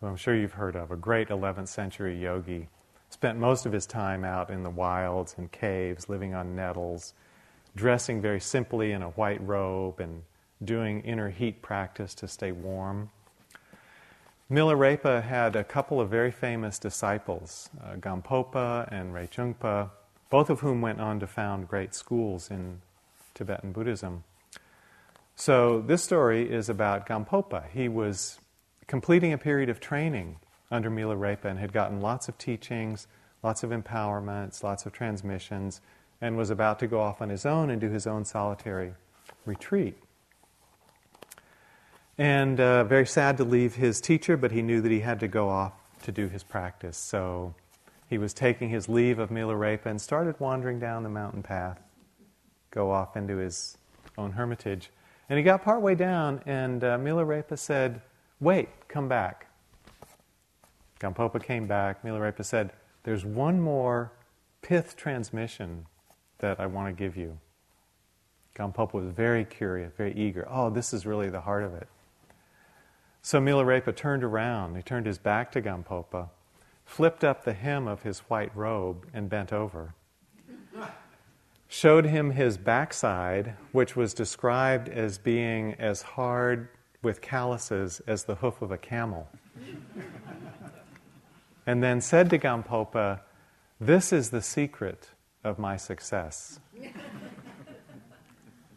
who 0.00 0.06
I'm 0.06 0.16
sure 0.16 0.34
you've 0.34 0.52
heard 0.52 0.76
of, 0.76 0.90
a 0.90 0.96
great 0.96 1.28
11th 1.28 1.68
century 1.68 2.18
yogi. 2.18 2.68
Spent 3.10 3.38
most 3.38 3.66
of 3.66 3.72
his 3.72 3.84
time 3.84 4.24
out 4.24 4.50
in 4.50 4.62
the 4.62 4.70
wilds 4.70 5.34
and 5.36 5.50
caves, 5.50 6.08
living 6.08 6.34
on 6.34 6.54
nettles, 6.54 7.12
dressing 7.74 8.22
very 8.22 8.40
simply 8.40 8.92
in 8.92 9.02
a 9.02 9.10
white 9.10 9.44
robe 9.46 10.00
and 10.00 10.22
doing 10.62 11.00
inner 11.00 11.30
heat 11.30 11.62
practice 11.62 12.14
to 12.14 12.28
stay 12.28 12.52
warm. 12.52 13.10
Milarepa 14.50 15.22
had 15.22 15.56
a 15.56 15.64
couple 15.64 16.00
of 16.00 16.08
very 16.08 16.30
famous 16.30 16.78
disciples, 16.78 17.68
uh, 17.82 17.96
Gampopa 17.96 18.88
and 18.90 19.12
Rechungpa, 19.12 19.90
both 20.30 20.48
of 20.48 20.60
whom 20.60 20.80
went 20.80 21.00
on 21.00 21.20
to 21.20 21.26
found 21.26 21.68
great 21.68 21.94
schools 21.94 22.50
in 22.50 22.80
Tibetan 23.34 23.72
Buddhism. 23.72 24.24
So, 25.36 25.80
this 25.80 26.02
story 26.02 26.50
is 26.50 26.68
about 26.68 27.06
Gampopa. 27.06 27.68
He 27.72 27.88
was 27.88 28.40
completing 28.86 29.32
a 29.32 29.38
period 29.38 29.68
of 29.68 29.80
training 29.80 30.36
under 30.70 30.90
Milarepa 30.90 31.44
and 31.44 31.58
had 31.58 31.72
gotten 31.72 32.00
lots 32.00 32.28
of 32.28 32.38
teachings, 32.38 33.06
lots 33.42 33.62
of 33.62 33.70
empowerments, 33.70 34.62
lots 34.62 34.86
of 34.86 34.92
transmissions, 34.92 35.80
and 36.20 36.36
was 36.36 36.50
about 36.50 36.78
to 36.80 36.86
go 36.86 37.00
off 37.00 37.22
on 37.22 37.28
his 37.28 37.46
own 37.46 37.70
and 37.70 37.80
do 37.80 37.88
his 37.88 38.06
own 38.06 38.24
solitary 38.24 38.94
retreat. 39.44 39.96
And 42.18 42.58
uh, 42.58 42.82
very 42.82 43.06
sad 43.06 43.36
to 43.36 43.44
leave 43.44 43.76
his 43.76 44.00
teacher, 44.00 44.36
but 44.36 44.50
he 44.50 44.60
knew 44.60 44.80
that 44.80 44.90
he 44.90 45.00
had 45.00 45.20
to 45.20 45.28
go 45.28 45.48
off 45.48 45.72
to 46.02 46.10
do 46.10 46.28
his 46.28 46.42
practice. 46.42 46.96
So 46.96 47.54
he 48.10 48.18
was 48.18 48.34
taking 48.34 48.70
his 48.70 48.88
leave 48.88 49.20
of 49.20 49.30
Milarepa 49.30 49.86
and 49.86 50.00
started 50.00 50.38
wandering 50.40 50.80
down 50.80 51.04
the 51.04 51.08
mountain 51.08 51.44
path, 51.44 51.80
go 52.72 52.90
off 52.90 53.16
into 53.16 53.36
his 53.36 53.78
own 54.16 54.32
hermitage. 54.32 54.90
And 55.28 55.38
he 55.38 55.44
got 55.44 55.62
partway 55.62 55.94
down, 55.94 56.40
and 56.44 56.82
uh, 56.82 56.98
Milarepa 56.98 57.56
said, 57.56 58.00
Wait, 58.40 58.68
come 58.88 59.08
back. 59.08 59.46
Gampopa 61.00 61.42
came 61.42 61.66
back. 61.66 62.02
Milarepa 62.02 62.44
said, 62.44 62.72
There's 63.04 63.24
one 63.24 63.60
more 63.60 64.10
pith 64.62 64.96
transmission 64.96 65.86
that 66.38 66.58
I 66.58 66.66
want 66.66 66.88
to 66.88 66.92
give 66.92 67.16
you. 67.16 67.38
Gampopa 68.56 68.94
was 68.94 69.10
very 69.10 69.44
curious, 69.44 69.92
very 69.96 70.14
eager. 70.14 70.46
Oh, 70.50 70.70
this 70.70 70.92
is 70.92 71.06
really 71.06 71.30
the 71.30 71.40
heart 71.40 71.62
of 71.62 71.74
it. 71.74 71.86
So 73.22 73.40
Milarepa 73.40 73.94
turned 73.94 74.24
around. 74.24 74.76
He 74.76 74.82
turned 74.82 75.06
his 75.06 75.18
back 75.18 75.52
to 75.52 75.60
Gampopa, 75.60 76.30
flipped 76.84 77.24
up 77.24 77.44
the 77.44 77.52
hem 77.52 77.86
of 77.86 78.02
his 78.02 78.20
white 78.20 78.54
robe, 78.56 79.06
and 79.12 79.28
bent 79.28 79.52
over. 79.52 79.94
Showed 81.68 82.06
him 82.06 82.30
his 82.30 82.56
backside, 82.56 83.54
which 83.72 83.94
was 83.94 84.14
described 84.14 84.88
as 84.88 85.18
being 85.18 85.74
as 85.74 86.00
hard 86.00 86.68
with 87.02 87.20
calluses 87.20 88.00
as 88.06 88.24
the 88.24 88.36
hoof 88.36 88.62
of 88.62 88.72
a 88.72 88.78
camel. 88.78 89.28
and 91.66 91.82
then 91.82 92.00
said 92.00 92.30
to 92.30 92.38
Gampopa, 92.38 93.20
This 93.78 94.12
is 94.12 94.30
the 94.30 94.42
secret 94.42 95.10
of 95.44 95.58
my 95.58 95.76
success. 95.76 96.58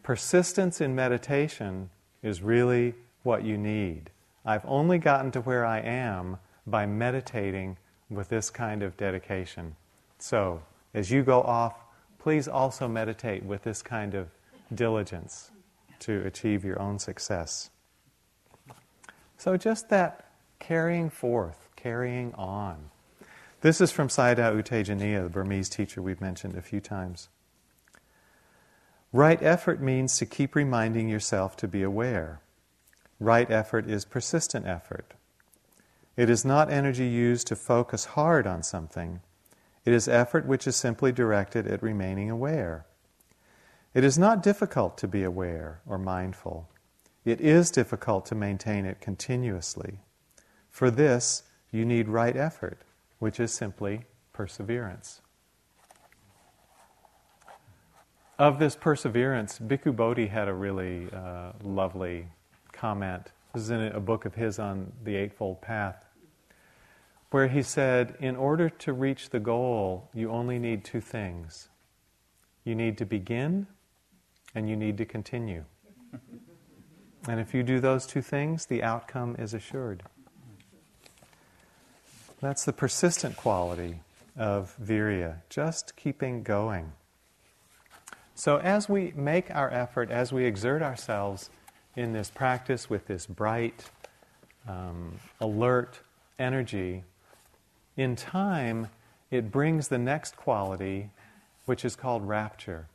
Persistence 0.03 0.81
in 0.81 0.93
meditation 0.95 1.89
is 2.21 2.41
really 2.41 2.95
what 3.23 3.43
you 3.43 3.57
need. 3.57 4.09
I've 4.45 4.65
only 4.65 4.97
gotten 4.97 5.31
to 5.31 5.41
where 5.41 5.65
I 5.65 5.79
am 5.79 6.37
by 6.65 6.85
meditating 6.85 7.77
with 8.09 8.29
this 8.29 8.49
kind 8.49 8.83
of 8.83 8.97
dedication. 8.97 9.75
So, 10.17 10.61
as 10.93 11.11
you 11.11 11.23
go 11.23 11.41
off, 11.41 11.75
please 12.19 12.47
also 12.47 12.87
meditate 12.87 13.43
with 13.43 13.63
this 13.63 13.81
kind 13.81 14.13
of 14.13 14.29
diligence 14.73 15.51
to 15.99 16.25
achieve 16.25 16.65
your 16.65 16.79
own 16.81 16.99
success. 16.99 17.69
So, 19.37 19.57
just 19.57 19.89
that 19.89 20.31
carrying 20.59 21.09
forth, 21.09 21.69
carrying 21.75 22.33
on. 22.35 22.89
This 23.61 23.79
is 23.79 23.91
from 23.91 24.07
Sayadaw 24.07 24.55
U 24.55 24.63
Tejaniya, 24.63 25.23
the 25.23 25.29
Burmese 25.29 25.69
teacher 25.69 26.01
we've 26.01 26.21
mentioned 26.21 26.55
a 26.55 26.61
few 26.61 26.79
times. 26.79 27.29
Right 29.13 29.41
effort 29.43 29.81
means 29.81 30.17
to 30.17 30.25
keep 30.25 30.55
reminding 30.55 31.09
yourself 31.09 31.57
to 31.57 31.67
be 31.67 31.83
aware. 31.83 32.39
Right 33.21 33.51
effort 33.51 33.87
is 33.87 34.03
persistent 34.03 34.65
effort. 34.65 35.13
It 36.17 36.27
is 36.27 36.43
not 36.43 36.71
energy 36.71 37.05
used 37.05 37.45
to 37.47 37.55
focus 37.55 38.05
hard 38.17 38.47
on 38.47 38.63
something. 38.63 39.21
It 39.85 39.93
is 39.93 40.07
effort 40.07 40.47
which 40.47 40.65
is 40.65 40.75
simply 40.75 41.11
directed 41.11 41.67
at 41.67 41.83
remaining 41.83 42.31
aware. 42.31 42.87
It 43.93 44.03
is 44.03 44.17
not 44.17 44.41
difficult 44.41 44.97
to 44.97 45.07
be 45.07 45.21
aware 45.21 45.81
or 45.85 45.99
mindful. 45.99 46.67
It 47.23 47.39
is 47.39 47.69
difficult 47.69 48.25
to 48.25 48.33
maintain 48.33 48.87
it 48.87 48.99
continuously. 48.99 49.99
For 50.71 50.89
this, 50.89 51.43
you 51.69 51.85
need 51.85 52.07
right 52.09 52.35
effort, 52.35 52.79
which 53.19 53.39
is 53.39 53.53
simply 53.53 54.05
perseverance. 54.33 55.21
Of 58.39 58.57
this 58.57 58.75
perseverance, 58.75 59.59
Bhikkhu 59.59 59.95
Bodhi 59.95 60.25
had 60.25 60.47
a 60.47 60.55
really 60.55 61.07
uh, 61.13 61.51
lovely 61.61 62.25
comment. 62.81 63.31
This 63.53 63.61
is 63.61 63.69
in 63.69 63.79
a 63.79 63.99
book 63.99 64.25
of 64.25 64.33
his 64.33 64.57
on 64.57 64.91
the 65.03 65.15
Eightfold 65.15 65.61
Path, 65.61 66.03
where 67.29 67.47
he 67.47 67.61
said, 67.61 68.15
In 68.19 68.35
order 68.35 68.69
to 68.69 68.91
reach 68.91 69.29
the 69.29 69.39
goal, 69.39 70.09
you 70.15 70.31
only 70.31 70.57
need 70.57 70.83
two 70.83 70.99
things 70.99 71.69
you 72.63 72.73
need 72.75 72.97
to 72.97 73.05
begin, 73.05 73.67
and 74.55 74.67
you 74.67 74.75
need 74.75 74.97
to 74.97 75.05
continue. 75.05 75.65
And 77.27 77.39
if 77.39 77.53
you 77.53 77.61
do 77.61 77.79
those 77.79 78.07
two 78.07 78.21
things, 78.21 78.65
the 78.65 78.81
outcome 78.81 79.35
is 79.37 79.53
assured. 79.53 80.01
That's 82.39 82.65
the 82.65 82.73
persistent 82.73 83.37
quality 83.37 83.99
of 84.35 84.75
virya, 84.81 85.41
just 85.49 85.95
keeping 85.95 86.41
going. 86.41 86.93
So, 88.33 88.57
as 88.57 88.89
we 88.89 89.13
make 89.15 89.53
our 89.53 89.69
effort, 89.71 90.09
as 90.09 90.33
we 90.33 90.45
exert 90.45 90.81
ourselves 90.81 91.51
in 91.95 92.13
this 92.13 92.29
practice 92.29 92.89
with 92.89 93.07
this 93.07 93.25
bright, 93.25 93.89
um, 94.67 95.19
alert 95.39 95.99
energy, 96.39 97.03
in 97.97 98.15
time 98.15 98.87
it 99.29 99.51
brings 99.51 99.87
the 99.87 99.97
next 99.97 100.35
quality, 100.35 101.09
which 101.65 101.85
is 101.85 101.95
called 101.95 102.27
rapture. 102.27 102.87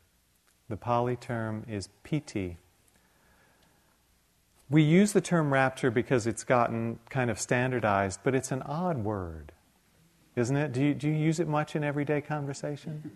The 0.69 0.77
Pali 0.77 1.17
term 1.17 1.65
is 1.69 1.89
piti. 2.03 2.59
We 4.69 4.83
use 4.83 5.13
the 5.13 5.21
term 5.21 5.53
rapture 5.53 5.91
because 5.91 6.27
it's 6.27 6.43
gotten 6.45 6.99
kind 7.09 7.31
of 7.31 7.39
standardized, 7.39 8.21
but 8.25 8.35
it's 8.35 8.51
an 8.51 8.63
odd 8.63 8.99
word, 8.99 9.53
isn't 10.35 10.57
it? 10.57 10.73
Do 10.73 10.83
you, 10.83 10.95
do 10.95 11.09
you 11.09 11.15
use 11.15 11.39
it 11.39 11.47
much 11.47 11.77
in 11.77 11.85
everyday 11.85 12.21
conversation? 12.21 13.11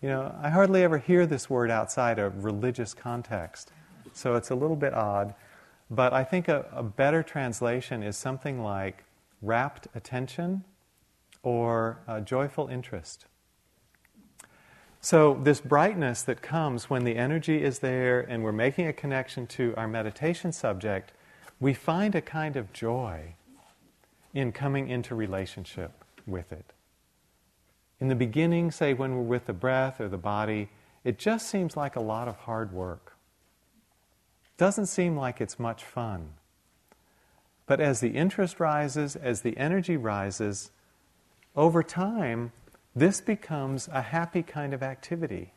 You 0.00 0.08
know, 0.08 0.34
I 0.40 0.50
hardly 0.50 0.84
ever 0.84 0.98
hear 0.98 1.26
this 1.26 1.50
word 1.50 1.70
outside 1.70 2.18
a 2.18 2.30
religious 2.30 2.94
context. 2.94 3.72
So 4.16 4.34
it's 4.34 4.50
a 4.50 4.54
little 4.54 4.76
bit 4.76 4.94
odd. 4.94 5.34
But 5.90 6.12
I 6.12 6.24
think 6.24 6.48
a, 6.48 6.66
a 6.72 6.82
better 6.82 7.22
translation 7.22 8.02
is 8.02 8.16
something 8.16 8.62
like 8.62 9.04
rapt 9.42 9.88
attention 9.94 10.64
or 11.42 12.00
joyful 12.24 12.68
interest. 12.68 13.26
So, 15.00 15.38
this 15.44 15.60
brightness 15.60 16.22
that 16.22 16.42
comes 16.42 16.90
when 16.90 17.04
the 17.04 17.14
energy 17.14 17.62
is 17.62 17.78
there 17.78 18.20
and 18.20 18.42
we're 18.42 18.50
making 18.50 18.88
a 18.88 18.92
connection 18.92 19.46
to 19.48 19.72
our 19.76 19.86
meditation 19.86 20.50
subject, 20.50 21.12
we 21.60 21.74
find 21.74 22.16
a 22.16 22.20
kind 22.20 22.56
of 22.56 22.72
joy 22.72 23.34
in 24.34 24.50
coming 24.50 24.88
into 24.88 25.14
relationship 25.14 25.92
with 26.26 26.50
it. 26.50 26.72
In 28.00 28.08
the 28.08 28.16
beginning, 28.16 28.72
say 28.72 28.94
when 28.94 29.14
we're 29.14 29.22
with 29.22 29.46
the 29.46 29.52
breath 29.52 30.00
or 30.00 30.08
the 30.08 30.18
body, 30.18 30.70
it 31.04 31.18
just 31.18 31.48
seems 31.48 31.76
like 31.76 31.94
a 31.94 32.00
lot 32.00 32.26
of 32.26 32.36
hard 32.38 32.72
work. 32.72 33.15
Doesn't 34.56 34.86
seem 34.86 35.16
like 35.16 35.40
it's 35.40 35.58
much 35.58 35.84
fun. 35.84 36.30
But 37.66 37.80
as 37.80 38.00
the 38.00 38.10
interest 38.10 38.60
rises, 38.60 39.16
as 39.16 39.42
the 39.42 39.56
energy 39.56 39.96
rises, 39.96 40.70
over 41.54 41.82
time, 41.82 42.52
this 42.94 43.20
becomes 43.20 43.88
a 43.88 44.02
happy 44.02 44.42
kind 44.42 44.72
of 44.72 44.82
activity. 44.82 45.52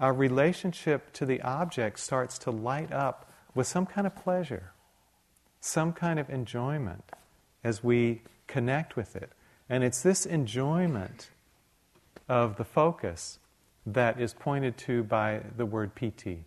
Our 0.00 0.12
relationship 0.12 1.12
to 1.14 1.26
the 1.26 1.42
object 1.42 1.98
starts 1.98 2.38
to 2.38 2.50
light 2.50 2.92
up 2.92 3.30
with 3.54 3.66
some 3.66 3.86
kind 3.86 4.06
of 4.06 4.14
pleasure, 4.14 4.72
some 5.60 5.92
kind 5.92 6.18
of 6.18 6.30
enjoyment 6.30 7.04
as 7.64 7.82
we 7.82 8.22
connect 8.46 8.96
with 8.96 9.16
it. 9.16 9.32
And 9.68 9.82
it's 9.82 10.02
this 10.02 10.24
enjoyment 10.24 11.30
of 12.28 12.56
the 12.56 12.64
focus 12.64 13.40
that 13.84 14.20
is 14.20 14.32
pointed 14.32 14.76
to 14.78 15.02
by 15.02 15.40
the 15.56 15.66
word 15.66 15.94
piti 15.94 16.44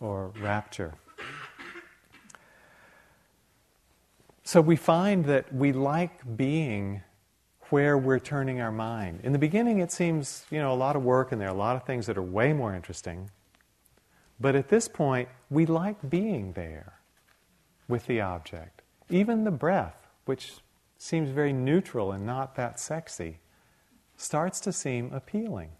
or 0.00 0.32
rapture. 0.40 0.94
So 4.48 4.62
we 4.62 4.76
find 4.76 5.26
that 5.26 5.54
we 5.54 5.72
like 5.72 6.38
being 6.38 7.02
where 7.68 7.98
we're 7.98 8.18
turning 8.18 8.62
our 8.62 8.72
mind. 8.72 9.20
In 9.22 9.32
the 9.32 9.38
beginning, 9.38 9.80
it 9.80 9.92
seems, 9.92 10.46
you 10.50 10.58
know, 10.58 10.72
a 10.72 10.74
lot 10.74 10.96
of 10.96 11.02
work 11.02 11.32
and 11.32 11.38
there 11.38 11.48
are 11.48 11.54
a 11.54 11.58
lot 11.58 11.76
of 11.76 11.84
things 11.84 12.06
that 12.06 12.16
are 12.16 12.22
way 12.22 12.54
more 12.54 12.74
interesting. 12.74 13.30
But 14.40 14.56
at 14.56 14.70
this 14.70 14.88
point, 14.88 15.28
we 15.50 15.66
like 15.66 16.08
being 16.08 16.54
there 16.54 16.94
with 17.88 18.06
the 18.06 18.22
object. 18.22 18.80
Even 19.10 19.44
the 19.44 19.50
breath, 19.50 20.06
which 20.24 20.54
seems 20.96 21.28
very 21.28 21.52
neutral 21.52 22.10
and 22.12 22.24
not 22.24 22.54
that 22.54 22.80
sexy, 22.80 23.40
starts 24.16 24.60
to 24.60 24.72
seem 24.72 25.12
appealing. 25.12 25.72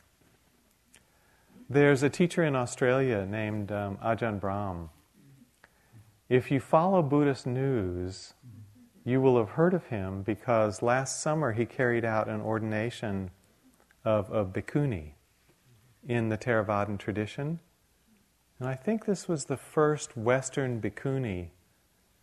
There's 1.70 2.02
a 2.02 2.10
teacher 2.10 2.44
in 2.44 2.54
Australia 2.54 3.24
named 3.24 3.72
um, 3.72 3.96
Ajahn 4.04 4.38
Brahm. 4.38 4.90
If 6.28 6.50
you 6.50 6.60
follow 6.60 7.00
Buddhist 7.00 7.46
news, 7.46 8.34
you 9.08 9.22
will 9.22 9.38
have 9.38 9.50
heard 9.50 9.72
of 9.72 9.86
him 9.86 10.22
because 10.22 10.82
last 10.82 11.22
summer 11.22 11.52
he 11.52 11.64
carried 11.64 12.04
out 12.04 12.28
an 12.28 12.42
ordination 12.42 13.30
of 14.04 14.30
a 14.30 14.44
bhikkhuni 14.44 15.12
in 16.06 16.28
the 16.28 16.36
Theravadan 16.36 16.98
tradition. 16.98 17.58
And 18.58 18.68
I 18.68 18.74
think 18.74 19.06
this 19.06 19.26
was 19.26 19.46
the 19.46 19.56
first 19.56 20.14
Western 20.14 20.82
bhikkhuni 20.82 21.48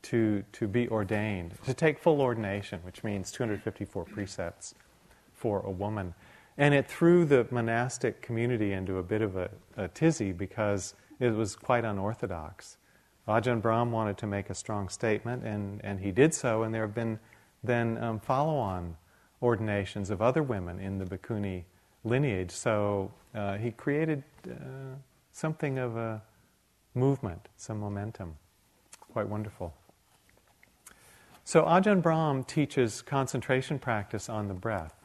to, 0.03 0.43
to 0.51 0.67
be 0.67 0.87
ordained, 0.89 1.55
to 1.65 1.73
take 1.73 1.97
full 1.97 2.21
ordination, 2.21 2.79
which 2.83 3.03
means 3.03 3.31
254 3.31 4.05
precepts 4.05 4.75
for 5.33 5.61
a 5.61 5.71
woman. 5.71 6.13
And 6.55 6.75
it 6.75 6.87
threw 6.87 7.25
the 7.25 7.47
monastic 7.49 8.21
community 8.21 8.73
into 8.73 8.99
a 8.99 9.03
bit 9.03 9.23
of 9.23 9.35
a, 9.35 9.49
a 9.75 9.87
tizzy 9.87 10.31
because 10.31 10.93
it 11.19 11.31
was 11.31 11.55
quite 11.55 11.83
unorthodox. 11.83 12.77
Ajahn 13.27 13.61
Brahm 13.61 13.91
wanted 13.91 14.17
to 14.19 14.27
make 14.27 14.49
a 14.49 14.55
strong 14.55 14.87
statement, 14.89 15.43
and, 15.43 15.81
and 15.83 15.99
he 15.99 16.11
did 16.11 16.33
so, 16.33 16.63
and 16.63 16.73
there 16.73 16.83
have 16.83 16.93
been 16.93 17.19
then 17.63 17.97
um, 17.97 18.19
follow 18.19 18.55
on 18.55 18.95
ordinations 19.41 20.09
of 20.09 20.21
other 20.21 20.43
women 20.43 20.79
in 20.79 20.99
the 20.99 21.05
Bhikkhuni 21.05 21.63
lineage. 22.03 22.51
So 22.51 23.11
uh, 23.33 23.57
he 23.57 23.71
created 23.71 24.23
uh, 24.47 24.53
something 25.31 25.79
of 25.79 25.97
a 25.97 26.21
movement, 26.93 27.47
some 27.57 27.79
momentum. 27.79 28.35
Quite 29.11 29.27
wonderful. 29.27 29.73
So 31.43 31.63
Ajahn 31.63 32.01
Brahm 32.01 32.43
teaches 32.43 33.01
concentration 33.01 33.79
practice 33.79 34.29
on 34.29 34.47
the 34.47 34.53
breath. 34.53 34.95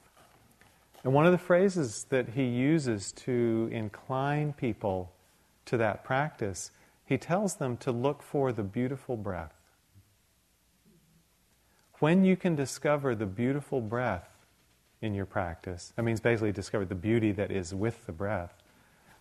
And 1.04 1.14
one 1.14 1.24
of 1.26 1.32
the 1.32 1.38
phrases 1.38 2.04
that 2.10 2.30
he 2.30 2.44
uses 2.44 3.12
to 3.12 3.68
incline 3.72 4.52
people 4.52 5.10
to 5.66 5.76
that 5.78 6.04
practice 6.04 6.70
he 7.10 7.18
tells 7.18 7.56
them 7.56 7.76
to 7.76 7.90
look 7.90 8.22
for 8.22 8.52
the 8.52 8.62
beautiful 8.62 9.16
breath. 9.16 9.52
When 11.98 12.24
you 12.24 12.36
can 12.36 12.54
discover 12.54 13.16
the 13.16 13.26
beautiful 13.26 13.80
breath 13.80 14.28
in 15.02 15.12
your 15.12 15.26
practice, 15.26 15.92
that 15.96 16.04
means 16.04 16.20
basically 16.20 16.52
discover 16.52 16.84
the 16.84 16.94
beauty 16.94 17.32
that 17.32 17.50
is 17.50 17.74
with 17.74 18.06
the 18.06 18.12
breath, 18.12 18.54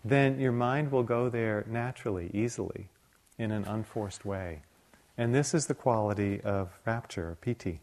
then 0.04 0.38
your 0.38 0.52
mind 0.52 0.92
will 0.92 1.02
go 1.02 1.28
there 1.28 1.66
naturally, 1.68 2.30
easily, 2.32 2.90
in 3.38 3.50
an 3.50 3.64
unforced 3.64 4.24
way. 4.24 4.62
And 5.18 5.34
this 5.34 5.52
is 5.52 5.66
the 5.66 5.74
quality 5.74 6.40
of 6.42 6.78
rapture, 6.86 7.36
piti. 7.40 7.80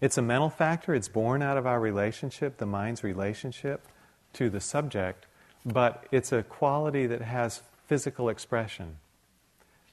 It's 0.00 0.18
a 0.18 0.22
mental 0.22 0.50
factor, 0.50 0.92
it's 0.92 1.08
born 1.08 1.40
out 1.40 1.56
of 1.56 1.68
our 1.68 1.78
relationship, 1.78 2.56
the 2.56 2.66
mind's 2.66 3.04
relationship 3.04 3.86
to 4.32 4.50
the 4.50 4.60
subject, 4.60 5.26
but 5.64 6.04
it's 6.10 6.32
a 6.32 6.42
quality 6.42 7.06
that 7.06 7.22
has 7.22 7.62
physical 7.86 8.28
expression. 8.28 8.96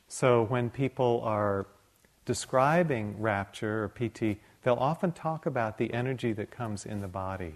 So 0.08 0.44
when 0.44 0.70
people 0.70 1.22
are 1.24 1.66
describing 2.26 3.20
rapture 3.20 3.84
or 3.84 3.90
piti, 3.90 4.40
they'll 4.64 4.76
often 4.76 5.12
talk 5.12 5.46
about 5.46 5.78
the 5.78 5.94
energy 5.94 6.34
that 6.34 6.52
comes 6.52 6.86
in 6.86 7.02
the 7.02 7.08
body. 7.08 7.56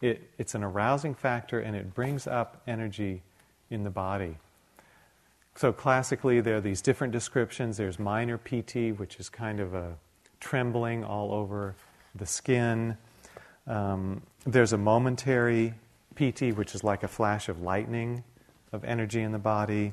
It, 0.00 0.30
it's 0.38 0.54
an 0.54 0.62
arousing 0.62 1.14
factor 1.14 1.60
and 1.60 1.76
it 1.76 1.94
brings 1.94 2.26
up 2.26 2.62
energy 2.66 3.22
in 3.70 3.84
the 3.84 3.90
body. 3.90 4.36
So 5.56 5.72
classically, 5.72 6.40
there 6.40 6.56
are 6.56 6.60
these 6.60 6.82
different 6.82 7.12
descriptions. 7.12 7.76
There's 7.76 7.98
minor 7.98 8.38
piti, 8.38 8.92
which 8.92 9.20
is 9.20 9.28
kind 9.28 9.60
of 9.60 9.74
a 9.74 9.94
trembling 10.40 11.04
all 11.04 11.32
over 11.32 11.76
the 12.14 12.26
skin. 12.26 12.96
Um, 13.66 14.22
there's 14.44 14.72
a 14.72 14.78
momentary 14.78 15.74
piti, 16.16 16.52
which 16.52 16.74
is 16.74 16.82
like 16.82 17.02
a 17.04 17.08
flash 17.08 17.48
of 17.48 17.62
lightning 17.62 18.24
of 18.74 18.84
energy 18.84 19.22
in 19.22 19.32
the 19.32 19.38
body. 19.38 19.92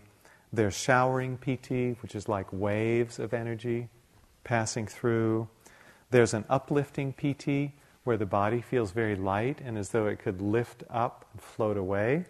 There's 0.52 0.74
showering 0.74 1.38
piti, 1.38 1.92
which 2.02 2.16
is 2.16 2.28
like 2.28 2.48
waves 2.52 3.20
of 3.20 3.34
energy 3.34 3.88
passing 4.44 4.88
through. 4.88 5.48
There's 6.10 6.34
an 6.34 6.46
uplifting 6.50 7.14
piti, 7.14 7.76
where 8.04 8.18
the 8.18 8.26
body 8.26 8.62
feels 8.62 8.92
very 8.92 9.16
light 9.16 9.62
and 9.64 9.78
as 9.78 9.90
though 9.90 10.08
it 10.08 10.18
could 10.18 10.42
lift 10.42 10.84
up 10.90 11.26
and 11.32 11.42
float 11.42 11.78
away. 11.78 12.26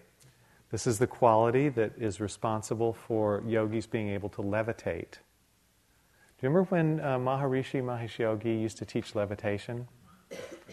This 0.70 0.86
is 0.86 1.00
the 1.00 1.08
quality 1.08 1.70
that 1.70 1.94
is 1.98 2.20
responsible 2.20 2.94
for 2.94 3.42
yogis 3.48 3.88
being 3.88 4.10
able 4.10 4.28
to 4.30 4.42
levitate. 4.42 5.14
Do 5.14 6.48
you 6.48 6.50
remember 6.50 6.64
when 6.64 7.00
uh, 7.00 7.18
Maharishi 7.18 7.82
Mahesh 7.82 8.18
Yogi 8.18 8.54
used 8.54 8.78
to 8.80 8.86
teach 8.86 9.16
levitation? 9.16 9.88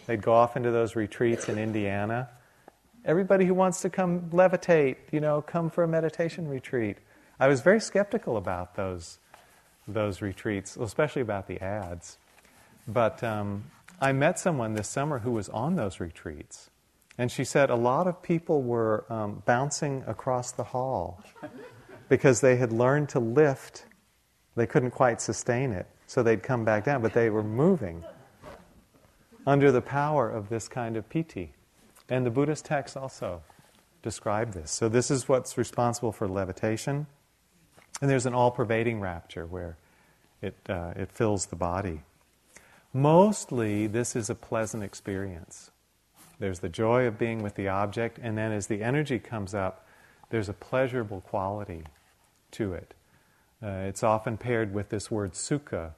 They'd 0.05 0.21
go 0.21 0.33
off 0.33 0.57
into 0.57 0.71
those 0.71 0.95
retreats 0.95 1.47
in 1.47 1.57
Indiana 1.57 2.29
Everybody 3.05 3.45
who 3.45 3.53
wants 3.53 3.81
to 3.81 3.89
come 3.89 4.29
levitate, 4.31 4.97
you 5.11 5.19
know, 5.19 5.41
come 5.41 5.69
for 5.69 5.83
a 5.83 5.87
meditation 5.87 6.47
retreat. 6.47 6.97
I 7.39 7.47
was 7.47 7.61
very 7.61 7.79
skeptical 7.79 8.35
about 8.35 8.75
those, 8.75 9.19
those 9.87 10.21
retreats, 10.21 10.75
especially 10.75 11.21
about 11.21 11.47
the 11.47 11.61
ads. 11.61 12.17
But 12.87 13.23
um, 13.23 13.71
I 14.01 14.11
met 14.11 14.37
someone 14.37 14.73
this 14.73 14.89
summer 14.89 15.19
who 15.19 15.31
was 15.31 15.47
on 15.49 15.75
those 15.75 15.99
retreats. 15.99 16.69
And 17.17 17.31
she 17.31 17.43
said 17.43 17.69
a 17.69 17.75
lot 17.75 18.07
of 18.07 18.21
people 18.21 18.61
were 18.61 19.05
um, 19.09 19.43
bouncing 19.45 20.03
across 20.07 20.51
the 20.51 20.63
hall 20.63 21.21
because 22.09 22.41
they 22.41 22.57
had 22.57 22.73
learned 22.73 23.09
to 23.09 23.19
lift. 23.19 23.85
They 24.55 24.65
couldn't 24.65 24.91
quite 24.91 25.21
sustain 25.21 25.71
it, 25.71 25.87
so 26.07 26.23
they'd 26.23 26.43
come 26.43 26.65
back 26.65 26.85
down, 26.85 27.01
but 27.01 27.13
they 27.13 27.29
were 27.29 27.43
moving 27.43 28.03
under 29.45 29.71
the 29.71 29.81
power 29.81 30.29
of 30.29 30.49
this 30.49 30.67
kind 30.67 30.97
of 30.97 31.09
piti. 31.09 31.53
And 32.09 32.25
the 32.25 32.31
Buddhist 32.31 32.65
texts 32.65 32.97
also 32.97 33.41
describe 34.01 34.53
this. 34.53 34.71
So, 34.71 34.89
this 34.89 35.11
is 35.11 35.29
what's 35.29 35.57
responsible 35.57 36.11
for 36.11 36.27
levitation. 36.27 37.07
And 38.01 38.09
there's 38.09 38.25
an 38.25 38.33
all 38.33 38.51
pervading 38.51 38.99
rapture 38.99 39.45
where 39.45 39.77
it, 40.41 40.55
uh, 40.67 40.93
it 40.95 41.11
fills 41.11 41.47
the 41.47 41.55
body. 41.55 42.01
Mostly, 42.93 43.87
this 43.87 44.15
is 44.15 44.29
a 44.29 44.35
pleasant 44.35 44.83
experience. 44.83 45.71
There's 46.39 46.59
the 46.59 46.69
joy 46.69 47.05
of 47.05 47.19
being 47.19 47.43
with 47.43 47.55
the 47.55 47.67
object, 47.67 48.17
and 48.21 48.37
then 48.37 48.51
as 48.51 48.67
the 48.67 48.81
energy 48.81 49.19
comes 49.19 49.53
up, 49.53 49.85
there's 50.29 50.49
a 50.49 50.53
pleasurable 50.53 51.21
quality 51.21 51.83
to 52.51 52.73
it. 52.73 52.93
Uh, 53.61 53.83
it's 53.87 54.03
often 54.03 54.37
paired 54.37 54.73
with 54.73 54.89
this 54.89 55.11
word 55.11 55.33
sukha. 55.33 55.91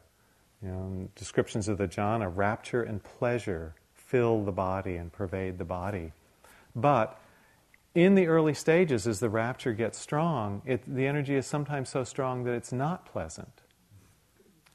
You 0.64 0.70
know, 0.70 1.09
descriptions 1.16 1.68
of 1.68 1.78
the 1.78 1.88
jhana, 1.88 2.32
rapture 2.36 2.82
and 2.82 3.03
pleasure 3.03 3.76
fill 4.12 4.43
the 4.43 4.51
body 4.51 4.97
and 4.97 5.09
pervade 5.14 5.57
the 5.57 5.64
body. 5.64 6.12
But 6.76 7.18
in 7.95 8.16
the 8.16 8.28
early 8.28 8.53
stages, 8.53 9.07
as 9.07 9.22
the 9.22 9.30
rapture 9.30 9.72
gets 9.72 9.97
strong, 9.97 10.62
it, 10.66 10.84
the 10.86 11.07
energy 11.07 11.36
is 11.36 11.47
sometimes 11.47 11.88
so 11.88 12.03
strong 12.03 12.43
that 12.43 12.51
it's 12.51 12.74
not 12.74 13.05
pleasant. 13.05 13.62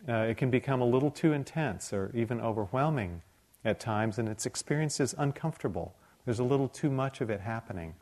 Uh, 0.08 0.30
it 0.30 0.38
can 0.38 0.50
become 0.50 0.80
a 0.80 0.86
little 0.86 1.10
too 1.10 1.34
intense 1.34 1.92
or 1.92 2.10
even 2.14 2.40
overwhelming 2.40 3.20
at 3.62 3.78
times, 3.78 4.18
and 4.18 4.26
its 4.26 4.46
experience 4.46 5.00
is 5.00 5.14
uncomfortable. 5.18 5.94
There's 6.24 6.38
a 6.38 6.44
little 6.44 6.68
too 6.68 6.90
much 6.90 7.20
of 7.20 7.28
it 7.28 7.40
happening. 7.40 7.94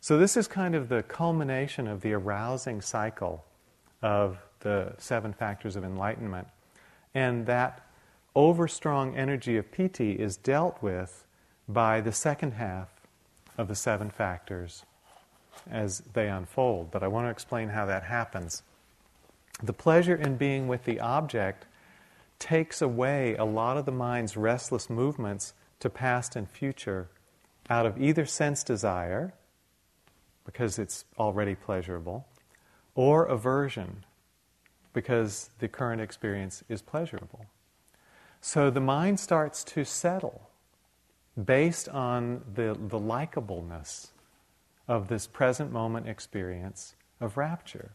So, 0.00 0.16
this 0.16 0.36
is 0.36 0.46
kind 0.46 0.74
of 0.74 0.88
the 0.88 1.02
culmination 1.04 1.88
of 1.88 2.02
the 2.02 2.12
arousing 2.12 2.80
cycle 2.80 3.44
of 4.00 4.38
the 4.60 4.94
seven 4.98 5.32
factors 5.32 5.74
of 5.74 5.84
enlightenment. 5.84 6.46
And 7.14 7.46
that 7.46 7.86
overstrong 8.34 9.16
energy 9.16 9.56
of 9.56 9.70
piti 9.70 10.12
is 10.12 10.36
dealt 10.36 10.82
with 10.82 11.24
by 11.68 12.00
the 12.00 12.12
second 12.12 12.52
half 12.52 12.88
of 13.58 13.68
the 13.68 13.74
seven 13.74 14.10
factors 14.10 14.84
as 15.70 16.00
they 16.14 16.28
unfold. 16.28 16.90
But 16.90 17.02
I 17.02 17.08
want 17.08 17.26
to 17.26 17.30
explain 17.30 17.68
how 17.68 17.86
that 17.86 18.04
happens. 18.04 18.62
The 19.62 19.72
pleasure 19.72 20.16
in 20.16 20.36
being 20.36 20.66
with 20.66 20.84
the 20.84 20.98
object 21.00 21.66
takes 22.38 22.82
away 22.82 23.36
a 23.36 23.44
lot 23.44 23.76
of 23.76 23.84
the 23.84 23.92
mind's 23.92 24.36
restless 24.36 24.90
movements 24.90 25.54
to 25.80 25.90
past 25.90 26.34
and 26.34 26.48
future 26.48 27.08
out 27.70 27.86
of 27.86 28.00
either 28.00 28.26
sense 28.26 28.64
desire, 28.64 29.32
because 30.44 30.78
it's 30.78 31.04
already 31.18 31.54
pleasurable, 31.54 32.26
or 32.94 33.26
aversion, 33.26 34.04
because 34.92 35.50
the 35.60 35.68
current 35.68 36.00
experience 36.00 36.64
is 36.68 36.82
pleasurable. 36.82 37.46
So 38.44 38.70
the 38.70 38.80
mind 38.80 39.20
starts 39.20 39.62
to 39.64 39.84
settle 39.84 40.50
based 41.42 41.88
on 41.88 42.42
the, 42.54 42.76
the 42.88 42.98
likableness 42.98 44.08
of 44.88 45.06
this 45.06 45.28
present 45.28 45.70
moment 45.70 46.08
experience 46.08 46.96
of 47.20 47.36
rapture. 47.36 47.92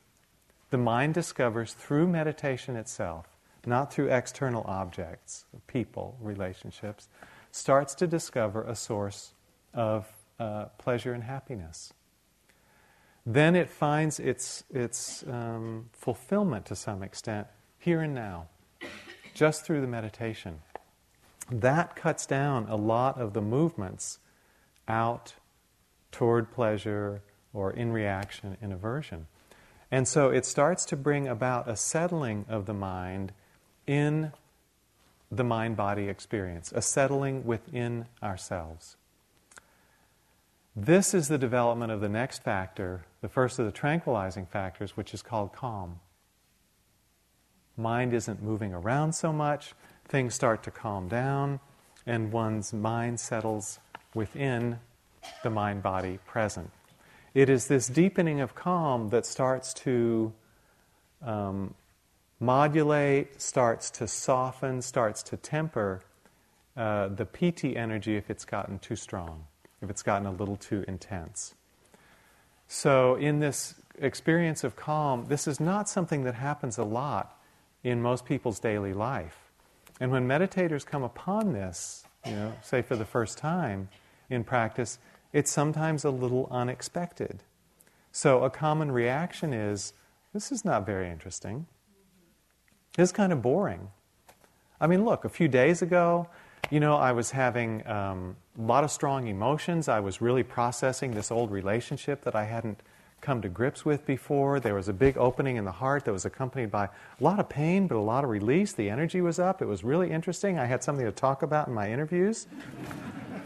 The 0.70 0.78
mind 0.78 1.14
discovers 1.14 1.74
through 1.74 2.08
meditation 2.08 2.78
itself, 2.78 3.28
not 3.66 3.94
through 3.94 4.08
external 4.08 4.64
objects, 4.64 5.44
people, 5.68 6.18
relationships, 6.22 7.10
starts 7.52 7.94
to 7.96 8.08
discover 8.08 8.64
a 8.64 8.74
source 8.76 9.34
of 9.74 10.08
uh, 10.40 10.66
pleasure 10.78 11.12
and 11.12 11.26
happiness. 11.26 11.94
Then 13.26 13.54
it 13.54 13.70
finds 13.70 14.18
its, 14.18 14.64
its 14.74 15.26
um, 15.28 15.90
fulfillment 15.92 16.66
to 16.68 16.76
some 16.76 17.04
extent 17.04 17.48
here 17.80 18.02
and 18.02 18.16
now, 18.16 18.48
just 19.38 19.64
through 19.64 19.82
the 19.82 19.88
meditation. 19.88 20.60
That 21.52 21.96
cuts 21.96 22.26
down 22.26 22.66
a 22.68 22.76
lot 22.76 23.22
of 23.22 23.34
the 23.34 23.42
movements 23.42 24.18
out 24.88 25.36
toward 26.12 26.52
pleasure 26.52 27.22
or 27.54 27.72
in 27.72 27.92
reaction 27.92 28.58
in 28.62 28.72
aversion. 28.72 29.28
And 29.92 30.08
so 30.08 30.30
it 30.32 30.44
starts 30.44 30.86
to 30.86 30.98
bring 30.98 31.28
about 31.28 31.70
a 31.70 31.78
settling 31.78 32.46
of 32.50 32.66
the 32.66 32.74
mind 32.74 33.32
in 33.86 34.32
the 35.32 35.44
mind 35.44 35.78
body 35.78 36.10
experience, 36.10 36.74
a 36.76 36.82
settling 36.82 37.46
within 37.46 38.08
ourselves. 38.24 38.98
This 40.76 41.14
is 41.14 41.28
the 41.28 41.38
development 41.38 41.92
of 41.92 42.02
the 42.02 42.10
next 42.10 42.44
factor, 42.44 43.06
the 43.22 43.30
first 43.30 43.60
of 43.60 43.66
the 43.66 43.72
tranquilizing 43.72 44.48
factors, 44.48 44.98
which 44.98 45.14
is 45.14 45.22
called 45.22 45.54
calm. 45.54 46.00
Mind 47.78 48.14
isn't 48.14 48.42
moving 48.42 48.74
around 48.74 49.14
so 49.14 49.32
much, 49.32 49.74
things 50.08 50.34
start 50.34 50.64
to 50.64 50.72
calm 50.72 51.08
down, 51.08 51.60
and 52.08 52.32
one's 52.32 52.74
mind 52.74 53.20
settles 53.20 53.80
within 54.16 54.80
the 55.44 55.50
mind 55.52 55.84
body 55.84 56.18
present. 56.26 56.72
It 57.36 57.50
is 57.50 57.68
this 57.68 57.88
deepening 57.88 58.42
of 58.42 58.56
calm 58.56 59.10
that 59.10 59.26
starts 59.28 59.74
to 59.76 60.34
um, 61.22 61.76
modulate, 62.40 63.40
starts 63.40 63.92
to 63.92 64.08
soften, 64.08 64.82
starts 64.82 65.22
to 65.24 65.38
temper 65.38 66.02
uh, 66.76 67.10
the 67.10 67.26
piti 67.26 67.76
energy 67.76 68.16
if 68.16 68.30
it's 68.32 68.46
gotten 68.46 68.80
too 68.80 68.96
strong, 68.96 69.46
if 69.82 69.90
it's 69.90 70.02
gotten 70.02 70.26
a 70.26 70.32
little 70.32 70.56
too 70.56 70.84
intense. 70.88 71.54
So, 72.68 73.16
in 73.16 73.40
this 73.40 73.76
experience 74.00 74.64
of 74.64 74.76
calm, 74.76 75.26
this 75.28 75.48
is 75.48 75.60
not 75.60 75.88
something 75.88 76.24
that 76.24 76.36
happens 76.36 76.78
a 76.78 76.84
lot 76.84 77.37
in 77.84 78.02
most 78.02 78.26
people's 78.26 78.60
daily 78.60 78.94
life. 78.94 79.52
And 80.00 80.12
when 80.12 80.28
meditators 80.28 80.86
come 80.86 81.04
upon 81.04 81.54
this, 81.54 82.04
you 82.26 82.34
know, 82.34 82.54
say 82.62 82.82
for 82.82 82.96
the 82.96 83.06
first 83.06 83.38
time 83.38 83.90
in 84.30 84.44
practice, 84.44 85.00
it's 85.34 85.52
sometimes 85.52 86.04
a 86.04 86.10
little 86.10 86.48
unexpected. 86.52 87.44
So 88.12 88.44
a 88.44 88.50
common 88.50 88.92
reaction 88.92 89.54
is 89.54 89.94
this 90.34 90.52
is 90.52 90.66
not 90.66 90.86
very 90.86 91.10
interesting. 91.10 91.68
This 92.96 93.10
is 93.10 93.14
kind 93.14 93.32
of 93.32 93.42
boring. 93.42 93.90
I 94.80 94.88
mean, 94.88 95.06
look, 95.06 95.26
a 95.26 95.30
few 95.30 95.48
days 95.48 95.82
ago, 95.82 96.28
you 96.70 96.80
know, 96.80 96.96
I 96.96 97.12
was 97.12 97.32
having 97.32 97.86
um, 97.88 98.36
a 98.58 98.62
lot 98.62 98.84
of 98.84 98.92
strong 98.92 99.28
emotions. 99.28 99.88
I 99.88 100.00
was 100.00 100.22
really 100.22 100.44
processing 100.44 101.12
this 101.12 101.32
old 101.32 101.52
relationship 101.52 102.24
that 102.24 102.36
I 102.36 102.46
hadn't 102.46 102.82
come 103.22 103.42
to 103.42 103.50
grips 103.50 103.84
with 103.84 104.06
before. 104.06 104.60
There 104.60 104.76
was 104.76 104.88
a 104.88 104.94
big 104.94 105.18
opening 105.18 105.56
in 105.58 105.66
the 105.66 105.72
heart 105.72 106.06
that 106.06 106.12
was 106.12 106.26
accompanied 106.26 106.72
by 106.72 106.86
a 106.86 106.90
lot 107.20 107.40
of 107.40 107.50
pain, 107.50 107.88
but 107.88 107.98
a 107.98 108.00
lot 108.00 108.24
of 108.24 108.30
release. 108.30 108.74
The 108.74 108.90
energy 108.90 109.22
was 109.22 109.40
up. 109.40 109.62
It 109.62 109.66
was 109.66 109.84
really 109.84 110.12
interesting. 110.12 110.60
I 110.60 110.66
had 110.66 110.84
something 110.84 111.06
to 111.06 111.12
talk 111.12 111.42
about 111.42 111.68
in 111.68 111.74
my 111.74 111.92
interviews. 111.92 112.48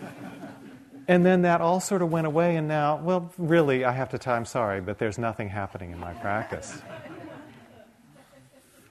and 1.07 1.25
then 1.25 1.41
that 1.43 1.61
all 1.61 1.79
sort 1.79 2.01
of 2.01 2.11
went 2.11 2.27
away, 2.27 2.57
and 2.57 2.67
now, 2.67 2.97
well, 2.97 3.31
really, 3.37 3.85
I 3.85 3.91
have 3.91 4.09
to 4.09 4.17
tell, 4.17 4.35
I'm 4.35 4.45
sorry, 4.45 4.81
but 4.81 4.99
there's 4.99 5.17
nothing 5.17 5.49
happening 5.49 5.91
in 5.91 5.99
my 5.99 6.13
practice. 6.13 6.81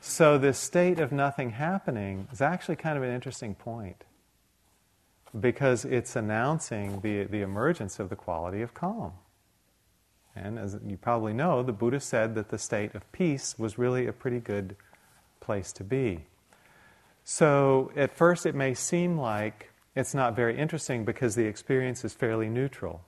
so, 0.01 0.39
this 0.39 0.59
state 0.59 0.99
of 0.99 1.13
nothing 1.13 1.51
happening 1.51 2.27
is 2.33 2.41
actually 2.41 2.77
kind 2.77 2.97
of 2.97 3.05
an 3.05 3.15
interesting 3.15 3.55
point 3.55 4.05
because 5.39 5.85
it's 5.85 6.17
announcing 6.17 7.01
the, 7.03 7.25
the 7.25 7.43
emergence 7.43 8.01
of 8.01 8.09
the 8.09 8.17
quality 8.17 8.63
of 8.63 8.75
calm. 8.75 9.13
And 10.43 10.59
as 10.59 10.79
you 10.87 10.97
probably 10.97 11.35
know, 11.35 11.63
the 11.63 11.73
Buddha 11.73 12.01
said 12.01 12.35
that 12.35 12.49
the 12.49 12.59
state 12.59 12.95
of 12.95 13.11
peace 13.13 13.59
was 13.59 13.77
really 13.77 14.07
a 14.07 14.13
pretty 14.13 14.41
good 14.41 14.75
place 15.41 15.73
to 15.73 15.85
be. 15.85 16.25
So, 17.25 17.93
at 17.95 18.17
first, 18.17 18.47
it 18.47 18.55
may 18.55 18.73
seem 18.75 19.19
like 19.19 19.71
it's 19.95 20.15
not 20.15 20.35
very 20.35 20.57
interesting 20.57 21.05
because 21.05 21.35
the 21.35 21.45
experience 21.45 22.05
is 22.05 22.15
fairly 22.15 22.49
neutral. 22.49 23.03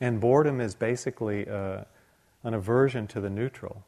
And 0.00 0.20
boredom 0.20 0.60
is 0.60 0.74
basically 0.74 1.48
uh, 1.48 1.84
an 2.44 2.54
aversion 2.54 3.06
to 3.08 3.20
the 3.20 3.30
neutral. 3.30 3.84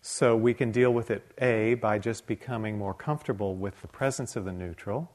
So, 0.00 0.36
we 0.36 0.54
can 0.54 0.72
deal 0.72 0.92
with 0.92 1.10
it, 1.10 1.22
A, 1.38 1.74
by 1.74 1.98
just 1.98 2.26
becoming 2.26 2.78
more 2.78 2.94
comfortable 2.94 3.54
with 3.54 3.80
the 3.82 3.88
presence 3.88 4.36
of 4.36 4.46
the 4.46 4.52
neutral, 4.52 5.12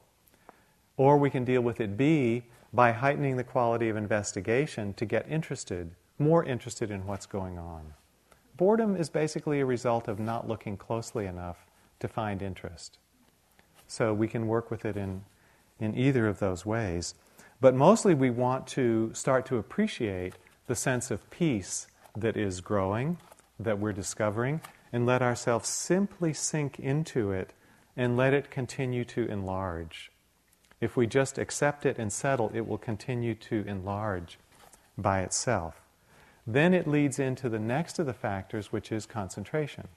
or 0.96 1.16
we 1.16 1.30
can 1.30 1.44
deal 1.44 1.62
with 1.62 1.80
it, 1.80 1.96
B, 1.96 2.44
by 2.74 2.90
heightening 2.90 3.36
the 3.36 3.44
quality 3.44 3.88
of 3.88 3.96
investigation 3.96 4.92
to 4.94 5.06
get 5.06 5.30
interested, 5.30 5.92
more 6.18 6.44
interested 6.44 6.90
in 6.90 7.06
what's 7.06 7.24
going 7.24 7.56
on. 7.56 7.94
Boredom 8.56 8.96
is 8.96 9.08
basically 9.08 9.60
a 9.60 9.66
result 9.66 10.08
of 10.08 10.18
not 10.18 10.48
looking 10.48 10.76
closely 10.76 11.26
enough 11.26 11.66
to 12.00 12.08
find 12.08 12.42
interest. 12.42 12.98
So 13.86 14.12
we 14.12 14.26
can 14.26 14.48
work 14.48 14.72
with 14.72 14.84
it 14.84 14.96
in, 14.96 15.24
in 15.78 15.96
either 15.96 16.26
of 16.26 16.40
those 16.40 16.66
ways. 16.66 17.14
But 17.60 17.76
mostly 17.76 18.12
we 18.12 18.30
want 18.30 18.66
to 18.68 19.14
start 19.14 19.46
to 19.46 19.58
appreciate 19.58 20.34
the 20.66 20.74
sense 20.74 21.12
of 21.12 21.30
peace 21.30 21.86
that 22.16 22.36
is 22.36 22.60
growing, 22.60 23.18
that 23.60 23.78
we're 23.78 23.92
discovering, 23.92 24.60
and 24.92 25.06
let 25.06 25.22
ourselves 25.22 25.68
simply 25.68 26.32
sink 26.32 26.80
into 26.80 27.30
it 27.30 27.52
and 27.96 28.16
let 28.16 28.34
it 28.34 28.50
continue 28.50 29.04
to 29.04 29.26
enlarge. 29.26 30.10
If 30.84 30.98
we 30.98 31.06
just 31.06 31.38
accept 31.38 31.86
it 31.86 31.98
and 31.98 32.12
settle, 32.12 32.50
it 32.52 32.68
will 32.68 32.76
continue 32.76 33.34
to 33.36 33.64
enlarge 33.66 34.38
by 34.98 35.22
itself. 35.22 35.80
Then 36.46 36.74
it 36.74 36.86
leads 36.86 37.18
into 37.18 37.48
the 37.48 37.58
next 37.58 37.98
of 37.98 38.04
the 38.04 38.12
factors, 38.12 38.70
which 38.70 38.92
is 38.92 39.06
concentration. 39.06 39.88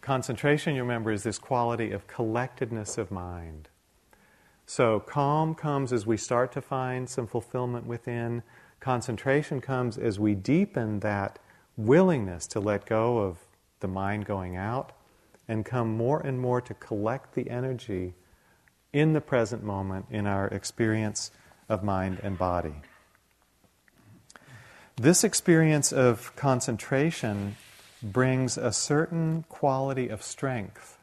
Concentration, 0.00 0.74
you 0.74 0.80
remember, 0.80 1.12
is 1.12 1.22
this 1.22 1.38
quality 1.38 1.92
of 1.92 2.06
collectedness 2.06 2.96
of 2.96 3.10
mind. 3.10 3.68
So, 4.64 5.00
calm 5.00 5.54
comes 5.54 5.92
as 5.92 6.06
we 6.06 6.16
start 6.16 6.50
to 6.52 6.62
find 6.62 7.06
some 7.06 7.26
fulfillment 7.26 7.84
within. 7.84 8.42
Concentration 8.80 9.60
comes 9.60 9.98
as 9.98 10.18
we 10.18 10.34
deepen 10.34 11.00
that 11.00 11.38
willingness 11.76 12.46
to 12.46 12.58
let 12.58 12.86
go 12.86 13.18
of 13.18 13.36
the 13.80 13.88
mind 13.88 14.24
going 14.24 14.56
out 14.56 14.92
and 15.46 15.66
come 15.66 15.94
more 15.94 16.20
and 16.20 16.40
more 16.40 16.62
to 16.62 16.72
collect 16.72 17.34
the 17.34 17.50
energy 17.50 18.14
in 18.92 19.12
the 19.12 19.20
present 19.20 19.62
moment 19.62 20.06
in 20.10 20.26
our 20.26 20.48
experience 20.48 21.30
of 21.68 21.82
mind 21.82 22.18
and 22.22 22.36
body. 22.36 22.74
This 24.96 25.24
experience 25.24 25.92
of 25.92 26.34
concentration 26.36 27.56
brings 28.02 28.58
a 28.58 28.72
certain 28.72 29.44
quality 29.48 30.08
of 30.08 30.22
strength 30.22 30.98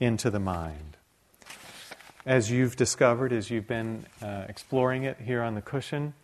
into 0.00 0.30
the 0.30 0.40
mind. 0.40 0.96
As 2.24 2.50
you've 2.50 2.76
discovered, 2.76 3.32
as 3.32 3.50
you've 3.50 3.68
been 3.68 4.06
uh, 4.22 4.44
exploring 4.48 5.04
it 5.04 5.18
here 5.20 5.42
on 5.42 5.54
the 5.54 5.62
cushion, 5.62 6.14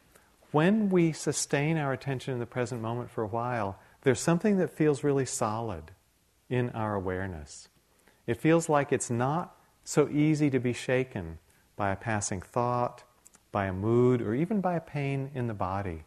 when 0.50 0.90
we 0.90 1.12
sustain 1.12 1.78
our 1.78 1.92
attention 1.92 2.34
in 2.34 2.40
the 2.40 2.46
present 2.46 2.82
moment 2.82 3.10
for 3.10 3.22
a 3.22 3.28
while, 3.28 3.78
there's 4.02 4.20
something 4.20 4.58
that 4.58 4.70
feels 4.70 5.04
really 5.04 5.24
solid 5.24 5.92
in 6.50 6.70
our 6.70 6.94
awareness. 6.94 7.68
It 8.26 8.40
feels 8.40 8.68
like 8.68 8.92
it's 8.92 9.10
not 9.10 9.56
so 9.84 10.08
easy 10.08 10.50
to 10.50 10.58
be 10.58 10.72
shaken 10.72 11.38
by 11.76 11.90
a 11.90 11.96
passing 11.96 12.40
thought, 12.40 13.04
by 13.50 13.66
a 13.66 13.72
mood, 13.72 14.22
or 14.22 14.34
even 14.34 14.60
by 14.60 14.74
a 14.74 14.80
pain 14.80 15.30
in 15.34 15.46
the 15.46 15.54
body. 15.54 16.04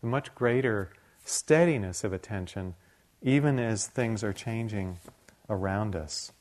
The 0.00 0.06
much 0.06 0.34
greater 0.34 0.90
steadiness 1.24 2.04
of 2.04 2.12
attention, 2.12 2.74
even 3.22 3.58
as 3.58 3.86
things 3.86 4.22
are 4.22 4.32
changing 4.32 4.98
around 5.48 5.96
us. 5.96 6.32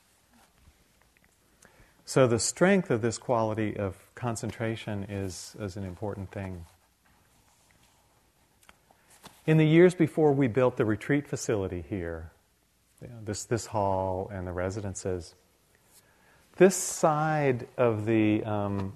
So, 2.06 2.28
the 2.28 2.40
strength 2.40 2.92
of 2.92 3.02
this 3.02 3.18
quality 3.18 3.78
of 3.78 3.96
concentration 4.14 5.06
is, 5.06 5.56
is 5.60 5.78
an 5.78 5.86
important 5.86 6.32
thing. 6.32 6.66
In 9.46 9.58
the 9.58 9.66
years 9.66 9.96
before 9.96 10.34
we 10.34 10.48
built 10.48 10.78
the 10.78 10.86
retreat 10.86 11.28
facility 11.28 11.84
here, 11.90 12.32
this, 13.24 13.46
this 13.46 13.68
hall 13.68 14.30
and 14.34 14.46
the 14.46 14.52
residences, 14.52 15.36
this 16.58 16.76
side 16.76 17.68
of 17.78 18.06
the, 18.06 18.44
um, 18.44 18.94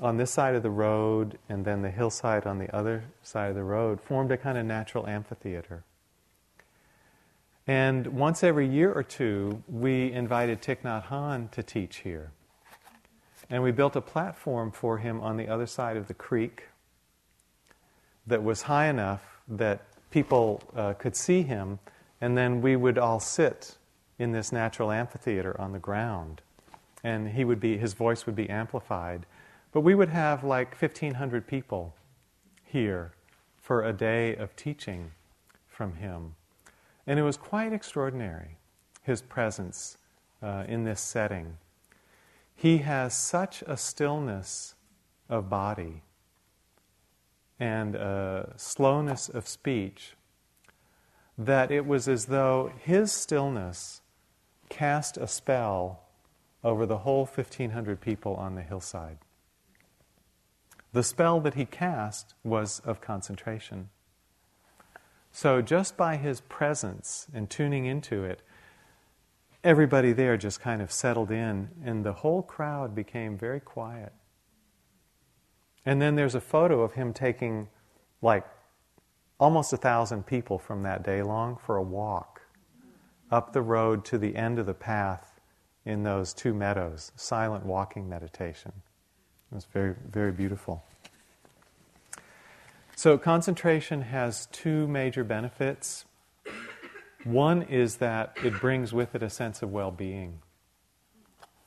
on 0.00 0.16
this 0.16 0.30
side 0.30 0.54
of 0.54 0.62
the 0.62 0.70
road 0.70 1.38
and 1.48 1.64
then 1.64 1.82
the 1.82 1.90
hillside 1.90 2.46
on 2.46 2.58
the 2.58 2.74
other 2.74 3.04
side 3.22 3.48
of 3.48 3.54
the 3.54 3.62
road 3.62 4.00
formed 4.00 4.30
a 4.30 4.36
kind 4.36 4.58
of 4.58 4.66
natural 4.66 5.06
amphitheater. 5.06 5.84
And 7.66 8.06
once 8.08 8.42
every 8.42 8.68
year 8.68 8.92
or 8.92 9.02
two, 9.02 9.62
we 9.68 10.12
invited 10.12 10.62
Thich 10.62 10.82
Nhat 10.82 11.50
to 11.50 11.62
teach 11.62 11.98
here. 11.98 12.32
And 13.50 13.62
we 13.62 13.72
built 13.72 13.96
a 13.96 14.00
platform 14.00 14.72
for 14.72 14.98
him 14.98 15.20
on 15.20 15.36
the 15.36 15.48
other 15.48 15.66
side 15.66 15.96
of 15.96 16.06
the 16.06 16.14
creek 16.14 16.64
that 18.26 18.42
was 18.42 18.62
high 18.62 18.88
enough 18.88 19.40
that 19.48 19.86
people 20.10 20.62
uh, 20.76 20.92
could 20.94 21.16
see 21.16 21.42
him, 21.42 21.78
and 22.20 22.36
then 22.36 22.60
we 22.60 22.76
would 22.76 22.98
all 22.98 23.20
sit 23.20 23.76
in 24.18 24.32
this 24.32 24.52
natural 24.52 24.90
amphitheater 24.90 25.58
on 25.58 25.72
the 25.72 25.78
ground 25.78 26.42
and 27.02 27.28
he 27.30 27.44
would 27.44 27.60
be, 27.60 27.78
his 27.78 27.94
voice 27.94 28.26
would 28.26 28.34
be 28.34 28.48
amplified. 28.50 29.26
But 29.72 29.80
we 29.82 29.94
would 29.94 30.08
have 30.08 30.42
like 30.42 30.80
1,500 30.80 31.46
people 31.46 31.94
here 32.64 33.12
for 33.56 33.84
a 33.84 33.92
day 33.92 34.34
of 34.34 34.56
teaching 34.56 35.12
from 35.66 35.96
him. 35.96 36.34
And 37.06 37.18
it 37.18 37.22
was 37.22 37.36
quite 37.36 37.72
extraordinary, 37.72 38.56
his 39.02 39.22
presence 39.22 39.98
uh, 40.42 40.64
in 40.66 40.84
this 40.84 41.00
setting. 41.00 41.58
He 42.54 42.78
has 42.78 43.14
such 43.14 43.62
a 43.66 43.76
stillness 43.76 44.74
of 45.28 45.48
body 45.48 46.02
and 47.60 47.94
a 47.94 48.52
slowness 48.56 49.28
of 49.28 49.46
speech 49.46 50.14
that 51.36 51.70
it 51.70 51.86
was 51.86 52.08
as 52.08 52.26
though 52.26 52.72
his 52.82 53.12
stillness 53.12 54.00
cast 54.68 55.16
a 55.16 55.28
spell 55.28 56.07
over 56.64 56.86
the 56.86 56.98
whole 56.98 57.24
1,500 57.24 58.00
people 58.00 58.34
on 58.34 58.54
the 58.54 58.62
hillside. 58.62 59.18
The 60.92 61.02
spell 61.02 61.40
that 61.40 61.54
he 61.54 61.64
cast 61.64 62.34
was 62.42 62.80
of 62.80 63.00
concentration. 63.00 63.90
So, 65.30 65.60
just 65.60 65.96
by 65.96 66.16
his 66.16 66.40
presence 66.40 67.26
and 67.34 67.48
tuning 67.50 67.84
into 67.84 68.24
it, 68.24 68.42
everybody 69.62 70.12
there 70.12 70.36
just 70.36 70.60
kind 70.60 70.80
of 70.80 70.90
settled 70.90 71.30
in, 71.30 71.68
and 71.84 72.04
the 72.04 72.14
whole 72.14 72.42
crowd 72.42 72.94
became 72.94 73.36
very 73.36 73.60
quiet. 73.60 74.12
And 75.84 76.00
then 76.00 76.16
there's 76.16 76.34
a 76.34 76.40
photo 76.40 76.82
of 76.82 76.94
him 76.94 77.12
taking 77.12 77.68
like 78.22 78.44
almost 79.38 79.72
a 79.72 79.76
thousand 79.76 80.26
people 80.26 80.58
from 80.58 80.82
that 80.82 81.02
day 81.02 81.22
long 81.22 81.56
for 81.56 81.76
a 81.76 81.82
walk 81.82 82.42
up 83.30 83.52
the 83.52 83.62
road 83.62 84.04
to 84.04 84.18
the 84.18 84.34
end 84.36 84.58
of 84.58 84.66
the 84.66 84.74
path 84.74 85.27
in 85.84 86.02
those 86.02 86.34
two 86.34 86.52
meadows, 86.54 87.12
silent 87.16 87.64
walking 87.64 88.08
meditation. 88.08 88.72
It 89.50 89.54
was 89.54 89.64
very, 89.64 89.94
very 90.10 90.32
beautiful. 90.32 90.84
So, 92.94 93.16
concentration 93.16 94.02
has 94.02 94.46
two 94.46 94.88
major 94.88 95.24
benefits. 95.24 96.04
One 97.24 97.62
is 97.62 97.96
that 97.96 98.36
it 98.42 98.60
brings 98.60 98.92
with 98.92 99.14
it 99.14 99.22
a 99.22 99.30
sense 99.30 99.62
of 99.62 99.70
well 99.70 99.90
being, 99.90 100.40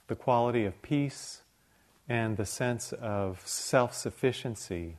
the 0.08 0.16
quality 0.16 0.66
of 0.66 0.82
peace, 0.82 1.42
and 2.08 2.36
the 2.36 2.46
sense 2.46 2.92
of 2.94 3.42
self 3.48 3.94
sufficiency 3.94 4.98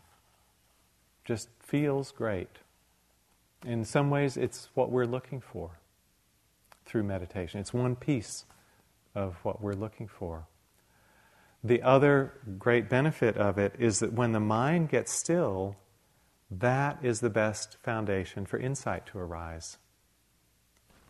just 1.24 1.48
feels 1.60 2.10
great. 2.10 2.48
In 3.64 3.84
some 3.84 4.10
ways, 4.10 4.36
it's 4.36 4.70
what 4.74 4.90
we're 4.90 5.06
looking 5.06 5.40
for 5.40 5.78
through 6.84 7.04
meditation. 7.04 7.60
It's 7.60 7.72
one 7.72 7.94
piece 7.94 8.44
of 9.14 9.36
what 9.42 9.62
we're 9.62 9.74
looking 9.74 10.08
for. 10.08 10.46
The 11.64 11.82
other 11.82 12.32
great 12.58 12.88
benefit 12.88 13.36
of 13.36 13.58
it 13.58 13.74
is 13.78 14.00
that 14.00 14.12
when 14.12 14.32
the 14.32 14.40
mind 14.40 14.88
gets 14.88 15.12
still, 15.12 15.76
that 16.50 16.98
is 17.02 17.20
the 17.20 17.30
best 17.30 17.76
foundation 17.82 18.46
for 18.46 18.58
insight 18.58 19.06
to 19.06 19.18
arise. 19.18 19.78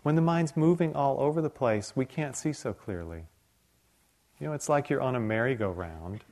When 0.02 0.14
the 0.14 0.22
mind's 0.22 0.56
moving 0.56 0.94
all 0.94 1.20
over 1.20 1.40
the 1.40 1.50
place, 1.50 1.96
we 1.96 2.04
can't 2.04 2.36
see 2.36 2.52
so 2.52 2.72
clearly. 2.72 3.24
You 4.38 4.48
know, 4.48 4.52
it's 4.52 4.68
like 4.68 4.90
you're 4.90 5.00
on 5.00 5.14
a 5.14 5.20
merry-go-round, 5.20 6.24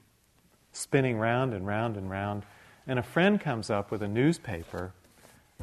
spinning 0.73 1.19
round 1.19 1.55
and 1.55 1.67
round 1.67 1.97
and 1.97 2.11
round, 2.11 2.45
and 2.87 2.99
a 2.99 3.03
friend 3.03 3.41
comes 3.41 3.71
up 3.71 3.91
with 3.91 4.03
a 4.03 4.09
newspaper 4.09 4.93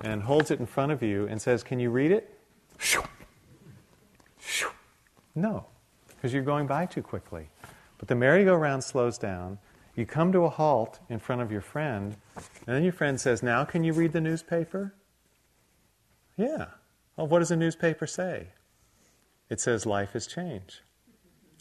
and 0.01 0.23
holds 0.23 0.49
it 0.49 0.59
in 0.59 0.65
front 0.65 0.91
of 0.91 1.03
you 1.03 1.27
and 1.27 1.41
says, 1.41 1.63
Can 1.63 1.79
you 1.79 1.89
read 1.89 2.11
it? 2.11 2.39
No 5.35 5.67
because 6.17 6.33
you're 6.33 6.43
going 6.43 6.67
by 6.67 6.85
too 6.85 7.01
quickly. 7.01 7.49
But 7.97 8.07
the 8.07 8.15
merry-go-round 8.15 8.83
slows 8.83 9.17
down. 9.17 9.59
You 9.95 10.05
come 10.05 10.31
to 10.33 10.43
a 10.43 10.49
halt 10.49 10.99
in 11.09 11.19
front 11.19 11.41
of 11.41 11.51
your 11.51 11.61
friend, 11.61 12.17
and 12.35 12.75
then 12.75 12.83
your 12.83 12.93
friend 12.93 13.19
says, 13.19 13.41
Now 13.41 13.63
can 13.63 13.83
you 13.83 13.93
read 13.93 14.11
the 14.11 14.21
newspaper? 14.21 14.93
Yeah. 16.35 16.67
Well, 17.15 17.27
what 17.27 17.39
does 17.39 17.49
the 17.49 17.55
newspaper 17.55 18.05
say? 18.05 18.49
It 19.49 19.59
says 19.59 19.85
life 19.85 20.15
is 20.15 20.27
change. 20.27 20.81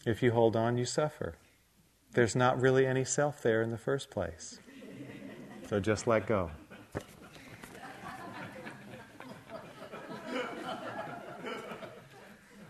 If 0.05 0.21
you 0.21 0.31
hold 0.31 0.55
on, 0.55 0.77
you 0.77 0.85
suffer. 0.85 1.35
There's 2.13 2.35
not 2.35 2.61
really 2.61 2.85
any 2.85 3.03
self 3.03 3.41
there 3.41 3.61
in 3.61 3.71
the 3.71 3.77
first 3.77 4.09
place. 4.09 4.59
So 5.69 5.79
just 5.79 6.07
let 6.07 6.27
go. 6.27 6.51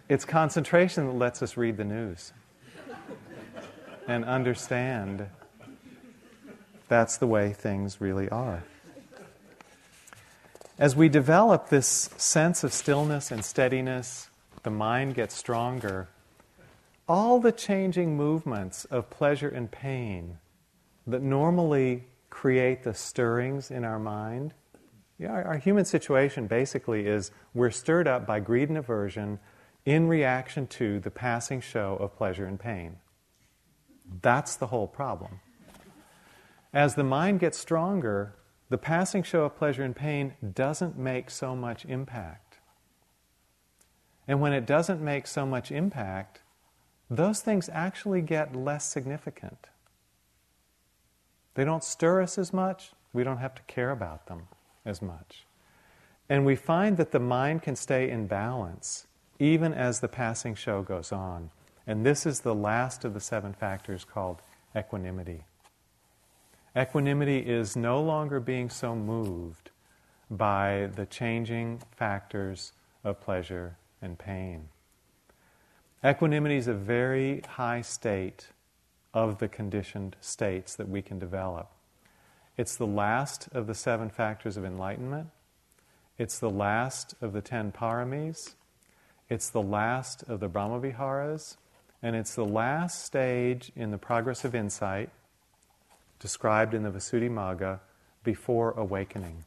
It's 0.09 0.23
concentration 0.23 1.05
that 1.07 1.13
lets 1.13 1.41
us 1.41 1.57
read 1.57 1.75
the 1.75 1.83
news 1.83 2.31
and 4.07 4.23
understand 4.23 5.27
that's 6.87 7.17
the 7.17 7.27
way 7.27 7.51
things 7.51 7.99
really 7.99 8.29
are. 8.29 8.63
As 10.79 10.95
we 10.95 11.09
develop 11.09 11.67
this 11.67 12.09
sense 12.17 12.63
of 12.63 12.71
stillness 12.71 13.31
and 13.31 13.43
steadiness, 13.43 14.29
the 14.63 14.69
mind 14.69 15.15
gets 15.15 15.35
stronger. 15.35 16.07
All 17.09 17.39
the 17.39 17.51
changing 17.51 18.15
movements 18.15 18.85
of 18.85 19.09
pleasure 19.09 19.49
and 19.49 19.69
pain 19.69 20.37
that 21.05 21.21
normally 21.21 22.05
create 22.29 22.83
the 22.83 22.93
stirrings 22.93 23.71
in 23.71 23.83
our 23.83 23.99
mind. 23.99 24.53
Yeah, 25.17 25.31
our, 25.31 25.57
human 25.57 25.83
situation 25.83 26.47
basically 26.47 27.07
is 27.07 27.31
we're 27.53 27.71
stirred 27.71 28.07
up 28.07 28.27
by 28.27 28.39
greed 28.39 28.69
and 28.69 28.77
aversion 28.77 29.39
in 29.87 30.05
reaction 30.05 30.67
to 30.67 30.99
the 30.99 31.09
passing 31.09 31.61
show 31.61 31.95
of 32.01 32.13
pleasure 32.13 32.45
and 32.45 32.59
pain. 32.59 32.97
That's 34.21 34.57
the 34.57 34.67
whole 34.67 34.85
problem. 34.85 35.39
As 36.73 36.95
the 36.95 37.05
mind 37.05 37.39
gets 37.39 37.57
stronger, 37.57 38.35
the 38.69 38.77
passing 38.77 39.23
show 39.23 39.45
of 39.45 39.55
pleasure 39.55 39.83
and 39.83 39.95
pain 39.95 40.33
doesn't 40.53 40.97
make 40.97 41.29
so 41.29 41.55
much 41.55 41.85
impact. 41.85 42.57
And 44.27 44.41
when 44.41 44.51
it 44.51 44.65
doesn't 44.65 45.01
make 45.01 45.25
so 45.25 45.45
much 45.45 45.71
impact, 45.71 46.41
those 47.09 47.39
things 47.39 47.69
actually 47.71 48.21
get 48.21 48.53
less 48.53 48.83
significant. 48.83 49.67
They 51.53 51.63
don't 51.63 51.83
stir 51.83 52.21
us 52.21 52.37
as 52.37 52.51
much, 52.51 52.91
we 53.13 53.23
don't 53.23 53.37
have 53.37 53.55
to 53.55 53.61
care 53.63 53.91
about 53.91 54.27
them 54.27 54.49
as 54.85 55.01
much. 55.01 55.45
And 56.27 56.45
we 56.45 56.57
find 56.57 56.97
that 56.97 57.13
the 57.13 57.21
mind 57.21 57.61
can 57.61 57.77
stay 57.77 58.09
in 58.09 58.27
balance 58.27 59.06
even 59.39 59.73
as 59.73 59.99
the 59.99 60.07
passing 60.07 60.55
show 60.55 60.81
goes 60.81 61.11
on. 61.11 61.49
And 61.85 62.05
this 62.05 62.25
is 62.25 62.41
the 62.41 62.55
last 62.55 63.05
of 63.05 63.13
the 63.13 63.19
seven 63.19 63.53
factors 63.53 64.03
called 64.03 64.41
equanimity. 64.75 65.43
Equanimity 66.75 67.39
is 67.39 67.75
no 67.75 68.01
longer 68.01 68.39
being 68.39 68.69
so 68.69 68.95
moved 68.95 69.71
by 70.29 70.89
the 70.95 71.05
changing 71.05 71.81
factors 71.95 72.73
of 73.03 73.21
pleasure 73.21 73.77
and 74.01 74.19
pain. 74.19 74.67
Equanimity 76.05 76.57
is 76.57 76.67
a 76.67 76.73
very 76.73 77.41
high 77.47 77.81
state 77.81 78.49
of 79.13 79.39
the 79.39 79.47
conditioned 79.47 80.15
states 80.21 80.75
that 80.75 80.89
we 80.89 81.01
can 81.01 81.17
develop. 81.17 81.71
It's 82.57 82.75
the 82.75 82.85
last 82.85 83.47
of 83.53 83.65
the 83.65 83.73
seven 83.73 84.09
factors 84.09 84.57
of 84.57 84.65
enlightenment. 84.65 85.29
It's 86.17 86.37
the 86.37 86.49
last 86.49 87.15
of 87.21 87.33
the 87.33 87.41
ten 87.41 87.71
paramis. 87.71 88.55
It's 89.29 89.49
the 89.49 89.61
last 89.61 90.23
of 90.23 90.39
the 90.39 90.49
Brahmaviharas, 90.49 91.57
And 92.01 92.15
it's 92.15 92.35
the 92.35 92.45
last 92.45 93.03
stage 93.03 93.71
in 93.75 93.91
the 93.91 93.97
progress 93.97 94.45
of 94.45 94.53
insight 94.53 95.09
described 96.19 96.73
in 96.73 96.83
the 96.83 96.91
Visuddhimagga 96.91 97.79
before 98.23 98.71
awakening. 98.71 99.43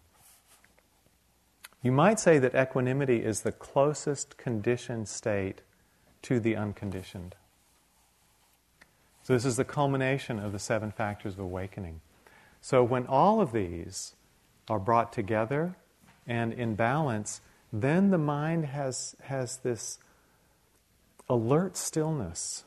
You 1.83 1.93
might 1.93 2.21
say 2.21 2.39
that 2.39 2.55
equanimity 2.55 3.25
is 3.25 3.41
the 3.41 3.53
closest 3.53 4.37
conditioned 4.37 5.09
state 5.09 5.63
to 6.23 6.39
the 6.41 6.57
unconditioned. 6.57 7.35
So, 9.23 9.33
this 9.33 9.45
is 9.45 9.57
the 9.57 9.65
culmination 9.65 10.39
of 10.39 10.53
the 10.53 10.59
seven 10.59 10.91
factors 10.91 11.35
of 11.35 11.41
awakening. 11.41 12.01
So, 12.61 12.83
when 12.83 13.07
all 13.07 13.41
of 13.41 13.53
these 13.53 14.15
are 14.69 14.79
brought 14.79 15.13
together 15.13 15.77
and 16.27 16.53
in 16.53 16.75
balance, 16.75 17.41
then 17.73 18.11
the 18.11 18.19
mind 18.19 18.67
has, 18.67 19.15
has 19.25 19.59
this 19.59 19.99
alert 21.29 21.77
stillness 21.77 22.65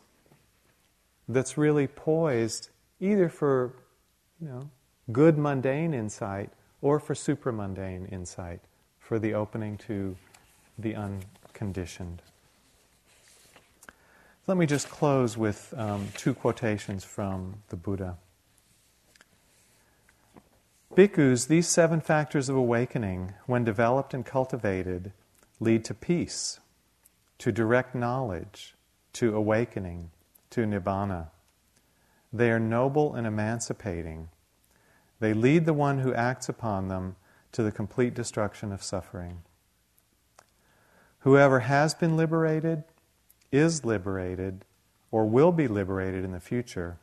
that's 1.28 1.58
really 1.58 1.88
poised 1.88 2.70
either 3.00 3.30
for 3.30 3.74
you 4.42 4.48
know, 4.48 4.70
good 5.12 5.38
mundane 5.38 5.94
insight 5.94 6.50
or 6.82 7.00
for 7.00 7.14
supramundane 7.14 8.12
insight, 8.12 8.60
for 9.00 9.20
the 9.20 9.34
opening 9.34 9.78
to 9.78 10.16
the 10.78 10.96
unconditioned. 10.96 12.22
Let 14.48 14.58
me 14.58 14.66
just 14.66 14.90
close 14.90 15.38
with 15.38 15.74
um, 15.78 16.10
two 16.18 16.34
quotations 16.34 17.06
from 17.06 17.56
the 17.70 17.78
Buddha. 17.78 18.18
Bhikkhus, 20.96 21.48
these 21.48 21.68
seven 21.68 22.02
factors 22.02 22.50
of 22.50 22.56
awakening, 22.56 23.34
when 23.48 23.64
developed 23.64 24.14
and 24.14 24.24
cultivated, 24.24 25.12
lead 25.60 25.84
to 25.86 25.94
peace, 25.96 26.60
to 27.40 27.52
direct 27.52 27.96
knowledge, 27.96 28.76
to 29.14 29.36
awakening, 29.36 30.12
to 30.52 30.62
nibbana. 30.62 31.30
They 32.32 32.52
are 32.52 32.60
noble 32.60 33.16
and 33.16 33.26
emancipating. 33.26 34.30
They 35.20 35.34
lead 35.34 35.66
the 35.66 35.74
one 35.74 36.00
who 36.00 36.14
acts 36.14 36.48
upon 36.48 36.90
them 36.90 37.16
to 37.54 37.64
the 37.64 37.72
complete 37.72 38.14
destruction 38.14 38.72
of 38.72 38.84
suffering. 38.84 39.42
Whoever 41.20 41.62
has 41.62 41.96
been 41.96 42.16
liberated, 42.16 42.84
is 43.52 43.84
liberated, 43.84 44.64
or 45.10 45.26
will 45.26 45.52
be 45.52 45.68
liberated 45.68 46.24
in 46.24 46.34
the 46.34 46.40
future 46.40 47.00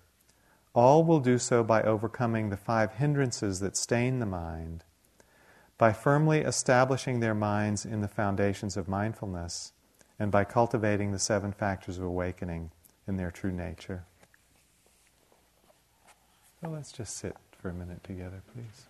all 0.74 1.04
will 1.04 1.20
do 1.20 1.38
so 1.38 1.64
by 1.64 1.82
overcoming 1.82 2.48
the 2.48 2.56
five 2.56 2.94
hindrances 2.94 3.60
that 3.60 3.76
stain 3.76 4.18
the 4.18 4.26
mind, 4.26 4.84
by 5.78 5.92
firmly 5.92 6.40
establishing 6.40 7.20
their 7.20 7.34
minds 7.34 7.84
in 7.84 8.00
the 8.00 8.08
foundations 8.08 8.76
of 8.76 8.88
mindfulness, 8.88 9.72
and 10.18 10.30
by 10.30 10.44
cultivating 10.44 11.12
the 11.12 11.18
seven 11.18 11.52
factors 11.52 11.98
of 11.98 12.04
awakening 12.04 12.70
in 13.08 13.16
their 13.16 13.30
true 13.30 13.52
nature. 13.52 14.04
So 16.60 16.68
let's 16.68 16.92
just 16.92 17.16
sit 17.16 17.36
for 17.58 17.70
a 17.70 17.74
minute 17.74 18.04
together, 18.04 18.42
please. 18.52 18.89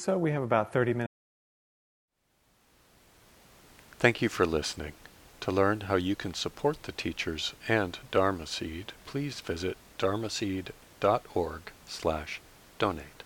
So 0.00 0.16
we 0.16 0.30
have 0.30 0.42
about 0.42 0.72
30 0.72 0.94
minutes. 0.94 1.12
Thank 3.98 4.22
you 4.22 4.30
for 4.30 4.46
listening. 4.46 4.94
To 5.40 5.52
learn 5.52 5.82
how 5.82 5.96
you 5.96 6.16
can 6.16 6.32
support 6.32 6.84
the 6.84 6.92
teachers 6.92 7.52
and 7.68 7.98
Dharma 8.10 8.46
Seed, 8.46 8.94
please 9.04 9.40
visit 9.40 9.76
dharmaseed.org 9.98 11.60
slash 11.86 12.40
donate. 12.78 13.19